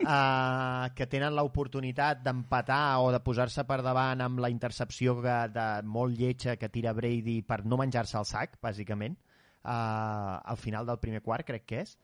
[0.04, 5.66] uh, que tenen l'oportunitat d'empatar o de posar-se per davant amb la intercepció que, de
[5.84, 9.16] molt lletja que tira Brady per no menjar-se el sac, bàsicament,
[9.64, 11.96] uh, al final del primer quart, crec que és.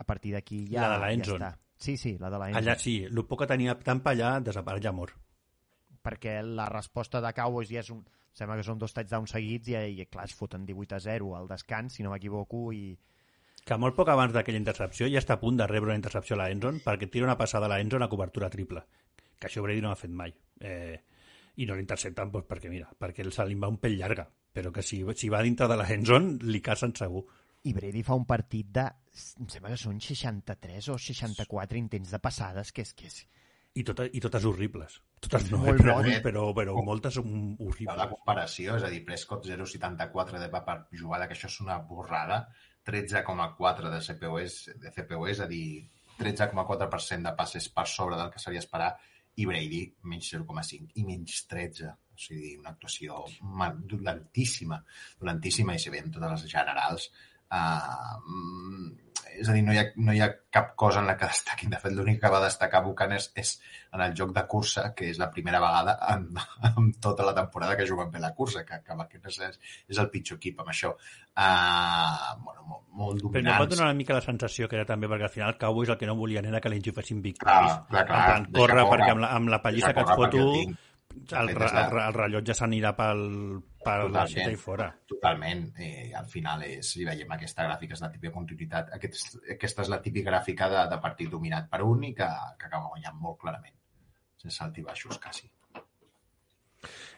[0.00, 1.56] A partir d'aquí ja, La de la ja està.
[1.80, 2.60] Sí, sí, la de la endzone.
[2.64, 5.12] Allà sí, el poc que tenia Tampa allà desapareix amor.
[6.02, 8.02] Perquè la resposta de Cowboys ja és un...
[8.32, 11.48] Sembla que són dos touchdowns seguits i, i clar, es foten 18 a 0 al
[11.50, 12.94] descans, si no m'equivoco, i...
[13.66, 16.44] Que molt poc abans d'aquella intercepció ja està a punt de rebre una intercepció a
[16.44, 18.84] la Endzone perquè tira una passada a la Endzone a cobertura triple.
[19.36, 20.32] Que això Brady no ha fet mai.
[20.60, 20.96] Eh,
[21.60, 24.28] I no l'intercepten doncs, perquè, mira, perquè el se li va un pell llarga.
[24.52, 27.22] però que si, si va dintre de la hands-on li casen segur.
[27.62, 28.86] I Brady fa un partit de...
[29.38, 32.94] Em sembla que són 63 o 64 intents de passades, que és...
[32.96, 33.20] Que és...
[33.78, 34.96] I, tota, i totes horribles.
[35.22, 36.20] Totes no, Molt però, bones.
[36.24, 37.28] però, però moltes són
[37.58, 38.08] La horribles.
[38.10, 42.40] comparació, és a dir, Prescott 0,74 de pa per jugada, que això és una borrada,
[42.84, 45.86] 13,4 de CPU, és, de CPU, és a dir,
[46.18, 48.90] 13,4% de passes per sobre del que seria esperar,
[49.40, 51.86] i Brady menys 0,5 i menys 13.
[52.10, 54.82] O sigui, una actuació ma- dolentíssima,
[55.20, 57.06] dolentíssima, i si veiem totes les generals,
[57.50, 58.96] Uh,
[59.40, 61.70] és a dir, no hi, ha, no hi ha cap cosa en la que destaquin.
[61.72, 63.54] De fet, l'únic que va destacar Bucanes és
[63.96, 66.26] en el joc de cursa, que és la primera vegada en,
[66.70, 69.58] en tota la temporada que juguen bé la cursa, que, que Buccaneers és,
[69.88, 70.92] és el pitjor equip amb això.
[70.92, 73.62] Uh, bueno, molt, molt Però no dominants.
[73.64, 76.10] pot donar una mica la sensació que era també perquè al final Cowboys el que
[76.10, 77.80] no volien era que li Clar, victòries.
[77.88, 78.20] clar, clar.
[78.20, 78.90] En plan, Deixa corre, córrer.
[78.92, 80.76] perquè amb la, amb la pallissa que et foto el
[81.30, 83.24] el, el, el rellotge s'anirà pel,
[83.84, 84.88] per la xeta i fora.
[85.08, 85.64] Totalment.
[85.80, 88.92] Eh, al final, és, si veiem aquesta gràfica, és la típica continuïtat.
[88.96, 92.28] Aquest, aquesta és la típica gràfica de, de partit dominat per un i que,
[92.58, 93.76] que acaba guanyant molt clarament.
[94.40, 95.50] Sense altibaixos, quasi.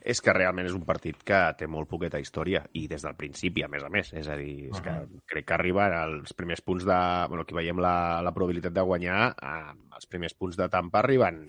[0.03, 3.63] És que realment és un partit que té molt poqueta història i des del principi,
[3.63, 4.11] a més a més.
[4.19, 4.95] És a dir, és que
[5.31, 7.01] crec que arriba als primers punts de...
[7.31, 7.95] Bueno, aquí veiem la,
[8.27, 11.45] la probabilitat de guanyar, eh, els primers punts de Tampa arriben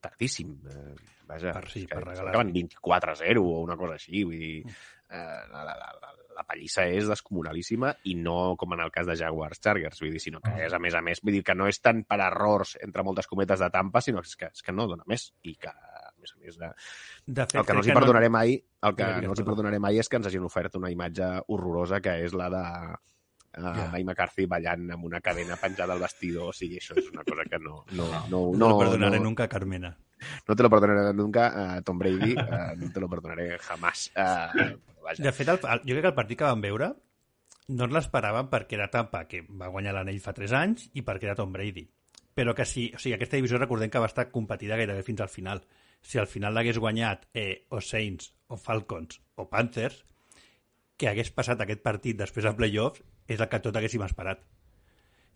[0.00, 0.54] tardíssim.
[0.66, 0.94] Eh,
[1.28, 2.30] vaja, Per- sí, per regalar.
[2.32, 4.24] acaben 24 a 0 o una cosa així.
[4.24, 5.18] Vull dir, eh,
[5.52, 9.60] la, la, la, la pallissa és descomunalíssima i no com en el cas de Jaguars
[9.60, 11.80] Chargers, vull dir, sinó que és, a més a més, vull dir que no és
[11.84, 14.88] tant per errors entre moltes cometes de Tampa, sinó que és que, és que no
[14.88, 16.72] dona més i que, a més a més, de,
[17.26, 19.78] De fet, el que no els hi perdonaré mai, el que no els hi perdonaré
[19.82, 22.64] mai és que ens hagin ofert una imatge horrorosa que és la de
[23.56, 23.88] uh, yeah.
[23.92, 26.50] Mike McCarthy ballant amb una cadena penjada al vestidor.
[26.50, 27.84] O sigui, això és una cosa que no...
[27.92, 29.96] No, no, No, no, no perdonaré no, nunca, Carmena.
[30.48, 32.34] no te lo perdonaré nunca, uh, Tom Brady.
[32.34, 34.10] Uh, no te lo perdonaré jamás.
[34.14, 35.22] Uh, vaja.
[35.22, 36.92] De fet, el, el, jo crec que el partit que vam veure
[37.70, 41.30] no ens l'esperaven perquè era Tampa, que va guanyar l'anell fa 3 anys, i perquè
[41.30, 41.86] era Tom Brady.
[42.34, 45.30] Però que sí, o sigui, aquesta divisió recordem que va estar competida gairebé fins al
[45.30, 45.62] final.
[46.02, 50.04] Si al final l'hagués guanyat eh, o Saints, o Falcons, o Panthers,
[50.96, 54.42] que hagués passat aquest partit després a playoffs és el que tot haguéssim esperat.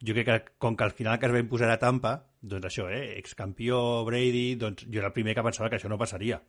[0.04, 2.90] Jo crec que com que al final que es va imposar a Tampa, doncs això,
[2.90, 6.42] eh, excampió Brady, doncs jo era el primer que pensava que això no passaria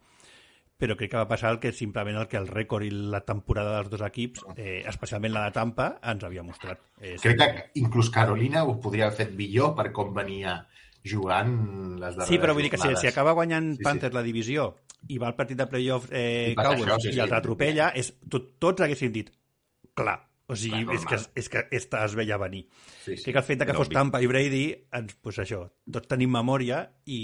[0.75, 3.77] però crec que va passar el que simplement el que el rècord i la temporada
[3.77, 6.81] dels dos equips, eh, especialment la de Tampa, ens havia mostrat.
[6.99, 10.57] Eh, Crec que inclús Carolina ho podria haver fet millor per com venia
[11.05, 11.55] jugant
[12.01, 13.87] les darreres Sí, però vull dir que si, si acaba guanyant Sí, sí, sí.
[13.87, 14.67] Panthers la divisió
[15.07, 17.21] i va al partit de playoff eh, Cowboys això, sí, i sí.
[17.21, 19.29] el t'atropella, és, tot, tots haguessin dit
[19.95, 20.17] clar,
[20.47, 22.67] o sigui, Clar, és que, és que esta es veia venir.
[23.03, 23.23] Sí, sí.
[23.23, 23.97] Crec que el fet que fos obvi.
[23.97, 27.19] Tampa i Brady, ens, pues això, tots tenim memòria i,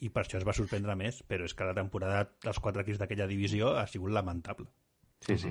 [0.00, 3.02] i per això es va sorprendre més, però és que la temporada dels quatre equips
[3.02, 4.68] d'aquella divisió ha sigut lamentable.
[5.26, 5.50] Sí, sí.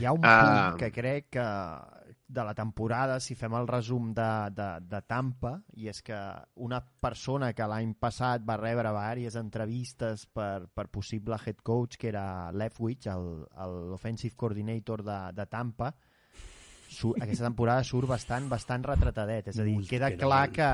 [0.00, 1.44] Hi ha un punt que crec que
[2.34, 6.16] de la temporada, si fem el resum de, de, de Tampa, i és que
[6.64, 12.08] una persona que l'any passat va rebre diverses entrevistes per, per possible head coach, que
[12.08, 13.44] era Leftwich, el-
[13.92, 15.92] l'offensive coordinator de, de Tampa,
[16.88, 19.48] su, aquesta temporada surt bastant, bastant retratadet.
[19.52, 20.68] És a dir, Ui, queda que clar que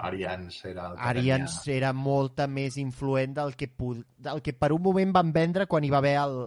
[0.00, 4.04] Arians era el que Arians era molta més influent del que, pod...
[4.16, 6.38] del que per un moment van vendre quan hi va haver el,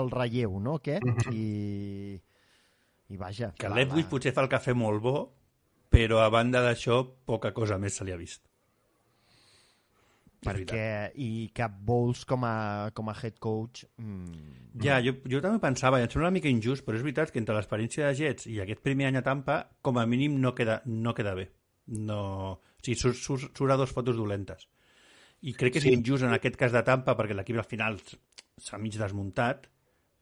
[0.00, 0.78] el relleu, no?
[0.80, 1.30] Aquest?
[1.30, 2.16] I,
[3.08, 3.52] i vaja.
[3.56, 5.16] Que la- potser fa el cafè molt bo,
[5.88, 8.42] però a banda d'això, poca cosa més se li ha vist.
[10.46, 15.58] Perquè i cap Bowles com a, com a head coach mm, Ja, jo, jo també
[15.62, 18.46] pensava, i em sembla una mica injust, però és veritat que entre l'experiència de Jets
[18.52, 21.48] i aquest primer any a Tampa, com a mínim no queda, no queda bé.
[21.98, 22.20] No...
[22.56, 24.68] O sigui, surt, surt, surt a dos fotos dolentes.
[25.42, 25.92] I crec que és Sí.
[25.96, 27.98] injust en aquest cas de Tampa, perquè l'equip al final
[28.56, 29.66] s'ha mig desmuntat,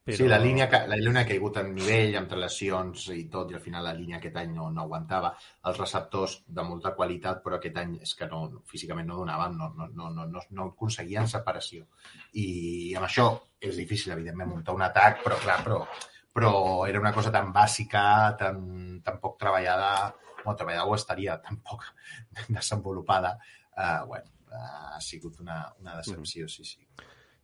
[0.05, 0.17] però...
[0.19, 3.61] Sí, la línia, la línia ha caigut en nivell, entre lesions i tot, i al
[3.63, 5.31] final la línia aquest any no, no aguantava.
[5.65, 9.71] Els receptors de molta qualitat, però aquest any és que no, físicament no donaven, no,
[9.79, 11.87] no, no, no, no, no aconseguien separació.
[12.37, 12.45] I
[12.99, 13.25] amb això
[13.57, 15.81] és difícil, evidentment, muntar un atac, però clar, però,
[16.37, 16.53] però
[16.85, 18.05] era una cosa tan bàsica,
[18.37, 18.61] tan,
[19.01, 19.91] tan poc treballada,
[20.43, 21.89] bueno, treballada ho estaria, tan poc
[22.45, 23.39] desenvolupada.
[23.73, 26.85] Uh, bueno, uh, ha sigut una, una decepció, sí, sí.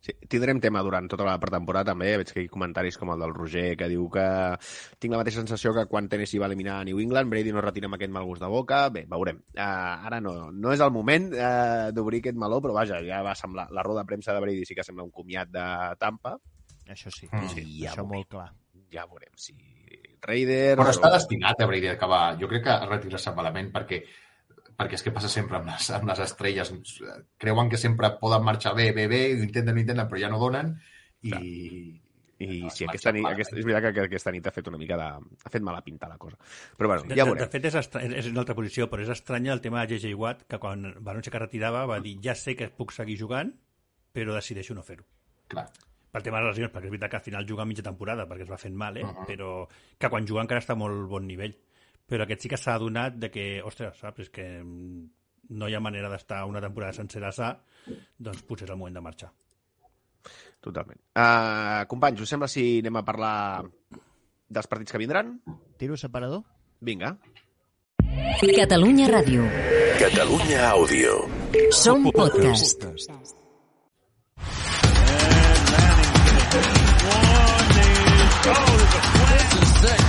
[0.02, 2.08] Sí, tindrem tema durant tota la pretemporada també.
[2.18, 4.24] Veig que hi ha comentaris com el del Roger que diu que
[4.98, 7.86] tinc la mateixa sensació que quan Tennessee va eliminar a New England, Brady no retira
[7.86, 8.80] amb aquest mal gust de boca.
[8.90, 9.38] Bé, veurem.
[9.54, 13.36] Uh, ara no, no és el moment uh, d'obrir aquest meló, però vaja, ja va
[13.38, 13.68] semblar...
[13.70, 15.66] La roda de premsa de Brady sí que sembla un comiat de
[16.02, 16.34] Tampa.
[16.90, 17.48] això sí, Mm.
[17.54, 18.16] sí Ja això veurem.
[18.18, 18.48] molt clar
[18.92, 19.54] Ja veurem si
[20.20, 20.78] Raiders...
[20.82, 22.36] Però està destinat a Brady a acabar.
[22.42, 24.02] Jo crec que a retirar-se malament perquè
[24.82, 26.72] perquè és que passa sempre amb les, amb les estrelles.
[27.40, 30.40] Creuen que sempre poden marxar bé, bé, bé, ho intenten, ho intenten, però ja no
[30.42, 30.74] donen
[31.22, 31.32] i,
[32.42, 34.80] I sí, marxa aquesta nit, aquesta, és veritat que, que aquesta nit ha fet una
[34.80, 35.08] mica de...
[35.46, 36.38] ha fet mala pinta la cosa.
[36.78, 37.44] Però bueno, De, ja de, veurem.
[37.44, 38.02] de fet, és, estra...
[38.02, 41.14] és una altra posició, però és estrany el tema de JJ Watt, que quan va
[41.14, 43.54] anunciar que retirava va dir ja sé que puc seguir jugant,
[44.12, 45.06] però decideixo no fer-ho.
[45.52, 45.68] Clar.
[46.12, 48.44] Pel tema de les lesions, perquè és veritat que al final juga mitja temporada, perquè
[48.44, 49.04] es va fent mal, eh?
[49.06, 49.28] Mhm.
[49.30, 49.52] però
[49.98, 51.54] que quan juga encara està a molt bon nivell.
[52.12, 55.04] Però aquest sí que s'ha adonat de que, ostres, saps, és que mm,
[55.56, 57.54] no hi ha manera d'estar una temporada sencera sa,
[58.20, 59.30] doncs potser és el moment de marxar.
[60.60, 61.00] Totalment.
[61.16, 63.36] Uh, companys, us sembla si anem a parlar
[64.52, 65.38] dels partits que vindran?
[65.80, 66.44] Tiro separador?
[66.84, 67.14] Vinga.
[68.42, 69.48] Catalunya Ràdio.
[70.02, 71.16] Catalunya Àudio.
[71.72, 72.84] Som podcast.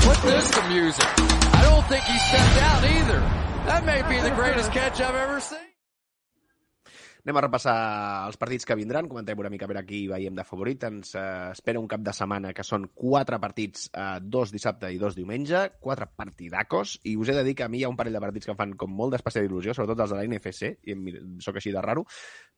[0.04, 1.43] Put this to music.
[1.84, 3.20] I don't think he stepped out either.
[3.68, 5.68] That may be the greatest catch I've ever seen.
[7.26, 7.74] Anem a repassar
[8.28, 10.86] els partits que vindran, comentem una mica a veure qui veiem de favorit.
[10.88, 15.00] Ens eh, espera un cap de setmana que són quatre partits, eh, dos dissabte i
[15.00, 18.00] dos diumenge, quatre partidacos, i us he de dir que a mi hi ha un
[18.00, 20.74] parell de partits que em fan com molt d'especial il·lusió, sobretot els de la NFC,
[20.88, 21.08] i em,
[21.44, 22.04] sóc així de raro,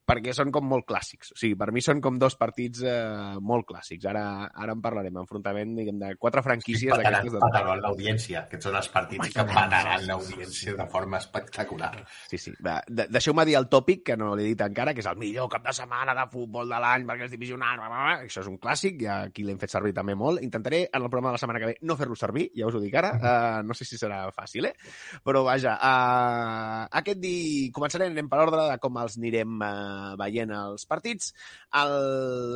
[0.05, 1.33] perquè són com molt clàssics.
[1.33, 4.05] O sigui, per mi són com dos partits eh, molt clàssics.
[4.11, 7.39] Ara, ara en parlarem, enfrontament, diguem, de quatre franquícies Petaran, d'aquestes.
[7.39, 7.41] De...
[7.43, 8.43] petaran l'audiència.
[8.45, 11.91] Aquests són els partits que petaran l'audiència de forma espectacular.
[12.29, 12.53] Sí, sí.
[12.65, 15.49] Va, de, Deixeu-me dir el tòpic, que no l'he dit encara, que és el millor
[15.51, 17.81] cap de setmana de futbol de l'any perquè és divisional.
[17.81, 18.29] Bla, bla, bla.
[18.29, 20.43] Això és un clàssic, ja aquí l'hem fet servir també molt.
[20.45, 22.83] Intentaré en el programa de la setmana que ve no fer-lo servir, ja us ho
[22.83, 23.13] dic ara.
[23.17, 24.75] Uh, no sé si serà fàcil, eh?
[25.25, 27.35] Però vaja, uh, aquest di...
[27.75, 31.33] començarem, anem per ordre de com els anirem uh, veient els partits.
[31.81, 31.95] El,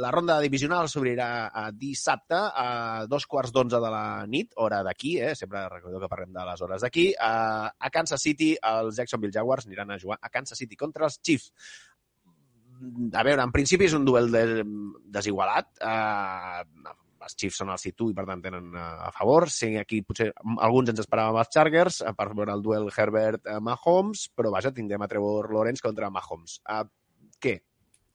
[0.03, 1.29] la ronda divisional s'obrirà
[1.75, 2.69] dissabte a
[3.09, 5.35] dos quarts d'onze de la nit, hora d'aquí, eh?
[5.35, 7.09] sempre recordeu que parlem de les hores d'aquí.
[7.15, 11.19] Uh, a Kansas City, els Jacksonville Jaguars aniran a jugar a Kansas City contra els
[11.21, 11.53] Chiefs
[13.13, 14.43] a veure, en principi és un duel de,
[15.11, 15.67] desigualat.
[15.83, 19.49] Uh, els Chiefs són el situ i per tant tenen a favor.
[19.53, 20.29] Sí, aquí potser
[20.63, 25.09] alguns ens esperàvem els Chargers uh, per veure el duel Herbert-Mahomes, però vaja, tindrem a
[25.11, 26.59] Trevor Lawrence contra Mahomes.
[27.41, 27.55] Què?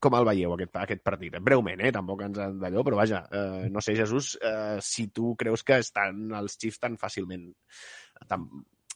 [0.05, 1.37] Com el veieu, aquest, aquest partit?
[1.41, 1.93] Breument, eh?
[1.97, 5.81] Tampoc ens han d'allò, però vaja, eh, no sé, Jesús, eh, si tu creus que
[5.81, 7.49] estan els Chiefs tan fàcilment...
[8.29, 8.45] Tan,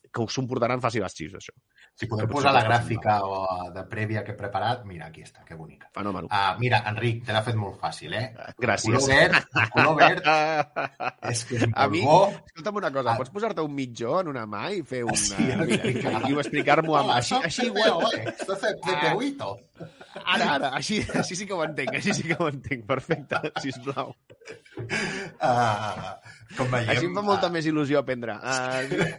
[0.09, 1.53] que us comportaran fàcil els Chiefs, això.
[1.99, 3.41] Si podem posar la gràfica o
[3.75, 5.91] de prèvia que he preparat, mira, aquí està, que bonica.
[5.95, 6.31] Fenòmeno.
[6.31, 8.31] Uh, mira, Enric, te l'ha fet molt fàcil, eh?
[8.62, 8.95] Gràcies.
[8.95, 10.31] El color verd, el color verd
[11.33, 12.45] és que és A mi, molt bo.
[12.53, 13.16] escolta'm una cosa, Ah.
[13.19, 15.16] pots posar-te un mitjó en una mà i fer una...
[15.19, 15.66] Sí, mira,
[16.29, 17.12] i, explicar-m'ho amb...
[17.19, 18.07] Així, així igual...
[18.15, 18.25] Eh?
[18.37, 19.53] Esto es de peuito.
[20.25, 22.87] Ara, ara, així, així sí que ho entenc, així sí que ho entenc.
[22.89, 24.15] Perfecte, sisplau.
[25.43, 26.15] Uh,
[26.57, 26.91] com veiem...
[26.95, 28.39] Així em fa molta més il·lusió aprendre.
[28.41, 29.19] Uh,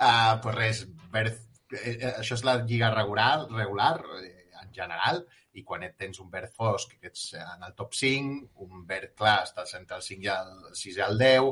[0.00, 1.36] Uh, pues res, verd,
[1.74, 5.20] eh, eh, això és la lliga regular, regular eh, en general,
[5.58, 9.12] i quan et tens un verd fosc, que ets en el top 5, un verd
[9.18, 11.50] clar estàs entre el 5 i el 6 i el 10,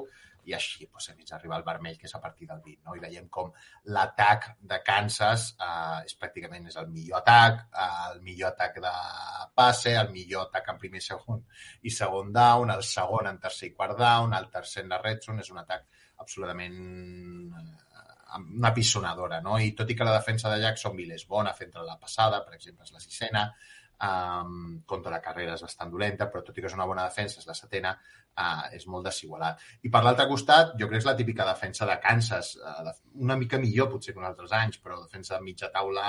[0.49, 2.81] i així doncs, fins a arribar al vermell, que és a partir del 20.
[2.87, 2.97] No?
[2.97, 3.51] I veiem com
[3.95, 8.95] l'atac de Kansas eh, és pràcticament és el millor atac, eh, el millor atac de
[9.59, 11.43] passe, el millor atac en primer segon
[11.83, 15.25] i segon down, el segon en tercer i quart down, el tercer en la red
[15.25, 15.87] zone, és un atac
[16.25, 17.79] absolutament eh,
[18.55, 19.57] una pisonadora, no?
[19.59, 22.85] I tot i que la defensa de Jacksonville és bona fent la passada, per exemple,
[22.85, 23.45] és la sisena,
[24.03, 27.41] um, contra la carrera és bastant dolenta, però tot i que és una bona defensa,
[27.43, 27.95] és la setena,
[28.39, 29.63] uh, és molt desigualat.
[29.83, 32.95] I per l'altre costat, jo crec que és la típica defensa de Kansas, uh,
[33.25, 36.09] una mica millor potser que en altres anys, però defensa de mitja taula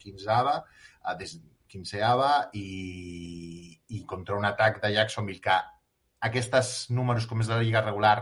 [0.00, 0.60] quinzava,
[1.02, 1.38] uh, des
[1.74, 5.56] quinzeava, i, i contra un atac de Jacksonville que
[6.28, 8.18] aquests números, com és la lliga regular,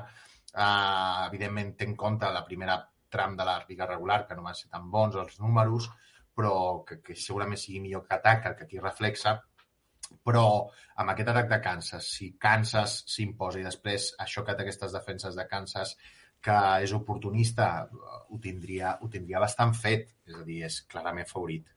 [0.55, 2.81] uh, evidentment té en compte la primera
[3.13, 5.91] tram de la lliga regular, que no van ser tan bons els números,
[6.37, 9.37] però que, que segurament sigui millor que atac, el que aquí reflexa,
[10.25, 10.45] però
[11.01, 15.37] amb aquest atac de Kansas, si Kansas s'imposa i després això que té aquestes defenses
[15.39, 15.95] de Kansas
[16.43, 17.69] que és oportunista,
[18.29, 21.69] ho tindria, ho tindria bastant fet, és a dir, és clarament favorit.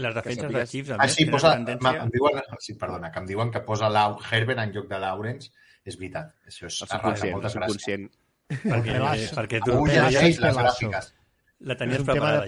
[0.00, 1.90] Les defenses de Chiefs, a Ah, més, sí, tenen posa, tendència...
[2.06, 5.50] em diuen, sí, perdona, que em diuen que posa Lau, Herbert en lloc de Lawrence.
[5.84, 7.74] És veritat, això és el arrasa, subconscient, el moltes gràcies.
[7.74, 8.06] subconscient.
[8.54, 9.34] Perquè, Pelassos.
[9.36, 10.64] perquè tu Avui Pelassos ja les Pelassos.
[10.64, 11.10] gràfiques.
[11.68, 12.46] la És tenies un tema de preparada ja.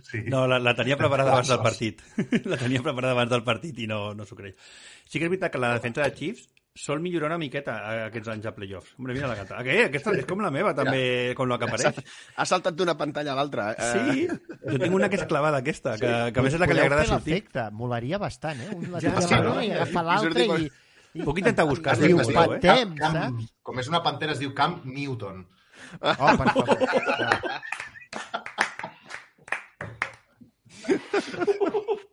[0.00, 0.22] Sí.
[0.32, 2.00] No, la, la tenia preparada abans del partit.
[2.48, 4.56] la tenia preparada abans del partit i no, no s'ho creix.
[5.04, 8.30] Sí que és veritat que la defensa de Chiefs sol millorar una miqueta a aquests
[8.32, 8.94] anys a playoffs.
[8.96, 9.58] Hombre, mira la gata.
[9.66, 9.74] Què?
[9.90, 11.98] Aquesta és com la meva, també, com la que apareix.
[12.40, 13.66] Ha saltat d'una pantalla a l'altra.
[13.76, 13.90] eh?
[13.92, 14.24] Sí,
[14.70, 16.84] jo tinc una que és clavada, aquesta, que, que a més és la que li
[16.86, 17.34] agrada sortir.
[17.36, 18.70] l'efecte, molaria bastant, eh?
[18.78, 19.58] Un la Ja, ja, sí, sí, no?
[19.60, 20.70] i agafa I l'altre sortir i...
[21.20, 21.26] i...
[21.28, 22.60] Puc intentar buscar-la, Diu, si voleu, eh?
[22.64, 23.52] patem, Camp, saps?
[23.68, 25.44] com és una pantera, es diu Camp Newton.
[26.00, 26.76] Oh, per favor.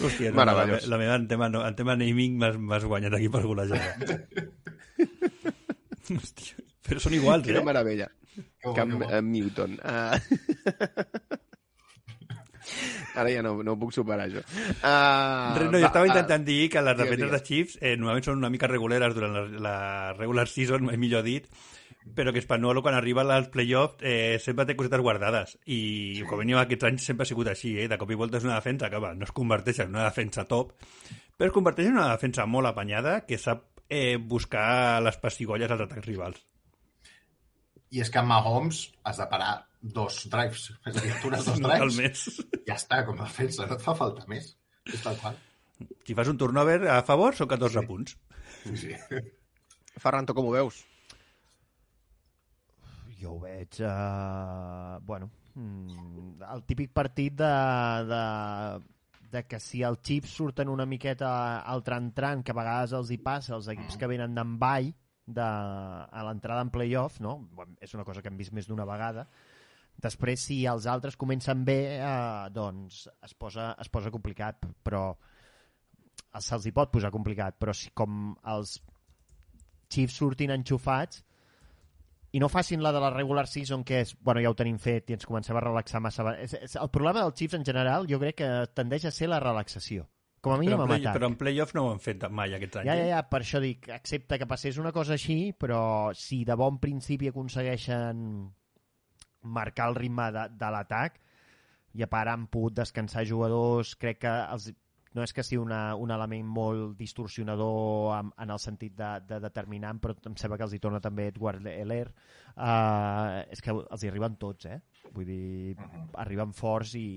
[0.00, 3.42] Hòstia, no, la, la meva en tema, no, en tema naming m'has guanyat aquí per
[3.44, 4.14] golejada.
[6.14, 7.66] Hòstia, però són iguals, Quina eh?
[7.66, 8.08] meravella.
[8.38, 9.10] Que bo, Cam que bo.
[9.10, 9.76] eh, Newton.
[9.82, 10.16] Uh...
[13.18, 14.42] Ara ja no, no puc superar això.
[14.44, 18.38] Uh, Res, no, jo estava intentant dir que les defenses de Chiefs eh, normalment són
[18.38, 19.76] una mica reguleres durant la, la
[20.18, 21.48] regular season, mai millor dit,
[22.16, 25.80] però que Spanuolo quan arriba als playoffs eh, sempre té cosetes guardades i
[26.18, 26.26] sí.
[26.28, 27.88] com venim aquests anys sempre ha sigut així, eh?
[27.90, 30.46] de cop i volta és una defensa que va, no es converteix en una defensa
[30.48, 30.74] top
[31.38, 35.84] però es converteix en una defensa molt apanyada que sap eh, buscar les pessigolles als
[35.86, 36.40] atacs rivals.
[37.94, 40.68] I és que amb Mahomes has de parar dos drives.
[40.84, 42.00] És a dir, atures dos Al drives.
[42.02, 42.24] mes.
[42.66, 43.68] Ja està, com a defensa.
[43.70, 44.50] No et fa falta més.
[44.90, 45.38] És tal qual.
[46.04, 48.18] Si fas un turnover a favor, són 14 punts.
[48.64, 49.22] Sí, sí.
[50.02, 50.82] Ferran, tu com ho veus?
[53.18, 53.80] Jo ho veig...
[53.82, 57.50] Uh, bueno, mm, el típic partit de,
[58.08, 58.22] de,
[59.32, 61.30] de que si els xips surten una miqueta
[61.60, 64.92] al tran-tran, que a vegades els hi passa, els equips que venen d'en ball,
[65.28, 67.36] de, a l'entrada en playoff, no?
[67.52, 69.26] Bueno, és una cosa que hem vist més d'una vegada.
[69.98, 75.10] Després, si els altres comencen bé, eh, doncs es posa, es posa complicat, però
[76.38, 78.78] se'ls hi pot posar complicat, però si com els
[79.88, 81.24] Chiefs surtin enxufats
[82.32, 85.10] i no facin la de la regular season, que és, bueno, ja ho tenim fet
[85.10, 86.34] i ens comencem a relaxar massa.
[86.36, 89.40] És, és, el problema dels Chiefs en general jo crec que tendeix a ser la
[89.40, 90.06] relaxació.
[90.44, 92.82] Com a mínim Però en, play, però en playoff no ho han fet mai aquests
[92.82, 92.86] anys.
[92.86, 93.08] Ja, ja, eh?
[93.10, 95.80] ja, per això dic, accepta que passés una cosa així, però
[96.14, 98.20] si de bon principi aconsegueixen
[99.56, 101.18] marcar el ritme de, de l'atac,
[101.98, 104.68] i a part han pogut descansar jugadors, crec que els,
[105.18, 109.40] no és que sigui una, un element molt distorsionador en, en el sentit de, de
[109.42, 112.06] determinant, però em sembla que els hi torna també Edward Heller.
[112.54, 114.78] Uh, és que els hi arriben tots, eh?
[115.14, 115.76] Vull dir,
[116.22, 117.08] arriben forts i,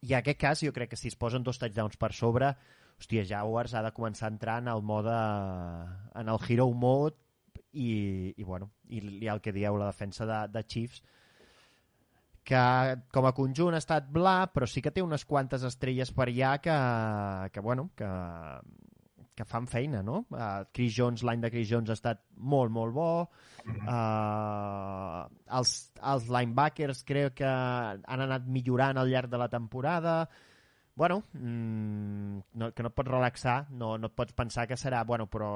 [0.00, 2.54] i en aquest cas jo crec que si es posen dos touchdowns per sobre
[3.00, 5.16] hòstia, Jaguars ha de començar a entrar en el mode
[6.20, 7.16] en el hero mode
[7.72, 11.02] i, i bueno, i, i el que dieu la defensa de, de Chiefs
[12.50, 12.60] que
[13.14, 16.56] com a conjunt ha estat bla, però sí que té unes quantes estrelles per allà
[16.62, 16.76] que,
[17.54, 18.08] que bueno, que,
[19.38, 20.24] que fan feina, no?
[20.34, 22.24] Uh, Chris Jones, l'any de Chris Jones ha estat
[22.54, 23.10] molt, molt bo.
[23.70, 25.28] Uh,
[25.60, 25.74] els,
[26.14, 30.16] els linebackers crec que han anat millorant al llarg de la temporada.
[30.98, 35.04] Bueno, mm, no, que no et pots relaxar, no, no et pots pensar que serà...
[35.06, 35.54] Bueno, però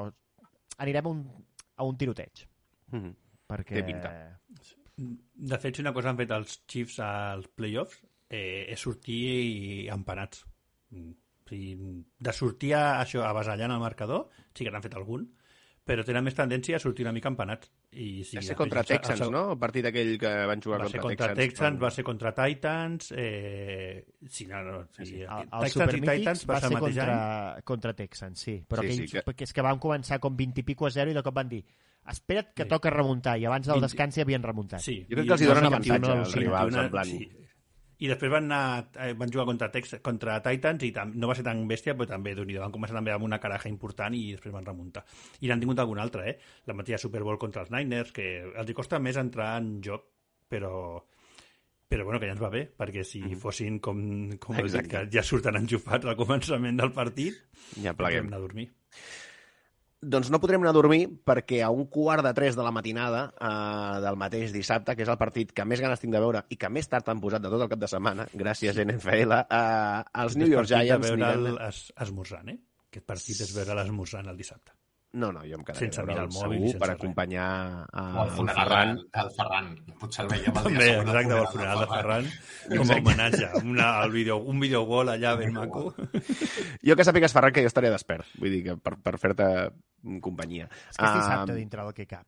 [0.79, 1.27] anirem a un,
[1.75, 2.47] a un tiroteig.
[2.95, 3.15] Mm -hmm.
[3.51, 3.75] Perquè...
[3.83, 4.15] Té pinta.
[4.97, 7.99] De fet, si una cosa han fet els Chiefs als playoffs
[8.31, 10.45] eh, és sortir empanats.
[10.95, 11.12] Mm,
[11.45, 11.75] O sigui,
[12.25, 15.27] de sortir a, això, avasallant el marcador, sí que n'han fet algun,
[15.85, 17.69] però tenen més tendència a sortir una mica empanats.
[17.93, 19.43] I, sí, Va ser contra el el Texans, segon- no?
[19.53, 24.07] El partit aquell que van jugar Va contra, contra Texans, va ser contra Titans, eh...
[24.27, 25.21] sí, no, no, sí, sí.
[25.21, 27.11] El, el Texans i Titans va va ser ser el mateix any.
[27.12, 28.57] contra, contra Texans, sí.
[28.66, 30.91] Però Sí, sí, sí, aquells, que- és que van començar com 20 i pico a
[30.97, 31.61] 0 i de cop van dir
[32.10, 32.68] espera't que Sí.
[32.68, 33.86] toca remuntar, i abans del 20.
[33.86, 34.81] descans hi havien remuntat.
[34.81, 37.05] Sí, Jo crec que els hi donen avantatge 21 als rivals, en plan...
[37.06, 37.31] Sí.
[38.05, 41.35] I després van, anar, eh, van jugar contra, Tex, contra Titans i tam, no va
[41.39, 44.52] ser tan bèstia, però també déu van començar també amb una caraja important i després
[44.52, 45.05] van remuntar.
[45.40, 46.39] I n'han tingut algun altre, eh?
[46.66, 50.02] La mateixa Super Bowl contra els Niners, que els hi costa més entrar en joc,
[50.51, 51.05] però
[51.89, 54.89] però bueno, que ja ens va bé, perquè si fossin com, com Exacte.
[54.89, 57.35] que ja surten enxufats al començament del partit,
[57.81, 58.26] Ja pleguem.
[58.26, 58.72] anar a dormir.
[60.05, 63.24] Doncs no podrem anar a dormir perquè a un quart de tres de la matinada
[63.32, 66.60] eh, del mateix dissabte, que és el partit que més ganes tinc de veure i
[66.60, 70.39] que més tard han posat de tot el cap de setmana, gràcies NFL, eh, els
[70.40, 71.52] New York Aquest partit Giants veure aniran...
[71.56, 72.60] el, es, esmorzant, eh?
[72.93, 74.76] Aquest partit és veure l'esmorzant el dissabte.
[75.15, 76.97] No, no, jo em quedaré Sense a mirar el mòbil segur sense per res.
[76.97, 77.45] acompanyar
[77.86, 78.95] O uh, el el funeral Ferran.
[78.97, 79.69] del, del Ferran.
[80.01, 81.09] Potser el veiem el dia següent.
[81.09, 82.27] exacte, el funeral de Ferran,
[82.74, 85.85] com a homenatge, una, el vídeo, un videogol allà ben maco.
[86.82, 88.27] Jo que sàpigues, Ferran, que jo estaré despert.
[88.43, 89.47] Vull dir que per, per fer-te
[90.20, 90.66] companyia.
[90.91, 92.27] És que és dissabte Ah, dintre del que cap.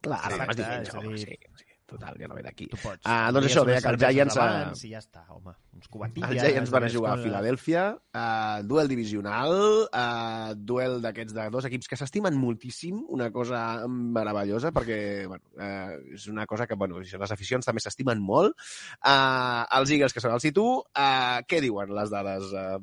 [0.00, 2.66] Clar, Dissabte, además diumenge, és a home, dir- sí, sí, total, ja no ve d'aquí.
[2.70, 3.00] Tu pots.
[3.08, 5.54] Ah, doncs això, deia que els Giants, eh, abans I ja està, home.
[5.78, 6.30] Uns cubatilles...
[6.30, 9.54] Els Giants van a jugar a Filadèlfia, uh, duel divisional,
[9.86, 15.00] uh, duel d'aquests de dos equips que s'estimen moltíssim, una cosa meravellosa, perquè
[15.30, 18.58] bueno, uh, és una cosa que bueno, les aficions també s'estimen molt.
[19.00, 22.52] Uh, els Eagles, que són el situ, uh, què diuen les dades?
[22.52, 22.78] Uh,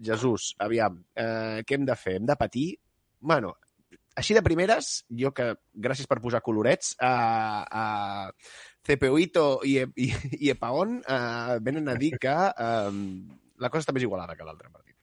[0.00, 2.16] Jesús, aviam, uh, què hem de fer?
[2.20, 2.68] Hem de patir?
[3.20, 3.52] Bueno,
[4.16, 8.30] així de primeres, jo que, gràcies per posar colorets, uh, uh,
[8.86, 10.08] Cepeuito i, i,
[10.40, 13.02] i Epaon uh, venen a dir que um,
[13.60, 14.96] la cosa està més igualada que l'altre partit.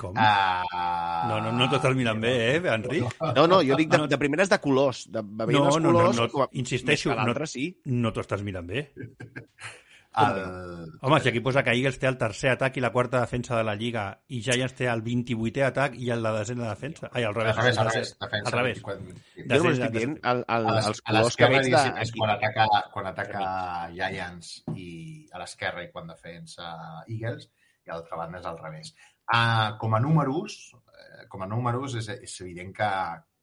[0.00, 0.16] Com?
[0.18, 0.64] Ah,
[1.28, 3.04] No, no, no t'ho estàs mirant bé, eh, Enric?
[3.36, 5.92] No, no, jo dic de, de primeres de colors, de, de veient No, els no,
[5.92, 7.68] no, colors, no, com a- insisteixo, l'altre, sí.
[7.86, 8.88] No t'ho estàs mirant bé.
[10.14, 10.36] El...
[11.02, 13.64] Home, si aquí posa que Eagles té el tercer atac i la quarta defensa de
[13.66, 17.10] la Lliga i Giants té el 28è atac i el la desena defensa.
[17.12, 17.56] Ai, al revés.
[17.56, 18.82] Al revés, al revés, defensa, Al revés.
[18.84, 19.48] 24.
[19.50, 22.18] Jo només estic dient el, el, A les- els colors que veig és de...
[22.20, 23.44] quan ataca, quan ataca
[23.96, 24.88] Giants i
[25.32, 26.70] a l'esquerra i quan defensa
[27.08, 27.48] Eagles
[27.84, 28.94] i a l'altra banda és al revés.
[29.24, 30.60] Uh, com a números,
[30.94, 32.88] eh, com a números és, és evident que,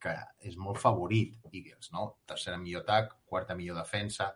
[0.02, 0.16] que
[0.48, 2.08] és molt favorit Eagles, no?
[2.26, 4.32] Tercera millor atac, quarta millor defensa,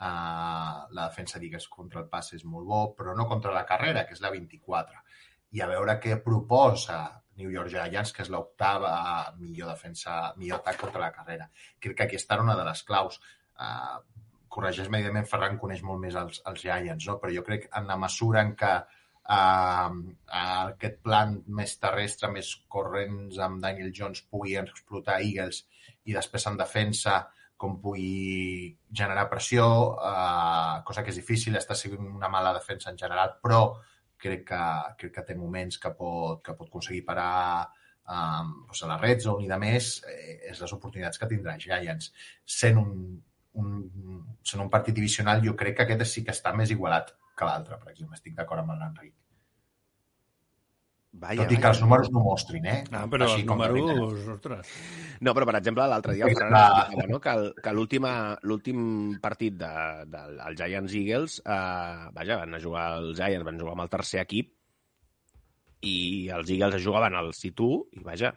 [0.00, 4.06] uh, la defensa d'Eagles contra el pas és molt bo, però no contra la carrera,
[4.06, 5.04] que és la 24.
[5.54, 7.04] I a veure què proposa
[7.38, 8.94] New York Giants, que és l'octava
[9.38, 11.48] millor defensa, millor atac contra la carrera.
[11.80, 13.20] Crec que aquesta era una de les claus.
[13.54, 14.02] Uh,
[14.54, 17.18] corregeix-me, evidentment, Ferran coneix molt més els, els Giants, no?
[17.22, 19.94] però jo crec en la mesura en què uh,
[20.38, 25.64] aquest plan més terrestre, més corrents amb Daniel Jones pugui explotar Eagles
[26.04, 27.18] i després en defensa
[27.56, 32.98] com pugui generar pressió, uh, cosa que és difícil, està sent una mala defensa en
[33.00, 33.60] general, però
[34.24, 34.60] crec que,
[35.00, 37.70] crec que té moments que pot, que pot aconseguir parar
[38.08, 41.56] um, doncs a la red zone i de més, eh, és les oportunitats que tindrà
[41.60, 42.12] Giants.
[42.60, 42.94] Sent un,
[43.60, 43.74] un,
[44.42, 47.78] sent un partit divisional, jo crec que aquest sí que està més igualat que l'altre,
[47.80, 48.18] per exemple.
[48.18, 49.14] Estic d'acord amb l'Enric.
[51.14, 52.80] Vaja, Tot i que els números no mostrin, eh?
[52.90, 53.76] Ah, però els que venen.
[53.86, 54.24] números...
[54.34, 54.72] Ostres.
[55.22, 56.64] No, però per exemple, l'altre dia el Ferran Clar.
[56.80, 57.20] explicava no?
[57.22, 58.80] que, el, que l'última l'últim
[59.22, 59.70] partit de,
[60.10, 63.92] del el Giants Eagles, eh, vaja, van a jugar els Giants, van jugar amb el
[63.94, 64.50] tercer equip
[65.86, 65.96] i
[66.34, 68.34] els Eagles es jugaven al situ i vaja,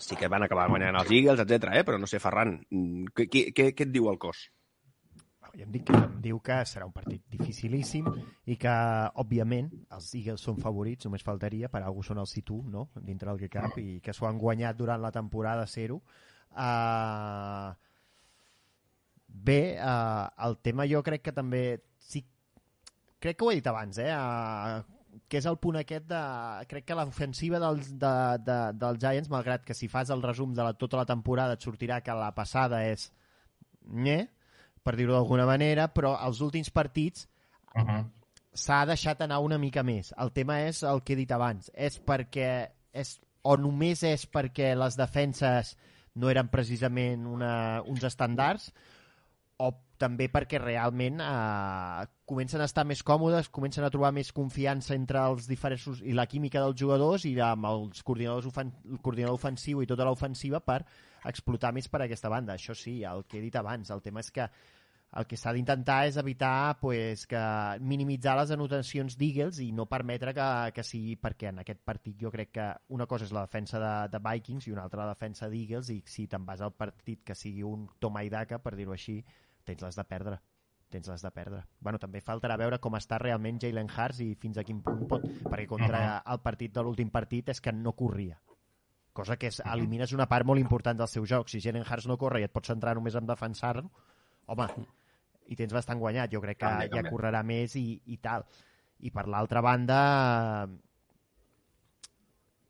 [0.00, 1.74] sí que van acabar guanyant els Eagles, etc.
[1.76, 1.84] Eh?
[1.84, 4.46] però no sé, Ferran, mm, què, què, què et diu el cos?
[5.56, 8.08] Ja em, dic em diu que serà un partit dificilíssim
[8.52, 8.72] i que,
[9.22, 13.40] òbviament, els Eagles són favorits, només faltaria, per algú són el situ, no?, dintre del
[13.40, 16.02] que cap, i que s'ho han guanyat durant la temporada zero.
[16.52, 17.72] Uh,
[19.26, 21.64] bé, uh, el tema jo crec que també...
[22.04, 22.22] Sí,
[23.18, 24.12] crec que ho he dit abans, eh?
[24.12, 24.84] Uh,
[25.32, 26.22] que és el punt aquest de...
[26.68, 28.14] Crec que l'ofensiva dels, de,
[28.44, 31.64] de, dels Giants, malgrat que si fas el resum de la, tota la temporada et
[31.64, 33.08] sortirà que la passada és...
[33.86, 34.26] Nye,
[34.86, 37.26] per dir-ho d'alguna manera, però els últims partits
[37.76, 38.04] Uh -huh.
[38.56, 40.14] s'ha deixat anar una mica més.
[40.16, 41.70] El tema és el que he dit abans.
[41.74, 42.70] És perquè...
[42.92, 45.76] És, o només és perquè les defenses
[46.14, 48.72] no eren precisament una, uns estàndards
[49.62, 54.94] o també perquè realment eh, comencen a estar més còmodes, comencen a trobar més confiança
[54.94, 59.38] entre els diferents i la química dels jugadors i amb els coordinadors ofen el coordinador
[59.38, 60.82] ofensiu i tota l'ofensiva per
[61.24, 62.54] explotar més per aquesta banda.
[62.54, 64.50] Això sí, el que he dit abans, el tema és que
[65.16, 67.42] el que s'ha d'intentar és evitar pues, que
[67.80, 72.32] minimitzar les anotacions d'Eagles i no permetre que, que sigui perquè en aquest partit jo
[72.32, 75.48] crec que una cosa és la defensa de, de Vikings i una altra la defensa
[75.52, 78.92] d'Eagles i si te'n vas al partit que sigui un toma i daca, per dir-ho
[78.92, 79.22] així,
[79.64, 80.42] tens les de perdre
[80.86, 81.64] tens les de perdre.
[81.82, 85.24] Bueno, també faltarà veure com està realment Jalen Hurts i fins a quin punt pot,
[85.42, 88.38] perquè contra el partit de l'últim partit és que no corria
[89.16, 91.48] cosa que és, elimines una part molt important del seu joc.
[91.48, 93.88] Si Jalen Hurts no corre i et pots centrar només en defensar-lo,
[94.52, 94.66] home,
[95.46, 96.30] i tens bastant guanyat.
[96.32, 97.10] Jo crec que També, ja també.
[97.12, 98.44] correrà més i, i tal.
[99.04, 100.00] I per l'altra banda,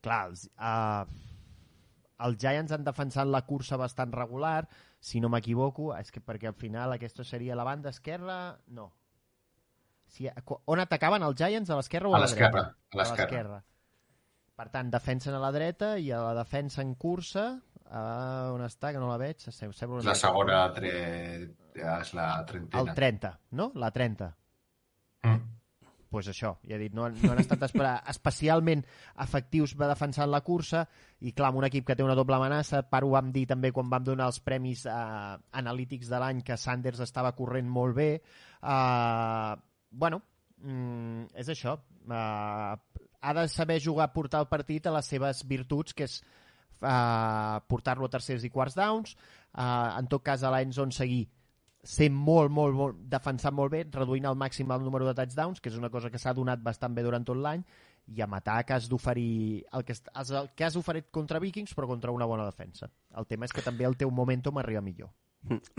[0.03, 1.05] clar, els, uh,
[2.27, 4.67] els Giants han defensat la cursa bastant regular,
[4.99, 8.57] si no m'equivoco, és que perquè al final aquesta seria la banda esquerra...
[8.67, 8.89] No.
[10.07, 10.23] Si,
[10.71, 11.69] on atacaven els Giants?
[11.69, 12.93] A l'esquerra o a, A la l'esquerra, dreta?
[12.95, 13.57] a l'esquerra.
[14.57, 17.43] Per tant, defensen a la dreta i a la defensa en cursa,
[17.85, 19.43] uh, on està, que no la veig?
[19.51, 20.93] Sem- Sembla una la segona, tre...
[21.77, 22.81] és la trentena.
[22.83, 23.71] El 30, no?
[23.75, 24.33] La 30.
[25.27, 25.53] Mm.
[26.07, 27.59] pues això, ja he dit, no, han- no han estat
[28.13, 28.83] especialment
[29.19, 30.85] efectius va defensant la cursa
[31.19, 33.73] i clar, amb un equip que té una doble amenaça, per ho vam dir també
[33.75, 34.93] quan vam donar els premis eh,
[35.59, 39.53] analítics de l'any que Sanders estava corrent molt bé eh,
[39.91, 40.21] bueno
[40.63, 42.73] mm, és això eh,
[43.19, 46.21] ha de saber jugar, portar el partit a les seves virtuts, que és
[46.81, 49.61] eh, portar-lo a tercers i quarts downs eh,
[49.99, 51.25] en tot cas a l'endzone seguir
[51.87, 55.71] ser molt, molt, molt, defensant molt bé, reduint al màxim el número de touchdowns, que
[55.71, 57.63] és una cosa que s'ha donat bastant bé durant tot l'any,
[58.11, 61.73] i a matar que has d'oferir el, que, has- el que has oferit contra Vikings,
[61.75, 62.89] però contra una bona defensa.
[63.15, 65.13] El tema és que també el teu momentum arriba millor.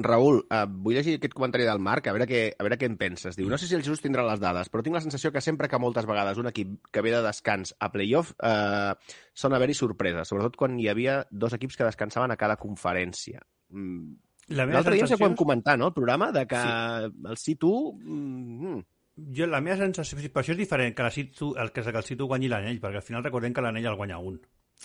[0.00, 2.96] Raül, eh, vull llegir aquest comentari del Marc, a veure, què, a veure què en
[2.96, 3.36] penses.
[3.36, 5.68] Diu, no sé si el Jesús tindrà les dades, però tinc la sensació que sempre
[5.68, 8.94] que moltes vegades un equip que ve de descans a playoff eh,
[9.36, 13.42] són haver-hi sorpreses, sobretot quan hi havia dos equips que descansaven a cada conferència.
[13.68, 14.14] Mm.
[14.48, 17.26] L'altre dia sensació que ho vam comentar, no?, el programa, de que Sí.
[17.30, 17.72] el situ...
[18.02, 18.78] Mm,
[19.34, 20.18] Jo, la meva sensació...
[20.20, 23.00] sí, Per això és diferent que, la Situ, el, que, el Situ guanyi l'anell, perquè
[23.00, 24.38] al final recordem que l'anell el guanya un.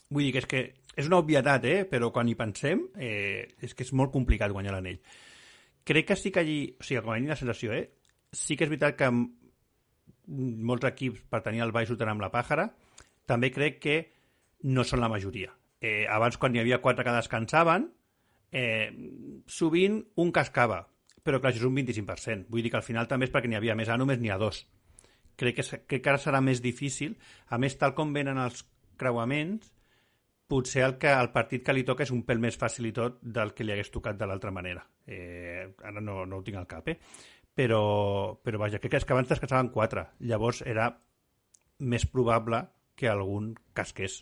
[0.10, 0.61] Vull dir que és que
[0.98, 1.84] és una obvietat, eh?
[1.85, 4.98] però quan hi pensem eh, és que és molt complicat guanyar l'anell.
[5.85, 6.57] Crec que sí que allí...
[6.80, 7.91] O sigui, com a la sensació, eh?
[8.34, 12.31] sí que és veritat que molts equips per tenir el baix ho tenen amb la
[12.34, 12.72] pàjara.
[13.30, 13.98] També crec que
[14.64, 15.53] no són la majoria.
[15.84, 17.91] Eh, abans, quan hi havia quatre que descansaven,
[18.54, 18.94] eh,
[19.50, 20.84] sovint un cascava,
[21.24, 22.48] però clar, això és un 25%.
[22.54, 24.40] Vull dir que al final també és perquè n'hi havia més A, només n'hi ha
[24.40, 24.64] dos.
[25.40, 27.16] Crec que, crec que ara serà més difícil.
[27.50, 28.62] A més, tal com venen els
[29.02, 29.72] creuaments,
[30.48, 33.18] potser el, que, el partit que li toca és un pèl més fàcil i tot
[33.24, 34.84] del que li hagués tocat de l'altra manera.
[35.08, 37.00] Eh, ara no, no ho tinc al cap, eh?
[37.54, 37.82] Però,
[38.44, 40.06] però vaja, crec que és que abans descansaven quatre.
[40.30, 40.92] Llavors era
[41.80, 42.62] més probable
[42.98, 44.22] que algun casqués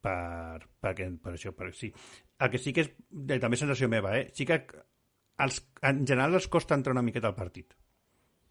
[0.00, 1.90] per, perquè, per això, per, sí.
[2.38, 4.28] El que sí que és, eh, també és sensació meva, eh?
[4.36, 4.60] Sí que
[5.44, 7.76] els, en general els costa entrar una miqueta al partit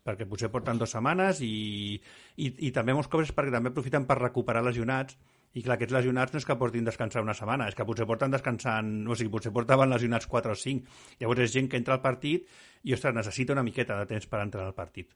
[0.05, 1.95] perquè potser porten dues setmanes i,
[2.37, 5.17] i, i també molts cops perquè també aprofiten per recuperar lesionats
[5.55, 8.33] i clar, aquests lesionats no és que portin descansar una setmana, és que potser porten
[8.33, 10.97] descansant, o sigui, potser portaven lesionats 4 o 5.
[11.21, 12.43] Llavors és gent que entra al partit
[12.83, 15.15] i, ostres, necessita una miqueta de temps per entrar al partit.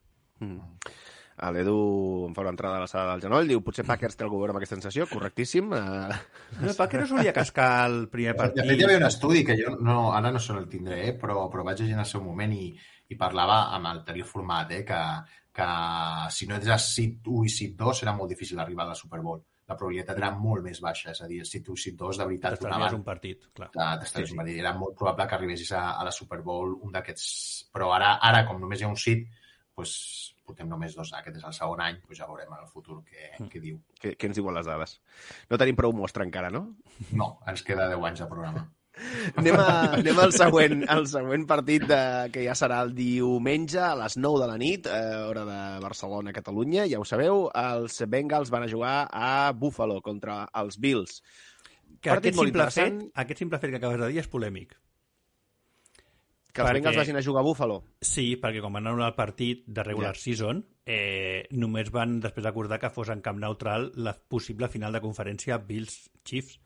[0.64, 1.19] A
[1.54, 1.76] L'Edu
[2.28, 4.44] em fa una entrada a la sala del genoll, diu, potser Packers té algú a
[4.44, 5.72] veure amb aquesta sensació, correctíssim.
[5.72, 6.18] Uh...
[6.60, 8.64] No, no solia cascar el primer De partit?
[8.66, 11.48] fet, hi havia un estudi que jo no, ara no se el tindré, eh, però,
[11.52, 12.74] però vaig llegir en el seu moment i,
[13.08, 15.00] i parlava amb l'anterior format, eh, que,
[15.56, 15.70] que
[16.36, 19.00] si no ets a sit 1 i sit 2 serà molt difícil arribar a la
[19.00, 19.40] Super Bowl.
[19.70, 22.26] La probabilitat era molt més baixa, és a dir, sit 1 i sit 2 de
[22.26, 23.70] veritat donaven un partit, clar.
[24.04, 24.58] sí, sí.
[24.58, 27.28] Era molt probable que arribessis a, a la Super Bowl un d'aquests...
[27.70, 29.28] Però ara, ara, com només hi ha un sit,
[29.78, 29.94] doncs,
[30.50, 33.30] portem només dos, aquest és el segon any, doncs ja veurem en el futur què,
[33.52, 33.78] què diu.
[34.02, 34.98] Què, què ens diuen les dades?
[35.52, 36.66] No tenim prou mostra encara, no?
[37.14, 38.66] No, ens queda 10 anys de programa.
[39.40, 42.00] Anem, a, anem al següent, al següent partit de,
[42.34, 46.34] que ja serà el diumenge a les 9 de la nit, eh, hora de Barcelona,
[46.36, 46.84] Catalunya.
[46.92, 51.22] Ja ho sabeu, els Bengals van a jugar a Buffalo contra els Bills.
[52.00, 53.02] Que Partit aquest molt simple, interessant.
[53.06, 54.76] fet, aquest simple fet que acabes de dir és polèmic.
[56.54, 57.84] Que els Bengals vagin a jugar a Buffalo.
[58.02, 60.20] Sí, perquè quan van anul·lar el partit de regular Ja.
[60.22, 65.02] season, eh, només van després acordar que fos en camp neutral la possible final de
[65.02, 66.60] conferència Bills-Chiefs.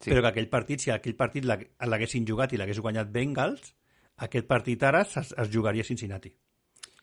[0.00, 0.10] Sí.
[0.10, 3.74] Però que aquell partit, si aquell partit l'ha- l'haguessin jugat i l'hagués guanyat Bengals,
[4.16, 6.32] aquest partit ara es, es jugaria a Cincinnati.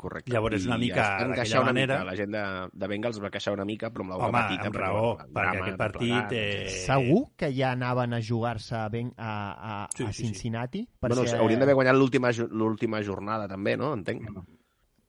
[0.01, 0.31] Correcte.
[0.33, 2.05] Llavors és una mica d'aquella manera- Mica.
[2.09, 4.67] La gent de, de Bengals va queixar una mica, però amb la boca Home, petita.
[4.67, 6.31] amb perquè, raó, perquè drama, aquest partit...
[6.31, 6.69] Eh...
[6.87, 10.23] Segur que ja anaven a jugar-se a, Ben- a, a, Sí, a sí, sí.
[10.27, 10.87] Cincinnati?
[11.01, 11.95] Bueno, haurien d'haver guanyat
[12.49, 13.93] l'última jornada, també, no?
[13.93, 14.25] Entenc.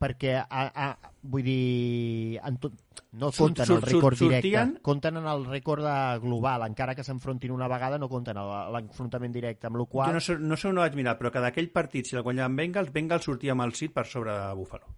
[0.03, 0.87] Perquè a, a,
[1.31, 2.75] vull dir en tot,
[3.21, 7.05] no compten surt- el rècord directe sortien- compten en el rècord de global encara que
[7.07, 8.41] s'enfrontin una vegada no compten
[8.75, 11.31] l'enfrontament directe amb la Jo qual no sé, no sé on ho vaig mirar, però
[11.31, 14.53] que d'aquell partit, si el guanyaven Bengals, Bengals sortia amb el sit per sobre de
[14.59, 14.91] Buffalo.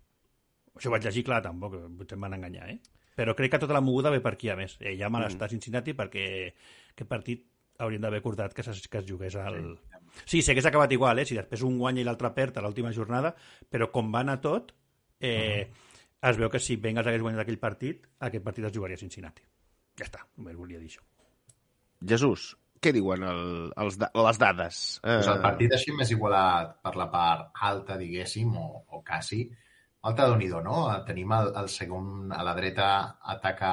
[0.74, 2.80] Això ho vaig llegir, clar, tampoc, potser em van enganyar, eh?
[3.14, 4.72] Però crec que tota la moguda ve per aquí, a més.
[4.80, 7.44] Eh, hi ha malestar a Cincinnati perquè aquest partit
[7.78, 9.76] haurien d'haver acordat que, es, que es jugués al...
[10.24, 11.24] Sí, sí, hagués acabat igual, eh?
[11.26, 13.30] Si després un guanya i l'altre perd a l'última jornada,
[13.70, 14.72] però com va anar tot,
[15.20, 15.70] eh,
[16.24, 19.44] es veu que si Bengals hagués guanyat aquell partit, aquest partit es jugaria a Cincinnati.
[19.98, 21.04] Ja està, només volia dir això.
[22.04, 22.54] Jesús,
[22.84, 23.44] què diuen el,
[23.80, 24.80] els les dades?
[25.02, 29.44] Eh, Pues el partit així més igualat per la part alta, diguéssim, o, o quasi.
[30.04, 30.80] Alta do no?
[31.06, 32.88] Tenim el, el segon, a la dreta
[33.22, 33.70] ataca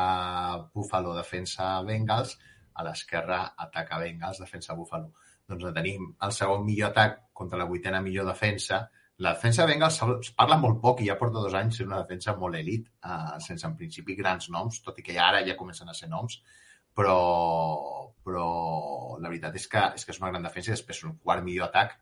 [0.74, 2.38] Buffalo, defensa Bengals,
[2.74, 5.12] a l'esquerra ataca Bengals, defensa Buffalo.
[5.48, 8.86] Doncs tenim el segon millor atac contra la vuitena millor defensa.
[9.22, 12.02] La defensa de Bengals es parla molt poc i ja porta dos anys sent una
[12.02, 15.58] defensa molt elit, eh, sense en principi grans noms, tot i que ja ara ja
[15.60, 16.40] comencen a ser noms,
[16.98, 17.18] però,
[18.26, 18.48] però
[19.20, 21.70] la veritat és que, és que és una gran defensa i després un quart millor
[21.70, 22.00] atac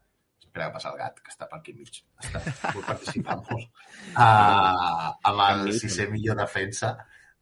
[0.49, 2.01] espera que passa el gat, que està per aquí mig.
[2.23, 2.41] Està
[2.87, 3.69] participant molt.
[4.17, 6.95] Uh, amb el sisè millor defensa.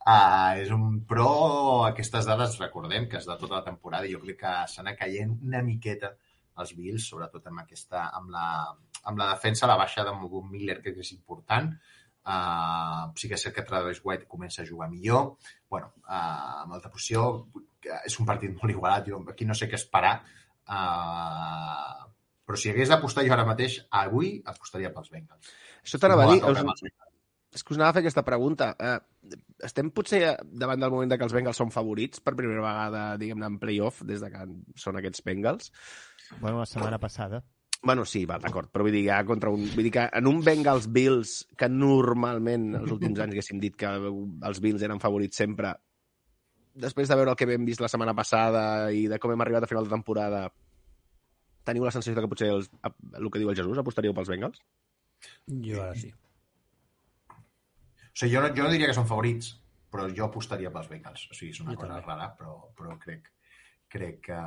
[0.08, 1.02] Uh, és un...
[1.08, 1.30] Però
[1.88, 5.64] aquestes dades, recordem que és de tota la temporada jo crec que s'han caient una
[5.64, 6.14] miqueta
[6.64, 8.48] els Bills, sobretot amb, aquesta, amb, la,
[9.10, 11.72] amb la defensa, la baixa de Von Miller, que és important.
[12.28, 15.38] Uh, sí que és cert que Travis White comença a jugar millor.
[15.70, 17.48] bueno, uh, amb alta posició,
[18.04, 19.08] és un partit molt igualat.
[19.08, 20.18] Jo aquí no sé què esperar.
[20.68, 22.08] Uh,
[22.48, 25.52] però si hagués d'apostar jo ara mateix, avui apostaria pels Bengals.
[25.84, 26.42] Això t'anava a dir...
[26.44, 26.84] No, Us,
[27.58, 28.70] és que us anava a fer aquesta pregunta.
[28.80, 33.04] Eh, estem potser davant del moment de que els Bengals són favorits per primera vegada,
[33.20, 34.46] diguem-ne, en playoff, des de que
[34.80, 35.72] són aquests Bengals?
[36.40, 37.44] Bueno, la setmana passada
[37.84, 40.40] Bueno, sí, va, d'acord, però vull dir, ja contra un, vull dir que en un
[40.44, 43.92] Bengals Bills que normalment els últims anys haguéssim dit que
[44.50, 45.76] els Bills eren favorits sempre,
[46.74, 49.68] després de veure el que hem vist la setmana passada i de com hem arribat
[49.68, 50.42] a final de temporada,
[51.70, 52.72] teniu la sensació de que potser els,
[53.14, 54.60] el que diu el Jesús apostaríeu pels Bengals?
[55.70, 56.10] Jo ara sí.
[57.30, 59.54] O sigui, jo no, jo no diria que són favorits,
[59.94, 61.28] però jo apostaria pels Bengals.
[61.30, 62.08] O sigui, és una Jo cosa també.
[62.10, 63.30] rara, però, però crec,
[63.90, 64.40] crec que,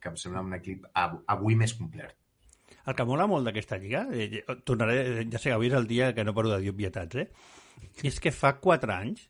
[0.00, 2.16] que em sembla un equip av- avui més complet.
[2.86, 6.12] El que mola molt d'aquesta lliga, eh, tornaré, ja sé que avui és el dia
[6.14, 7.28] que no paro de dir obvietats, eh?
[8.06, 9.28] És que fa 4 anys,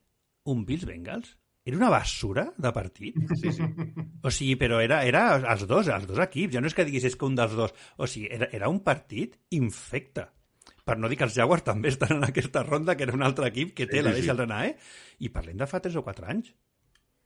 [0.50, 3.16] un Bills Bengals era una basura de partit.
[3.36, 3.62] Sí, sí.
[4.24, 6.54] O sigui, però era, era els dos, els dos equips.
[6.56, 7.74] Ja no és que diguis és que un dels dos...
[8.00, 10.24] O sigui, era, era un partit infecte.
[10.84, 13.46] Per no dir que els Jaguars també estan en aquesta ronda, que era un altre
[13.52, 14.30] equip que té Sí, la sí, sí.
[14.32, 14.74] anar, eh?
[15.20, 16.54] I parlem de fa 3 o 4 anys.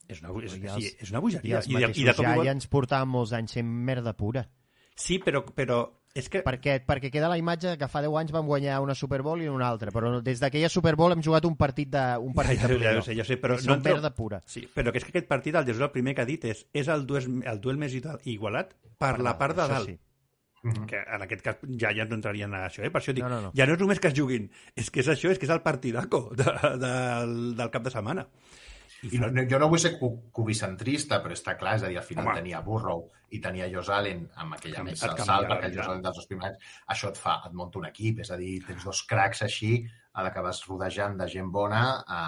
[0.09, 1.57] És una, és, I els- sí, és una I bogeria.
[1.59, 4.49] els mateixos cop i volta- Giants portaven molts anys sent merda pura.
[4.95, 5.79] Sí, però, però
[6.15, 6.45] és que...
[6.47, 9.49] Perquè, perquè queda la imatge que fa 10 anys vam guanyar una Super Bowl i
[9.51, 12.69] una altra, però des d'aquella Super Bowl hem jugat un partit de, un partit ja,
[12.69, 14.43] de ja, ja, sé, ja sé, però És no entro- merda pura.
[14.47, 16.67] Sí, però que és que aquest partit, el Jesús el primer que ha dit és,
[16.73, 19.89] és el, duel, el duel més igualat per la part de dalt.
[19.91, 19.99] sí.
[20.89, 22.91] que en aquest cas ja ja no entrarien a això, eh?
[22.91, 23.51] per això dic, No, no, no.
[23.53, 25.61] ja no és només que es juguin, és que és això, és que és el
[25.61, 26.45] partidaco de,
[26.81, 28.25] del, del cap de setmana.
[29.13, 31.99] I no, no, jo no vull ser cu- cubicentrista, però està clar, és a dir,
[32.01, 32.37] al final Home.
[32.41, 33.03] tenia Burrow
[33.37, 35.75] i tenia Josh Allen amb aquella Canvi- mesa de salt, perquè el.
[35.77, 38.37] Josh Allen dels dos primers anys, això et fa, et munta un equip, és a
[38.41, 42.21] dir, tens dos cracs així, a la que vas rodejant de gent bona, a,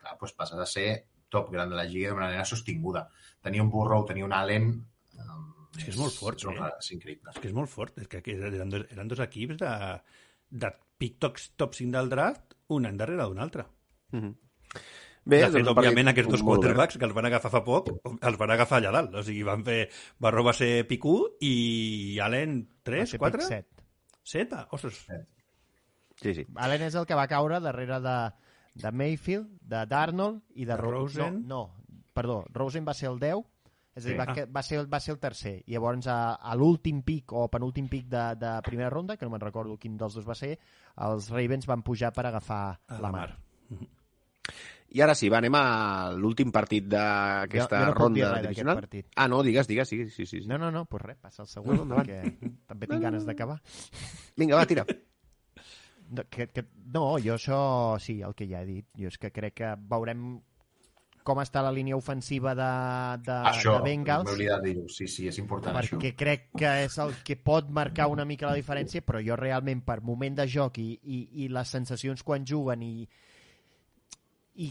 [0.00, 0.88] clar, doncs passes a ser
[1.28, 3.06] top gran de la lliga de manera sostinguda.
[3.42, 4.70] Tenia un Burrow, tenia un Allen...
[5.18, 5.44] Um,
[5.78, 6.70] És que és molt fort, és, eh?
[6.80, 7.30] és increïble.
[7.34, 9.72] És que és molt fort, és que eren dos, eren dos equips de,
[10.50, 13.66] de pick top, top 5 del draft, un any darrere d'un altre.
[15.28, 17.60] Bé, de fet, doncs, un partit òbviament, aquests dos quarterbacks que els van agafar fa
[17.66, 19.14] poc, els van agafar allà dalt.
[19.20, 19.82] O sigui, van fer...
[20.18, 23.38] Barro va ser pick 1 i Allen Va 3, ser 4?
[23.42, 23.84] pick set.
[24.24, 24.62] 7?
[24.72, 25.02] Ostres,
[26.18, 26.42] Sí, sí.
[26.56, 28.14] Allen és el que va caure darrere de,
[28.74, 31.44] de Mayfield, de Darnold i de, De Ro- Rosen.
[31.46, 33.44] No, no, perdó, Rosen va ser el 10,
[33.94, 34.18] és a dir, Sí.
[34.18, 35.52] va, que- va, ser, va ser el tercer.
[35.66, 39.30] I llavors a, a l'últim pic o penúltim pic de, de primera ronda, que no
[39.30, 40.56] me'n recordo quin dels dos va ser,
[41.06, 43.28] els Ravens van pujar per agafar a la mar.
[44.88, 45.64] I ara sí, va, anem a
[46.16, 48.78] l'últim partit d'aquesta no ronda divisional.
[48.80, 49.10] partit.
[49.16, 50.40] Ah, no, digues, digues, sí, sí, sí.
[50.40, 50.48] sí.
[50.48, 52.22] No, no, no, pues res, passa el següent, No, perquè
[52.66, 53.60] també tinc ganes d'acabar.
[54.36, 54.86] Vinga, va, tira.
[56.08, 56.62] No, que, que,
[56.94, 57.56] no, jo això
[58.00, 58.86] sí, el que ja he dit.
[58.96, 60.38] Jo és que crec que veurem
[61.28, 62.68] com està la línia ofensiva de,
[63.26, 64.86] de, això, de Bengals, m'he oblidat de dir-ho.
[64.88, 65.98] Sí, sí, és important això.
[65.98, 69.82] perquè crec que és el que pot marcar una mica la diferència, però jo realment
[69.84, 73.04] per moment de joc i, i, i les sensacions quan juguen i,
[74.58, 74.68] i,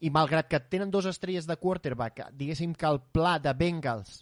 [0.00, 4.20] i malgrat que tenen dos estrelles de quarterback, diguéssim que el pla de Bengals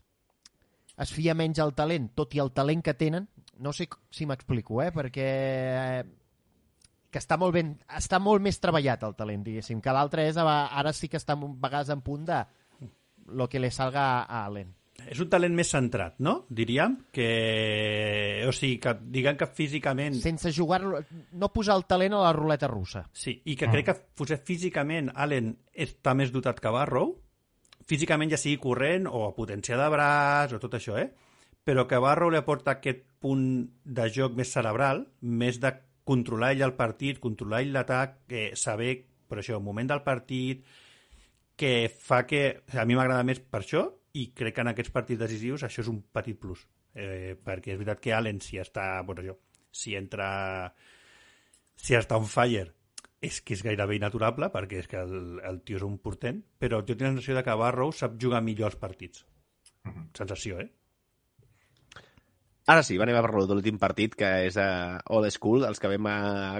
[0.98, 3.28] es fia menys al talent, tot i el talent que tenen,
[3.62, 4.90] no sé si m'explico, eh?
[4.94, 6.06] perquè eh,
[7.10, 10.92] que està molt ben, està molt més treballat el talent, diguéssim, que l'altre és, ara
[10.92, 12.42] sí que està a vegades en punt de
[13.38, 14.74] lo que le salga a Allen.
[15.06, 16.34] És un talent més centrat, no?
[16.50, 17.28] Diríem que...
[18.48, 20.18] O sigui, que diguem que físicament...
[20.20, 23.04] Sense jugar, no posar el talent a la ruleta russa.
[23.16, 27.14] Sí, i que crec que potser físicament Allen està més dotat que Barrow,
[27.88, 31.08] físicament ja sigui corrent o potenciar de braç o tot això, eh?
[31.64, 33.44] Però que Barrow li aporta aquest punt
[33.84, 35.72] de joc més cerebral, més de
[36.08, 38.94] controlar ell el partit, controlar ell l'atac, eh, saber,
[39.28, 40.64] per això, el moment del partit,
[41.58, 42.62] que fa que...
[42.72, 43.84] A mi m'agrada més per això
[44.18, 46.64] i crec que en aquests partits decisius això és un petit plus.
[46.94, 48.90] Eh, perquè és veritat que Allen, si està...
[49.06, 49.38] Bueno, jo,
[49.70, 50.28] si entra...
[51.78, 52.66] Si està on fire,
[53.22, 56.80] és que és gairebé inaturable, perquè és que el, el tio és un portent, però
[56.82, 59.24] jo tinc la sensació de que Barrow sap jugar millor els partits.
[60.18, 60.68] Sensació, eh?
[62.68, 65.88] Ara sí, anem a parlar de l'últim partit, que és uh, old school, els que
[65.88, 66.16] vam a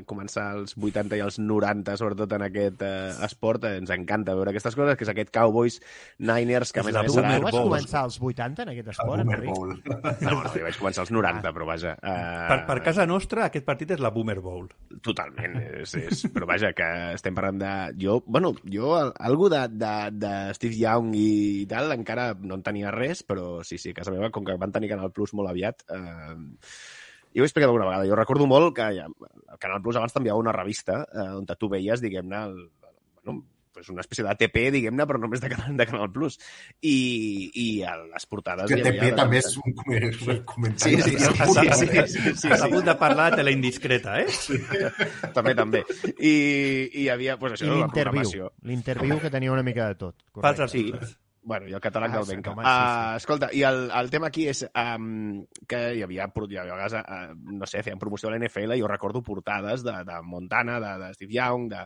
[0.09, 4.55] començar als 80 i als 90, sobretot en aquest uh, esport, eh, ens encanta veure
[4.55, 5.77] aquestes coses, que és aquest Cowboys
[6.17, 7.35] Niners, que a És més a més Tu, serà...
[7.37, 9.85] tu vas començar als 80 en aquest esport, Enric?
[10.25, 11.93] No, no, jo vaig començar als 90, però vaja...
[12.01, 14.65] Uh, Per, per casa nostra, aquest partit és la Boomer Bowl.
[15.05, 17.75] Totalment, és, és, però vaja, que estem parlant de...
[18.01, 19.93] Jo, bueno, jo, al- algú de, de,
[20.25, 21.29] de Steve Young i
[21.69, 24.73] tal, encara no en tenia res, però sí, sí, a casa meva, com que van
[24.73, 28.75] tenir Canal Plus molt aviat, eh, jo ho he explicat alguna vegada, jo recordo molt
[28.77, 32.71] que ja, el Canal Plus abans t'enviava una revista eh, on tu veies, diguem-ne, el,
[33.23, 33.45] bueno,
[33.79, 36.35] pues una espècie d'ATP, diguem-ne, però només de Canal, de Canal Plus.
[36.83, 36.95] I,
[37.55, 38.67] i a les portades...
[38.67, 39.77] Que hi havia TP de- també és un,
[40.49, 40.97] comentari.
[40.97, 44.27] Sí, sí, sí, sí, sí, sí, sí, sí, punt de parlar de tele indiscreta, eh?
[45.37, 45.85] també, també.
[46.17, 48.03] I, i hi havia, pues, això, I la l'interviu.
[48.03, 48.51] programació.
[48.73, 50.19] L'interviu que tenia una mica de tot.
[50.33, 50.67] Correcte.
[50.75, 51.15] Sí, articles.
[51.43, 52.51] Bueno, i el catàleg Ah, del Benca.
[52.53, 52.75] home, sí, sí.
[52.75, 56.97] Uh, escolta, i el, el tema aquí és um, que hi havia, hi havia vegades,
[57.01, 60.79] uh, no sé, feien promoció a la NFL i jo recordo portades de, de Montana,
[60.81, 61.85] de, de Steve Young, de,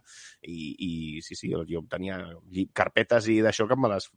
[0.48, 2.18] i, i sí, sí, jo, jo tenia
[2.72, 4.10] carpetes i d'això que me les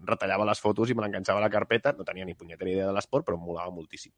[0.00, 2.94] retallava les fotos i me l'enganxava a la carpeta, no tenia ni punyetera idea de
[2.96, 4.12] l'esport, però em molava moltíssim.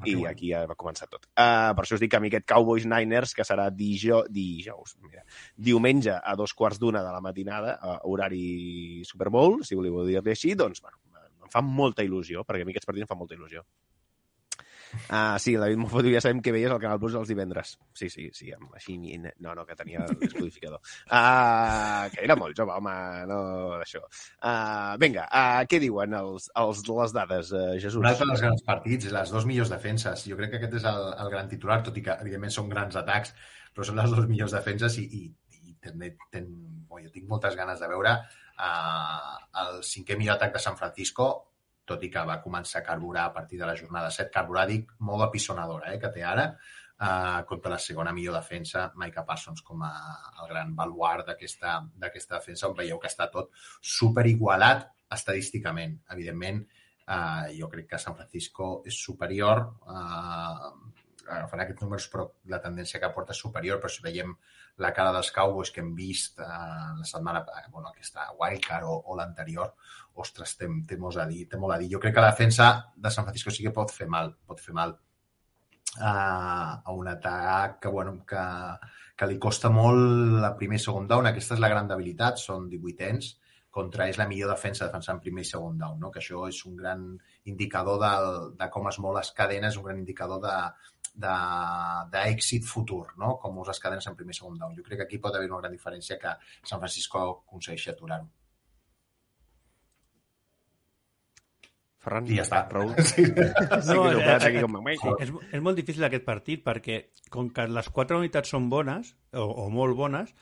[0.00, 1.28] Ah, I aquí ja va començar tot.
[1.32, 4.96] Uh, per això us dic que a mi aquest Cowboys Niners, que serà dijo, dijous,
[5.04, 5.24] mira,
[5.56, 10.34] diumenge a dos quarts d'una de la matinada, uh, horari Super Bowl, si voleu dir-li
[10.34, 10.98] així, doncs, bueno,
[11.50, 13.64] em fa molta il·lusió, perquè a mi aquests partits em fan molta il·lusió.
[15.08, 17.76] Uh, sí, Mofo diu, ja sabem que veies al Canal Plus els divendres.
[17.96, 20.80] Sí, sí, sí, així, no, no, que tenia el descodificador.
[21.06, 22.94] Uh, que era molt jove, home,
[23.30, 23.40] no
[23.80, 24.02] d'això.
[24.40, 28.00] Uh, vinga, uh, què diuen els, els, les dades, uh, Jesús?
[28.02, 30.26] Un altre dels grans partits, les dos millors defenses.
[30.30, 32.98] Jo crec que aquest és el, el gran titular, tot i que, evidentment, són grans
[32.98, 33.34] atacs,
[33.74, 35.26] però són les dues millors defenses i, i,
[35.70, 36.02] i ten,
[36.34, 36.48] ten,
[36.88, 38.16] bo, jo tinc moltes ganes de veure
[38.60, 41.30] uh, el cinquè millor atac de San Francisco,
[41.84, 44.92] tot i que va començar a carburar a partir de la jornada 7, carburar, dic,
[45.06, 46.46] molt apisonadora, eh, que té ara,
[47.00, 49.92] uh, contra la segona millor defensa, Micah Parsons com a
[50.42, 53.50] el gran baluart d'aquesta defensa, on veieu que està tot
[53.80, 54.86] superigualat
[55.16, 55.98] estadísticament.
[56.14, 56.62] Evidentment,
[57.08, 60.70] uh, jo crec que San Francisco és superior, uh,
[61.30, 64.34] agafarà aquests números, però la tendència que porta és superior, però si veiem
[64.80, 68.96] la cara dels Cowboys que hem vist eh, la setmana, eh, bueno, aquesta wildcard o,
[69.12, 69.74] o l'anterior,
[70.20, 71.90] ostres, té, té, molt a dir, té molt a dir.
[71.92, 74.74] Jo crec que la defensa de San Francisco sí que pot fer mal, pot fer
[74.76, 78.46] mal uh, a un atac que, bueno, que,
[79.16, 81.28] que li costa molt la primer i segon down.
[81.30, 83.34] Aquesta és la gran debilitat, són 18 anys,
[83.70, 86.10] contra és la millor defensa defensant primer i segon down, no?
[86.10, 87.04] que això és un gran
[87.52, 88.14] indicador de,
[88.58, 90.56] de com es mou les cadenes, un gran indicador de
[91.14, 93.36] d'èxit futur, no?
[93.42, 94.76] com us les cadenes en primer i segon down.
[94.76, 98.28] Jo crec que aquí pot haver una gran diferència que San Francisco aconsegueixi aturar-ho.
[102.00, 102.62] Ferran, I ja està.
[102.72, 102.94] Raül.
[103.10, 103.26] Sí.
[103.28, 103.50] Eh,
[104.62, 104.78] com...
[104.88, 109.12] sí, és, és molt difícil aquest partit perquè, com que les quatre unitats són bones,
[109.36, 110.32] o, o molt bones,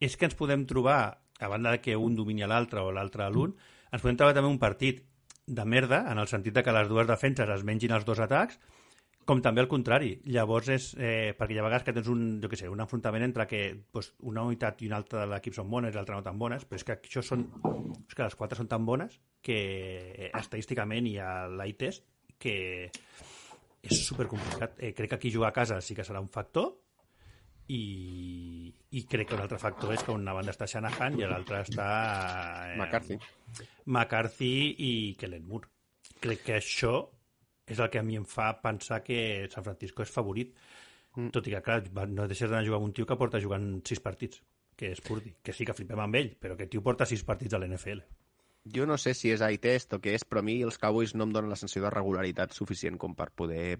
[0.00, 1.00] és que ens podem trobar,
[1.40, 3.56] a banda de que un domini a l'altre o l'altre a l'un,
[3.90, 5.02] ens podem trobar també un partit
[5.50, 8.60] de merda, en el sentit de que les dues defenses es mengin els dos atacs,
[9.30, 10.10] com també al contrari.
[10.34, 10.90] Llavors és...
[10.98, 13.62] Eh, perquè hi ha vegades que tens un, jo què sé, un enfrontament entre que
[13.94, 16.66] pues, una unitat i una altra de l'equip són bones i l'altra no tan bones,
[16.66, 17.46] però és que això són...
[18.08, 19.58] És que les quatre són tan bones que
[20.10, 22.08] eh, estadísticament hi ha l'eye test
[22.42, 22.56] que
[22.90, 24.80] és supercomplicat.
[24.82, 26.72] Eh, crec que aquí jugar a casa sí que serà un factor
[27.70, 31.62] i, i crec que un altre factor és que una banda està Shanahan i l'altra
[31.68, 31.88] està...
[32.72, 33.20] Eh, McCarthy.
[33.86, 35.70] McCarthy i Kellen Moore.
[36.20, 36.96] Crec que això
[37.70, 40.54] és el que a mi em fa pensar que San Francisco és favorit.
[41.16, 41.30] Mm.
[41.34, 41.80] Tot i que, clar,
[42.10, 44.42] no deixes d'anar a jugar amb un tio que porta jugant sis partits,
[44.78, 45.32] que és Purdy.
[45.42, 48.02] Que sí que flipem amb ell, però que tio porta sis partits a l'NFL.
[48.74, 51.14] Jo no sé si és eye test o què és, però a mi els Cowboys
[51.16, 53.78] no em donen la sensació de regularitat suficient com per poder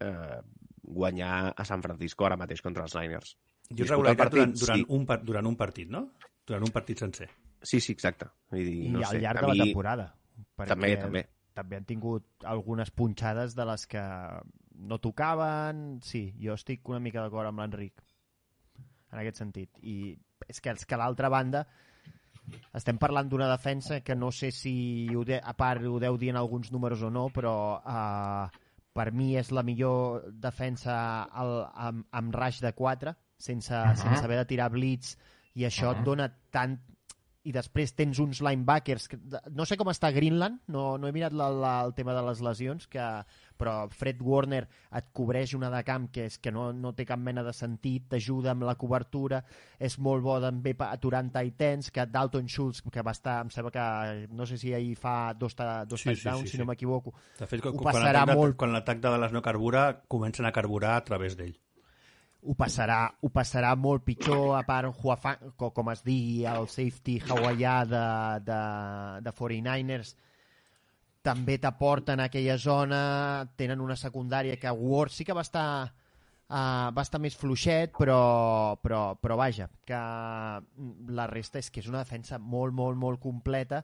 [0.00, 0.38] eh,
[0.82, 3.34] guanyar a San Francisco ara mateix contra els Niners.
[3.68, 4.86] Jo Disputar regularitat el durant, partit, durant, sí.
[4.96, 6.02] un, par- durant un partit, no?
[6.48, 7.28] Durant un partit sencer.
[7.60, 8.30] Sí, sí, exacte.
[8.50, 10.06] Vull dir, I no al sé, llarg de la mi- temporada.
[10.56, 11.24] perquè També, també.
[11.58, 14.04] També han tingut algunes punxades de les que
[14.78, 15.98] no tocaven...
[16.06, 18.04] Sí, jo estic una mica d'acord amb l'Enric
[19.10, 19.82] en aquest sentit.
[19.82, 20.14] I
[20.46, 21.64] és que, és que a l'altra banda
[22.78, 24.72] estem parlant d'una defensa que no sé si
[25.16, 28.60] ho de, a part ho deu dir en alguns números o no, però uh,
[28.96, 30.94] per mi és la millor defensa
[31.28, 31.52] al,
[31.88, 33.96] amb, amb raix de 4 sense, uh -huh.
[33.96, 35.16] sense haver de tirar blitz
[35.54, 35.98] i això uh -huh.
[35.98, 36.78] et dona tant
[37.46, 39.16] i després tens uns linebackers que,
[39.54, 42.40] no sé com està Greenland no, no he mirat la, la, el tema de les
[42.44, 43.04] lesions que,
[43.56, 44.64] però Fred Warner
[44.98, 48.08] et cobreix una de camp que, és que no, no té cap mena de sentit
[48.10, 49.40] t'ajuda amb la cobertura
[49.78, 54.26] és molt bo també aturant Titans que Dalton Schultz que va estar em sembla que
[54.34, 56.62] no sé si ahir fa dos, ta, dos Sí, sí, touchdowns sí, si sí.
[56.62, 60.52] no m'equivoco Ho quan, passarà de, molt- quan l'atac de Dallas no carbura, comencen a
[60.52, 61.54] carburar a través d'ell.
[62.40, 67.18] Ho passarà, ho passarà molt pitjor a part Huafang, co- com es digui el safety
[67.26, 68.02] hawaià de,
[68.46, 68.58] de,
[69.26, 70.14] de 49ers
[71.22, 73.00] també t'aporten aquella zona
[73.58, 75.66] tenen una secundària que Ward sí que va estar
[76.48, 79.98] uh, va estar més fluixet però, però, però vaja que
[81.18, 83.82] la resta és que és una defensa molt, molt, molt completa.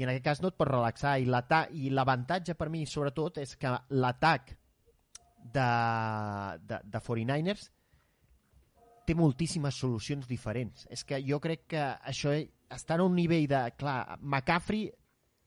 [0.00, 1.18] I en aquest cas no et pots relaxar.
[1.20, 4.54] I l'avantatge per mi sobretot és que l'atac
[5.52, 5.68] de,
[6.64, 7.68] de, de 49ers
[9.06, 10.86] té moltíssimes solucions diferents.
[10.90, 12.34] És que jo crec que això
[12.72, 13.64] està en un nivell de...
[13.78, 14.88] Clar, McCaffrey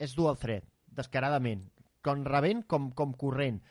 [0.02, 0.68] és dual threat,
[0.98, 1.65] descaradament.
[2.06, 3.61] Com rebent com, com corrent.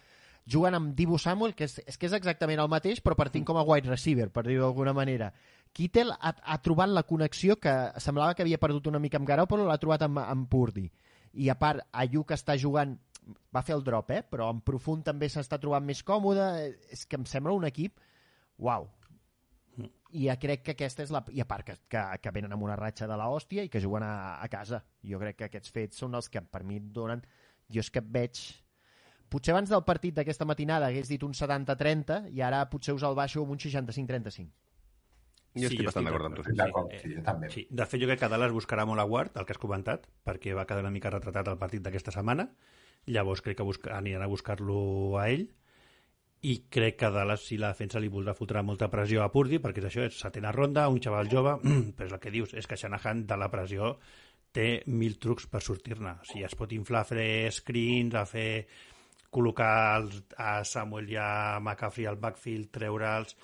[0.51, 3.56] Juguen amb Dibu Samuel, que és, és que és exactament el mateix, però partint com
[3.56, 5.31] a wide receiver, per dir-ho d'alguna manera.
[5.73, 9.65] Kittel ha, ha trobat la connexió que semblava que havia perdut una mica amb Garoppolo,
[9.66, 10.85] l'ha trobat amb, amb Purdy.
[11.40, 12.93] I a part, Ayuk està jugant
[13.55, 14.23] va fer el drop, eh?
[14.28, 16.44] però en profund també s'està trobant més còmode.
[16.93, 18.01] És que em sembla un equip...
[18.62, 18.85] Uau,
[20.15, 21.24] i ja crec que aquesta és la...
[21.35, 23.82] I a part que, que, que venen amb una ratxa de la hòstia i que
[23.82, 24.85] juguen a, a casa.
[25.03, 27.24] Jo crec que aquests fets són els que per mi donen...
[27.73, 28.43] Jo és que veig...
[29.32, 33.16] Potser abans del partit d'aquesta matinada hagués dit un 70-30 i ara potser us el
[33.19, 34.53] baixo amb un 65-35.
[35.55, 36.45] Jo estic bastant d'acord amb tu.
[36.47, 37.51] Sí, jo també.
[37.51, 37.65] Sí.
[37.70, 40.55] De fet, jo crec que Dallas buscarà molt a Ward, el que has comentat, perquè
[40.55, 42.49] va quedar una mica retratat el partit d'aquesta setmana.
[43.07, 44.78] Llavors crec que busca, aniran a buscar-lo
[45.20, 45.47] a ell.
[46.44, 49.80] I crec que Dallas, si la defensa li voldrà fotre molta pressió a Purdy, perquè
[49.80, 51.54] és això, és setena ronda, un xaval jove,
[51.96, 53.94] però és el que dius, és que Shanahan de la pressió
[54.54, 56.18] té mil trucs per sortir-ne.
[56.20, 58.66] O sigui, es pot inflar a fer screens, a fer
[59.34, 61.28] col·locar els, a Samuel i a
[61.62, 63.36] McCaffrey al backfield, treure'ls...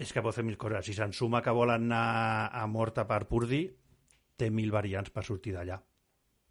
[0.00, 0.86] És que pot fer mil coses.
[0.86, 3.66] Si se'n suma que volen anar a morta per Purdy,
[4.40, 5.76] té mil variants per sortir d'allà.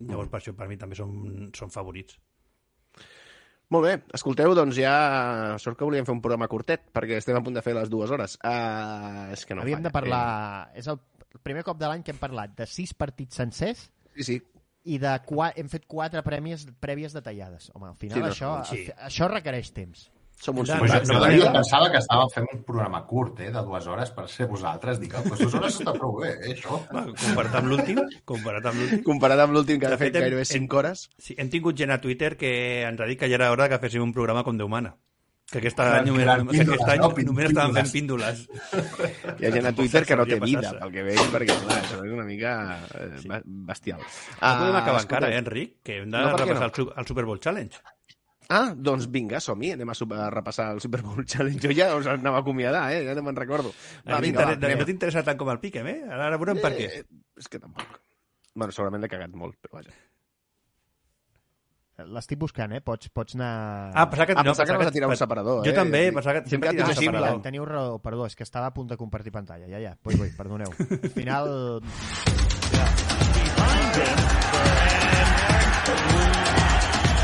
[0.06, 2.20] Llavors, per això, per mi, també són, són favorits.
[3.70, 4.94] Molt bé, escolteu, doncs ja...
[5.62, 8.10] Sort que volíem fer un programa curtet, perquè estem a punt de fer les dues
[8.10, 8.34] hores.
[8.42, 9.90] Uh, és que no Havíem falla.
[9.90, 10.24] de parlar...
[10.80, 10.98] És el
[11.46, 14.40] primer cop de l'any que hem parlat de sis partits sencers Eh, sí, sí.
[14.90, 15.52] i de qua...
[15.56, 17.70] hem fet quatre prèmies prèvies detallades.
[17.78, 18.88] Home, al final Sí, no, això, sí.
[19.06, 20.08] això requereix temps.
[20.40, 21.10] Som uns No, Pues simpàtics.
[21.10, 23.88] jo, no, jo, no, jo pensava que estàvem fent un programa curt, eh, de dues
[23.92, 25.00] hores, per ser vosaltres.
[25.02, 26.80] Dic, ah, pues dues hores està prou bé, eh, això.
[26.96, 30.22] Va, comparat amb l'últim, comparat amb l'últim, Comparat amb l'últim que ha fet fet, hem-
[30.30, 31.10] gairebé 5 hores.
[31.18, 33.80] Sí, hem tingut gent a Twitter que ens ha dit que ja era hora que
[33.84, 34.96] féssim un programa com Déu mana.
[35.52, 37.08] Que aquest any, només, que aquest any no?
[37.26, 38.44] només estaven fent píndoles.
[39.40, 42.04] Hi ha gent a Twitter que no té vida, pel que veig, perquè clar, això
[42.06, 42.52] és una mica
[42.96, 43.98] eh, bestial.
[44.00, 44.06] No
[44.60, 45.80] podem Ah, acabar encara, eh, Enric?
[45.84, 46.94] Que hem de No, repassar no?
[46.96, 47.82] el Super Bowl Challenge.
[48.50, 51.62] Ah, doncs vinga, som-hi, anem a, super, a repassar el Super Bowl Challenge.
[51.62, 53.04] Jo ja us anava a acomiadar, eh?
[53.06, 53.70] ja no me'n recordo.
[54.08, 54.80] Va, vinga, va, anem.
[54.82, 56.00] no t'interessa tant com el Piquem, eh?
[56.10, 56.88] Ara, ara veurem per què.
[56.98, 57.04] Eh,
[57.38, 58.00] és que tampoc.
[58.58, 59.94] Bueno, segurament l'he cagat molt, però vaja.
[62.10, 62.80] L'estic buscant, eh?
[62.82, 63.92] Pots, pots anar...
[63.94, 65.76] Ah, pensava que, Ah, pensava que anaves a tirar un separador, Jo eh?
[65.76, 67.42] també, Dic, pensava que sempre tirava t'ho separador.
[67.46, 69.68] Teniu raó, perdó, és que estava a punt de compartir pantalla.
[69.70, 70.72] Ja, ja, vull, vull, perdoneu.
[70.74, 71.54] Al final...
[73.36, 74.18] behind him.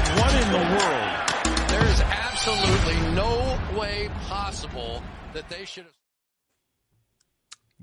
[0.06, 1.05] And what in the world?
[2.46, 5.02] Absolutely no way possible
[5.34, 5.96] that they should have.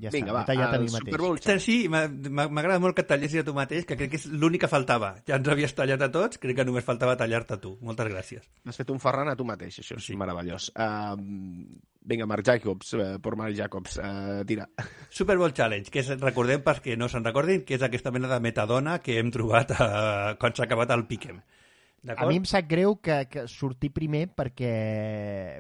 [0.03, 1.09] Ja Vinga, està, va, tallat a el mi mateix.
[1.09, 4.29] Super Bowl Sí, m'agrada molt que et tallessis a tu mateix, que crec que és
[4.31, 5.17] l'únic que faltava.
[5.27, 7.73] Ja ens havies tallat a tots, crec que només faltava tallar-te a tu.
[7.83, 8.47] Moltes gràcies.
[8.63, 10.15] Has fet un Ferran a tu mateix, això és sí.
[10.21, 10.69] meravellós.
[10.79, 11.19] Uh,
[12.15, 14.69] vinga, Marc Jacobs, uh, per Marc Jacobs, uh, tira.
[15.19, 18.39] Super Bowl Challenge, que és, recordem perquè no se'n recordin, que és aquesta mena de
[18.47, 19.91] metadona que hem trobat a,
[20.39, 21.43] quan s'ha acabat el Piquem.
[22.03, 24.73] A mi em sap greu que, que sortir primer perquè,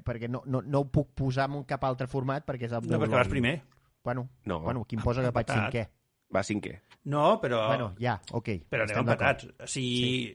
[0.02, 2.88] perquè no, no, no ho puc posar en un cap altre format perquè és el
[2.90, 3.60] No, perquè vas primer.
[4.02, 4.58] Bueno, No.
[4.64, 5.86] bueno, qui em posa que vaig cinquè?
[6.34, 6.80] Va, cinquè.
[7.04, 7.66] No, però...
[7.68, 8.48] Bueno, ja, ok.
[8.72, 9.46] Però anem empatats.
[9.62, 10.32] O sigui,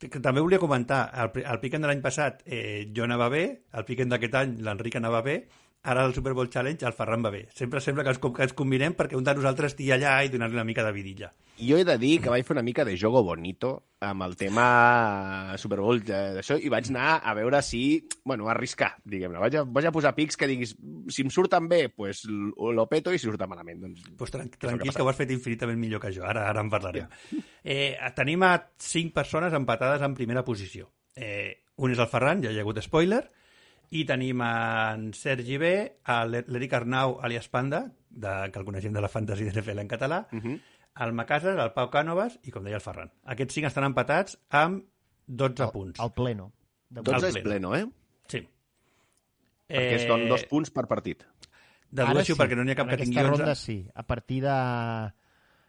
[0.00, 0.08] sí.
[0.08, 3.44] que també volia comentar, el, el Piquen de l'any passat eh, jo anava bé,
[3.74, 5.36] el Piquen d'aquest any l'Enric anava bé,
[5.84, 7.42] ara el Super Bowl Challenge el Ferran va bé.
[7.54, 10.56] Sempre sembla que com- que ens combinem perquè un de nosaltres estigui allà i donar-li
[10.56, 11.28] una mica de vidilla.
[11.60, 15.54] Jo he de dir que vaig fer una mica de jogo bonito amb el tema
[15.60, 17.82] Super Bowl eh, d'això i vaig anar a veure si,
[18.24, 19.38] bueno, arriscar, diguem-ne.
[19.38, 20.74] Vaig, a, vaig a posar pics que diguis,
[21.08, 24.02] si em surten bé, pues lo peto i si surten malament, doncs...
[24.18, 24.98] Pues tran que tranquils passa.
[24.98, 26.24] que ho has fet infinitament millor que jo.
[26.26, 27.06] Ara, ara en parlarem.
[27.62, 30.90] Eh, tenim a cinc persones empatades en primera posició.
[31.14, 33.22] Eh, un és el Ferran, ja hi ha hagut spoiler,
[33.90, 35.72] i tenim en Sergi B,
[36.48, 40.26] l'Eric Arnau, alias Panda, de, que el coneixem de la fantasy de NFL en català,
[40.32, 40.60] Uh -huh.
[41.04, 43.10] el Macasas, el Pau Cànovas i, com deia, el Ferran.
[43.24, 44.84] Aquests cinc estan empatats amb
[45.26, 46.00] 12 punts.
[46.00, 46.52] El pleno.
[46.88, 47.02] De...
[47.02, 47.70] Tot- 12 Al és pleno.
[47.70, 47.92] pleno, eh?
[48.28, 48.48] Sí.
[49.68, 51.24] Perquè es donen dos punts per partit.
[51.90, 53.42] Dedueixo perquè no n'hi ha cap en que tingui aquesta 11.
[53.42, 53.88] ronda sí.
[53.94, 55.12] A partir de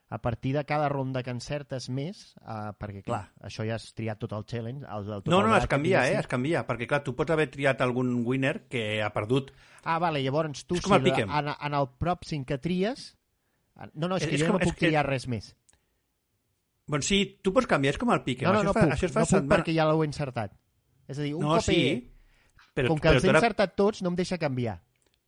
[0.09, 4.19] a partir de cada ronda que encertes més, uh, perquè clar, això ja has triat
[4.21, 6.19] tot el challenge, el, el, tot No, el no, es canvia, eh?
[6.19, 9.49] Es canvia, perquè clar, tu pots haver triat algun winner que ha perdut.
[9.83, 13.15] Ah, vale, llavors tu, si en, en el pròxim que tries...
[13.93, 15.55] No, no, és És- que és jo com- no puc que- triar res més.
[16.87, 18.45] Bueno, sí, tu pots canviar, és com el Piquem.
[18.47, 20.53] No, no, això no fa, puc, això fa no puc setmana- perquè ja he encertat.
[21.09, 21.95] És a dir, un No, cop sí, he...
[22.77, 24.77] però, com que però els he ara encertat tots, no em deixa canviar.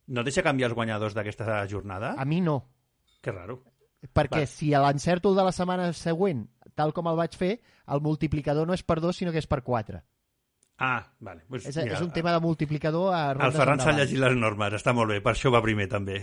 [0.06, 2.14] no deixa canviar els guanyadors d'aquesta jornada?
[2.16, 2.60] A mi no.
[3.20, 3.58] Que raro.
[4.14, 4.46] Perquè Va.
[4.46, 6.44] si l'encerto el de la setmana següent,
[6.78, 7.56] tal com el vaig fer,
[7.88, 9.98] el multiplicador no és per 2, sinó que és per 4.
[10.80, 11.42] Ah, vale.
[11.48, 14.92] Pues, És, és un tema de multiplicador a El Ferran s'ha llegit les normes, està
[14.94, 16.20] molt bé, per això va primer també.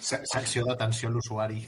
[0.00, 1.66] Se- Secció d'atenció a l'usuari.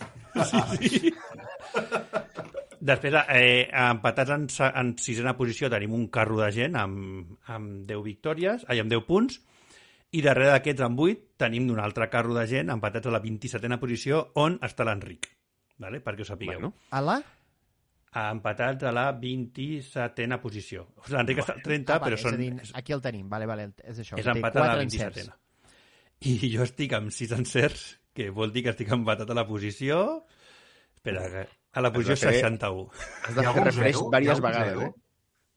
[2.85, 4.47] Després, eh, empatats en,
[4.81, 9.05] en sisena posició, tenim un carro de gent amb, amb 10 victòries, ai, amb 10
[9.09, 9.39] punts,
[10.15, 13.78] i darrere d'aquests amb 8 tenim un altre carro de gent empatats a la 27a
[13.82, 15.27] posició, on està l'Enric,
[15.82, 16.01] vale?
[16.05, 16.61] perquè ho sapigueu.
[16.61, 16.74] Bueno.
[16.95, 17.16] A la?
[18.15, 20.85] Empatats a la 27a posició.
[20.95, 23.47] O sigui, L'Enric està al 30, Ah, vale, però són, dir, aquí el tenim, vale,
[23.51, 24.19] vale, és això.
[24.20, 25.09] és empatat a la quatre 27a.
[25.09, 25.41] encerts.
[26.24, 27.82] I jo estic amb 6 encerts,
[28.15, 30.27] que vol dir que estic empatat a la posició...
[30.95, 32.91] Espera, que- a la posició Has de fer- 61.
[33.24, 34.93] Has de fer ha diverses vegades, eh?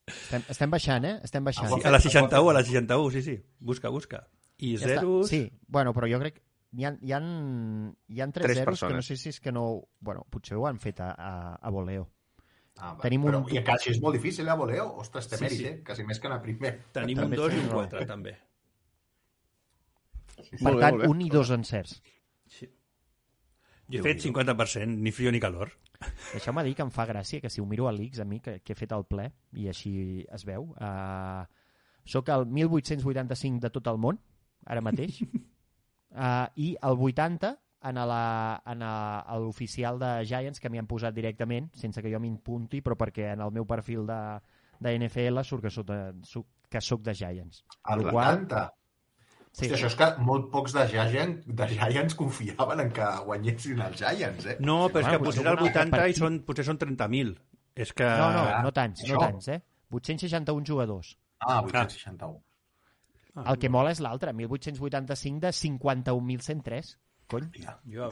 [0.07, 1.13] Estem, estem baixant, eh?
[1.23, 1.67] Estem baixant.
[1.67, 3.37] Ah, Sí, a la 61, a la 61, sí, sí.
[3.59, 4.27] Busca, busca.
[4.59, 4.99] I Ja està.
[4.99, 5.29] zeros...
[5.29, 6.41] Sí, bueno, però jo crec...
[6.77, 7.19] Hi ha, hi ha,
[8.11, 9.05] hi ha tres, Tres zeros que no persones.
[9.07, 9.63] sé si és que no...
[9.99, 12.09] Bueno, potser ho han fet a, a, a voleo.
[12.77, 13.01] Ah, va.
[13.01, 14.89] Tenim Però, un- I encara així és molt difícil, eh, voleo?
[15.01, 15.65] Ostres, té Sí, mèrit, sí.
[15.71, 15.77] eh?
[15.87, 16.73] Quasi més que anar primer.
[16.93, 17.85] Tenim També un 2 i un raó.
[17.87, 18.35] 4, també.
[20.37, 21.09] Per Molt bé, tant, molt bé.
[21.09, 21.95] un i dos encerts.
[23.87, 25.71] Jo he fet 50%, ni frio ni calor.
[26.33, 28.59] Deixeu-me dir que em fa gràcia que si ho miro a l'X, a mi, que,
[28.61, 29.93] que he fet el ple, i així
[30.35, 31.45] es veu, uh,
[32.05, 34.19] sóc el 1885 de tot el món,
[34.67, 37.53] ara mateix, uh, i el 80
[37.87, 42.11] en la- en a- a l'oficial de Giants, que m'hi han posat directament, sense que
[42.11, 44.17] jo m'impunti, però perquè en el meu perfil de,
[44.79, 47.63] de NFL surt que soc de, soc, que soc de Giants.
[47.89, 48.65] El Lo qual- 80.
[49.57, 53.79] Sí, Hòstia, això és que molt pocs de Giants, de Giants confiaven en que guanyessin
[53.81, 54.57] els Giants, eh?
[54.59, 57.31] No, però és Bueno, que potser el un altre 80 i són, potser són 30.000.
[57.73, 58.05] És que...
[58.05, 59.57] No, no, no tants, no tants, eh?
[59.89, 61.15] 861 jugadors.
[61.39, 62.37] Ah, 861.
[63.45, 66.95] El que mola és l'altre, 1885 de 51.103.
[67.27, 67.49] Cony.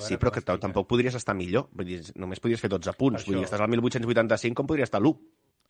[0.04, 0.62] Sí, però que estic, eh?
[0.66, 1.70] tampoc podries estar millor.
[1.72, 3.24] Vull dir, només podries fer 12 punts.
[3.24, 3.54] Per Vull dir, això.
[3.54, 5.16] estàs al 1885, com podria estar l'1?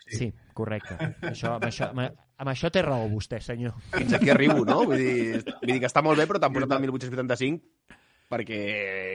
[0.06, 0.98] Sí, correcte.
[1.32, 3.78] Això, amb, això, amb, amb això té raó vostè, senyor.
[3.94, 4.82] Fins aquí arribo, no?
[4.90, 8.60] Vull dir, vull dir que està molt bé, però t'han posat el 1885 perquè,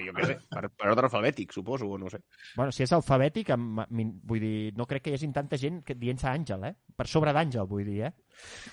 [0.07, 2.21] jo què sé, per, per ordre alfabètic, suposo, o no sé.
[2.57, 5.83] Bueno, si és alfabètic, amb, min- vull dir, no crec que hi hagi tanta gent
[5.87, 6.75] que dient-se Àngel, eh?
[6.97, 8.13] Per sobre d'Àngel, vull dir, eh?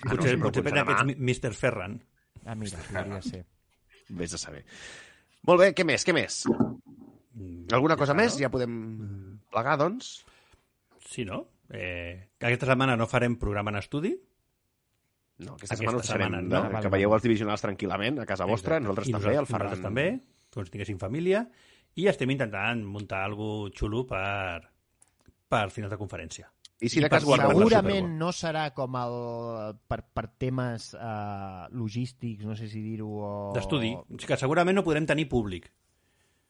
[0.04, 1.16] Ah, Potser, no, potser però pensa que demà.
[1.16, 1.54] ets Mr.
[1.58, 1.98] Ferran.
[2.46, 3.44] Ah, mira, podria ser.
[4.08, 4.64] Vés a saber.
[5.48, 6.42] Molt bé, què més, què més?
[6.48, 8.34] Mm, Alguna ja cosa més?
[8.36, 8.40] no?
[8.42, 8.74] Ja podem
[9.52, 10.24] plegar, doncs?
[11.08, 11.42] Sí, no?
[11.70, 14.14] Eh, que aquesta setmana no farem programa en estudi.
[15.38, 16.62] No, aquesta, Aquesta setmana, setmana, de, no?
[16.64, 16.94] Vale, que vale.
[16.96, 18.88] veieu els divisionals tranquil·lament a casa vostra, Exacte.
[18.88, 19.70] nosaltres I també, el nosaltres, Ferran...
[19.70, 20.06] nosaltres també,
[20.54, 21.44] com si tinguéssim família,
[21.98, 24.66] i estem intentant muntar alguna xulo per,
[25.48, 26.50] per finals de conferència.
[26.78, 29.16] I si de I per cas Segurament no serà com el...
[29.90, 33.32] per, per temes uh, logístics, no sé si dir-ho, o...
[33.56, 33.90] D'estudi.
[33.98, 35.66] O sigui que segurament no podrem tenir públic.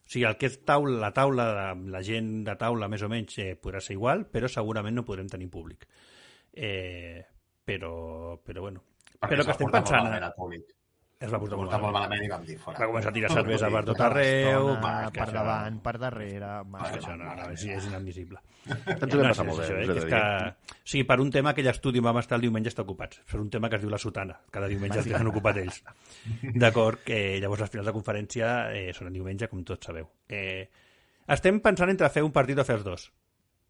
[0.05, 3.09] O sigui, el que és taula, la taula, de, la gent de taula més o
[3.09, 5.85] menys eh, podrà ser igual, però segurament no podrem tenir públic.
[6.53, 7.25] Eh,
[7.69, 7.93] però,
[8.43, 8.83] però bueno,
[9.19, 10.05] Perquè Però que estem pensant,
[11.19, 12.21] es va portar molt malament.
[12.23, 12.77] i vam dir fora.
[12.79, 14.69] Va començar a tirar cervesa per tot arreu.
[14.79, 16.51] va, per davant, per darrere...
[16.61, 18.39] És Mare, que això no, no, és, és inadmissible.
[18.69, 20.21] Ens ho vam No, passar molt bé, eh, és que,
[20.77, 23.19] o sigui, per un tema aquell estudi on vam estar el diumenge està ocupats.
[23.27, 24.39] Per un tema que es diu la sotana.
[24.55, 25.81] Cada diumenge els han ocupat ells.
[26.55, 27.03] D'acord?
[27.03, 30.07] Que llavors les finals de conferència eh, són el diumenge, com tots sabeu.
[30.31, 30.69] Eh,
[31.27, 33.09] estem pensant entre fer un partit o fer els dos.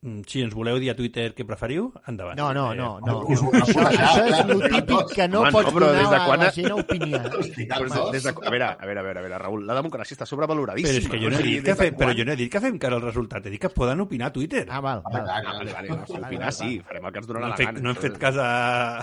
[0.02, 2.38] Mm, Si ens voleu dir a Twitter què preferiu, endavant.
[2.40, 3.18] No, no, Eh, no, no.
[3.28, 6.10] Us ho- Això, això és el típic que no Home, no, pots però donar des
[6.10, 7.20] de a quan- la gent a opinar.
[7.34, 10.26] Però des de, a, veure, a veure, a veure, a veure, Raül, la democràcia està
[10.26, 10.94] sobrevaloradíssima.
[10.94, 12.62] Però és que jo no he dit que, fem, però jo no he dit que
[12.62, 14.66] fem cara al resultat, he dit que poden opinar a Twitter.
[14.70, 15.28] Ah, val, Ah, val.
[15.28, 17.80] Ah, no, si opinar sí, farem el que ens No donarà hem la gana.
[17.82, 19.00] no hem fet cas a,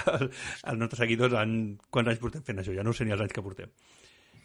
[0.64, 3.35] als nostres seguidors en quants anys portem fent això, ja no sé ni els anys
[3.36, 3.68] que portem.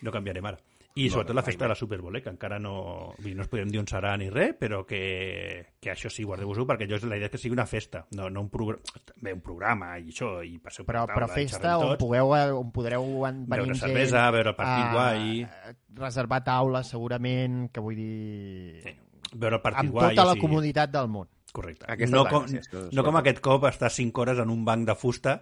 [0.01, 0.59] No canviarem ara.
[0.95, 3.13] I No, sobretot la festa de la Super Bowl, eh, que encara no...
[3.17, 6.87] no us podem dir on serà ni res, però que, que això sí, guardeu-vos-ho, perquè
[6.89, 8.81] jo la idea és que sigui una festa, no, no un, programa,
[9.15, 11.95] bé, un programa i això, i passeu per Però, la però taula, i festa on,
[12.01, 15.77] pugueu, eh, on podreu en- venir Beure gent cervesa, veure el partit a- guai.
[15.95, 18.81] reservar taula, segurament, que vull dir...
[18.83, 18.95] Sí,
[19.35, 20.09] veure el partit amb guai.
[20.15, 21.29] tota o la sigui, comoditat del món.
[21.55, 21.85] Correcte.
[21.91, 24.95] Aquesta no com, és no com aquest cop estar 5 hores en un banc de
[24.95, 25.37] fusta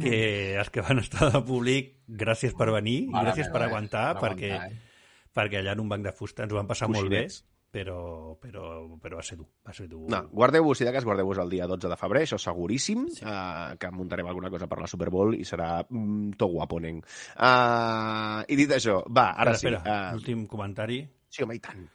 [0.00, 0.18] que
[0.60, 3.68] els que van estar de públic, gràcies per venir, Mare gràcies per eh?
[3.70, 5.30] aguantar, Per perquè, aguantar, eh?
[5.38, 7.44] perquè allà en un banc de fusta ens ho van passar molt bé, Coixinets.
[7.70, 7.98] però,
[8.40, 8.64] però,
[9.00, 9.48] però va ser dur.
[9.66, 10.06] Va ser dur.
[10.10, 13.24] No, guardeu-vos, si de cas, guardeu-vos el dia 12 de febrer, això seguríssim, sí.
[13.24, 17.02] uh, que muntarem alguna cosa per la Super Bowl i serà mm, tot guaponent.
[17.36, 20.08] Uh, I dit això, va, ara espera, espera, sí.
[20.08, 21.02] Uh, l'últim comentari.
[21.28, 21.86] sí, home, i tant.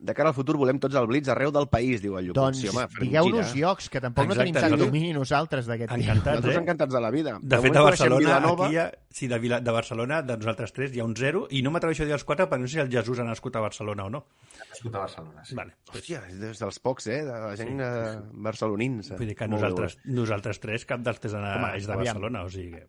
[0.00, 2.38] De cara al futur volem tots el Blitz arreu del país, diu el Llucut.
[2.40, 2.70] Doncs sí,
[3.02, 6.00] digueu-nos llocs, que tampoc no Exacte, tenim tant nosaltres- domini nosaltres d'aquest tema.
[6.00, 6.62] Encantats, Nosaltres eh?
[6.62, 7.34] encantats de la vida.
[7.42, 8.66] De fet, moment a Barcelona, Vilanova.
[8.66, 11.60] aquí ha, sí, de, Vila, de Barcelona, de nosaltres tres, hi ha un zero, i
[11.60, 13.60] no m'atreveixo a dir els quatre perquè no sé si el Jesús ha nascut a
[13.60, 14.22] Barcelona o no.
[14.70, 15.54] Nascut a Barcelona, sí.
[15.60, 15.76] Vale.
[15.92, 17.20] Hòstia, és des dels pocs, eh?
[17.28, 18.40] De la gent sí, sí, sí.
[18.48, 19.12] barcelonins.
[19.18, 21.92] Vull dir que Molt bé, nosaltres, nosaltres tres, cap dels tres Home, Home, és de
[21.92, 22.14] aviam.
[22.16, 22.86] Barcelona, o sigui que...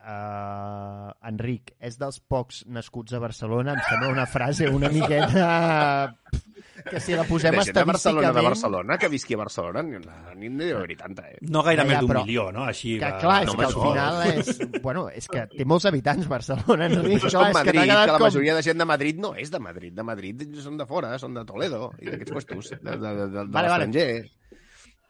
[0.00, 6.14] Uh, Enric, és dels pocs nascuts a Barcelona, em sembla una frase una miqueta...
[6.88, 8.36] que si la posem de gent de Barcelona, estadísticament...
[8.36, 9.98] de Barcelona, que visqui a Barcelona, ni,
[10.40, 11.38] ni n'hi deu haver tanta, eh?
[11.50, 12.64] No gaire Ja, més d'un però- milió, no?
[12.64, 13.18] Així Que va...
[13.20, 13.84] clar, és No, que al no.
[13.84, 14.82] final és...
[14.82, 17.18] Bueno, és que té molts habitants Barcelona, Enric.
[17.24, 18.26] Això és clar, com és que Madrid, que, quedat la com...
[18.28, 19.94] majoria de gent de Madrid no és de Madrid.
[19.96, 23.26] De Madrid són de fora, són de Toledo i d'aquests puestos, de, de, de, de,
[23.32, 23.86] de Vale, vale.
[23.90, 24.30] l'estranger,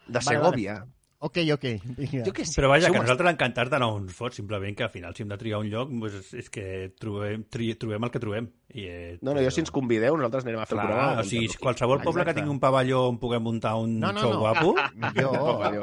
[0.09, 0.81] de Vale, Segovia.
[1.23, 1.65] Ok, ok.
[1.99, 2.23] Vinga.
[2.25, 2.55] Jo què sé.
[2.57, 5.21] Però vaja, que a nosaltres encantats d'anar on ens fot, simplement que al final si
[5.23, 6.65] hem de triar un lloc, doncs és que
[6.97, 8.47] trobem, tri, trobem el que trobem.
[8.73, 11.21] I, eh, No, no, jo si ens convideu, nosaltres anirem a fer el Clar, programa.
[11.21, 12.41] o sigui, qualsevol poble que Exacte.
[12.41, 14.39] tingui un pavelló on puguem muntar un No, no, show no.
[14.41, 14.75] guapo.
[15.01, 15.33] Pavelló.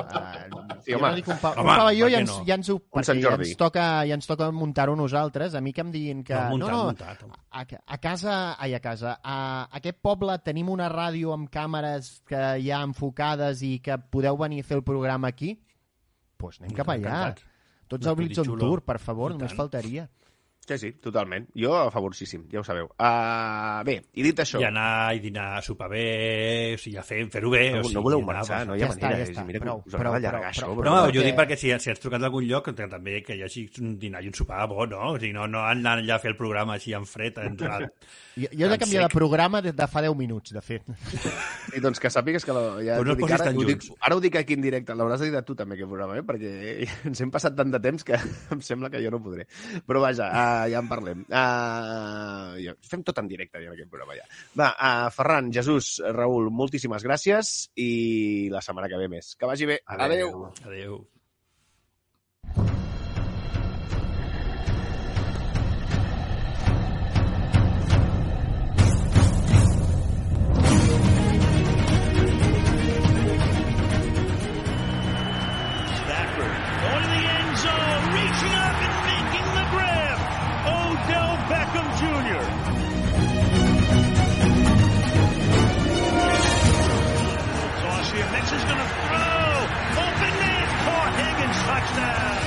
[0.07, 1.09] Uh, Sí, jo home.
[1.09, 2.45] no dic un, pa Home, un pavelló ja ens, no?
[2.47, 2.75] ja ens ho...
[2.77, 3.47] Un Sant perquè ja Jordi.
[3.49, 5.55] ens toca, ja ens toca muntar-ho nosaltres.
[5.55, 6.33] A mi que em diguin que...
[6.33, 7.23] No, muntat, no, no, muntat.
[7.51, 12.39] A, a casa, ai, a casa, a aquest poble tenim una ràdio amb càmeres que
[12.61, 15.55] hi ha enfocades i que podeu venir a fer el programa aquí?
[15.57, 17.01] Doncs pues anem cap allà.
[17.03, 17.43] Encantats.
[17.87, 18.59] Tots No al pudi Blitz on xulo.
[18.59, 19.57] Tour, per favor, I només tant.
[19.57, 20.07] faltaria.
[20.67, 21.45] Sí, sí, totalment.
[21.55, 22.89] Jo a favoríssim, ja ho sabeu.
[22.99, 24.59] Uh, bé, i dit això...
[24.59, 27.61] I anar i dinar a sopar bé, o sigui, a fer- fer-ho bé.
[27.71, 29.23] No, o sigui, no voleu anar, marxar, no hi Ja ha està, manera.
[29.23, 29.45] ja està.
[29.47, 30.81] Mira que Prou, us agrada prou, allargar prou, això.
[30.81, 30.97] prou.
[30.97, 33.65] home, jo dic perquè si, si has trucat d'algun lloc, que també que hi hagi
[33.79, 35.13] un dinar i un sopar bo, no?
[35.13, 37.87] O sigui, no, no anar allà a fer el programa així en fred, entrat.
[38.37, 40.83] Jo, jo he de canviar de programa des de fa 10 minuts, de fet.
[41.75, 44.35] I doncs que sàpigues que la, ja no dic ara, ho dic, ara ho dic
[44.37, 46.23] aquí en directe, l'hauràs de dir a tu també aquest programa, eh?
[46.27, 46.51] perquè
[47.09, 48.13] ens hem passat tant de temps que
[48.53, 49.47] em sembla que jo no podré.
[49.89, 51.25] Però vaja, uh, ja en parlem.
[51.27, 54.25] Uh, ja, fem tot en directe ja, en aquest programa ja.
[54.57, 57.91] Va, uh, Ferran, Jesús, Raül, moltíssimes gràcies i
[58.53, 59.35] la setmana que ve més.
[59.37, 59.81] Que vagi bé.
[59.97, 60.49] Adéu.
[60.65, 60.99] Adéu.
[62.47, 62.86] Stafford
[88.57, 89.69] Mixon's going to throw.
[90.01, 91.13] Open man caught.
[91.21, 92.41] Higgins touchdown.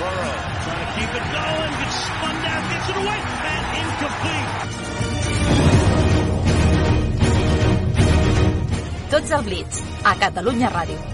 [0.00, 1.72] Burrow trying to keep it going.
[1.80, 2.62] Gets spun down.
[2.68, 3.20] Gets it away.
[3.48, 4.50] And incomplete.
[9.10, 11.13] Tots al Blitz, a Catalunya Ràdio.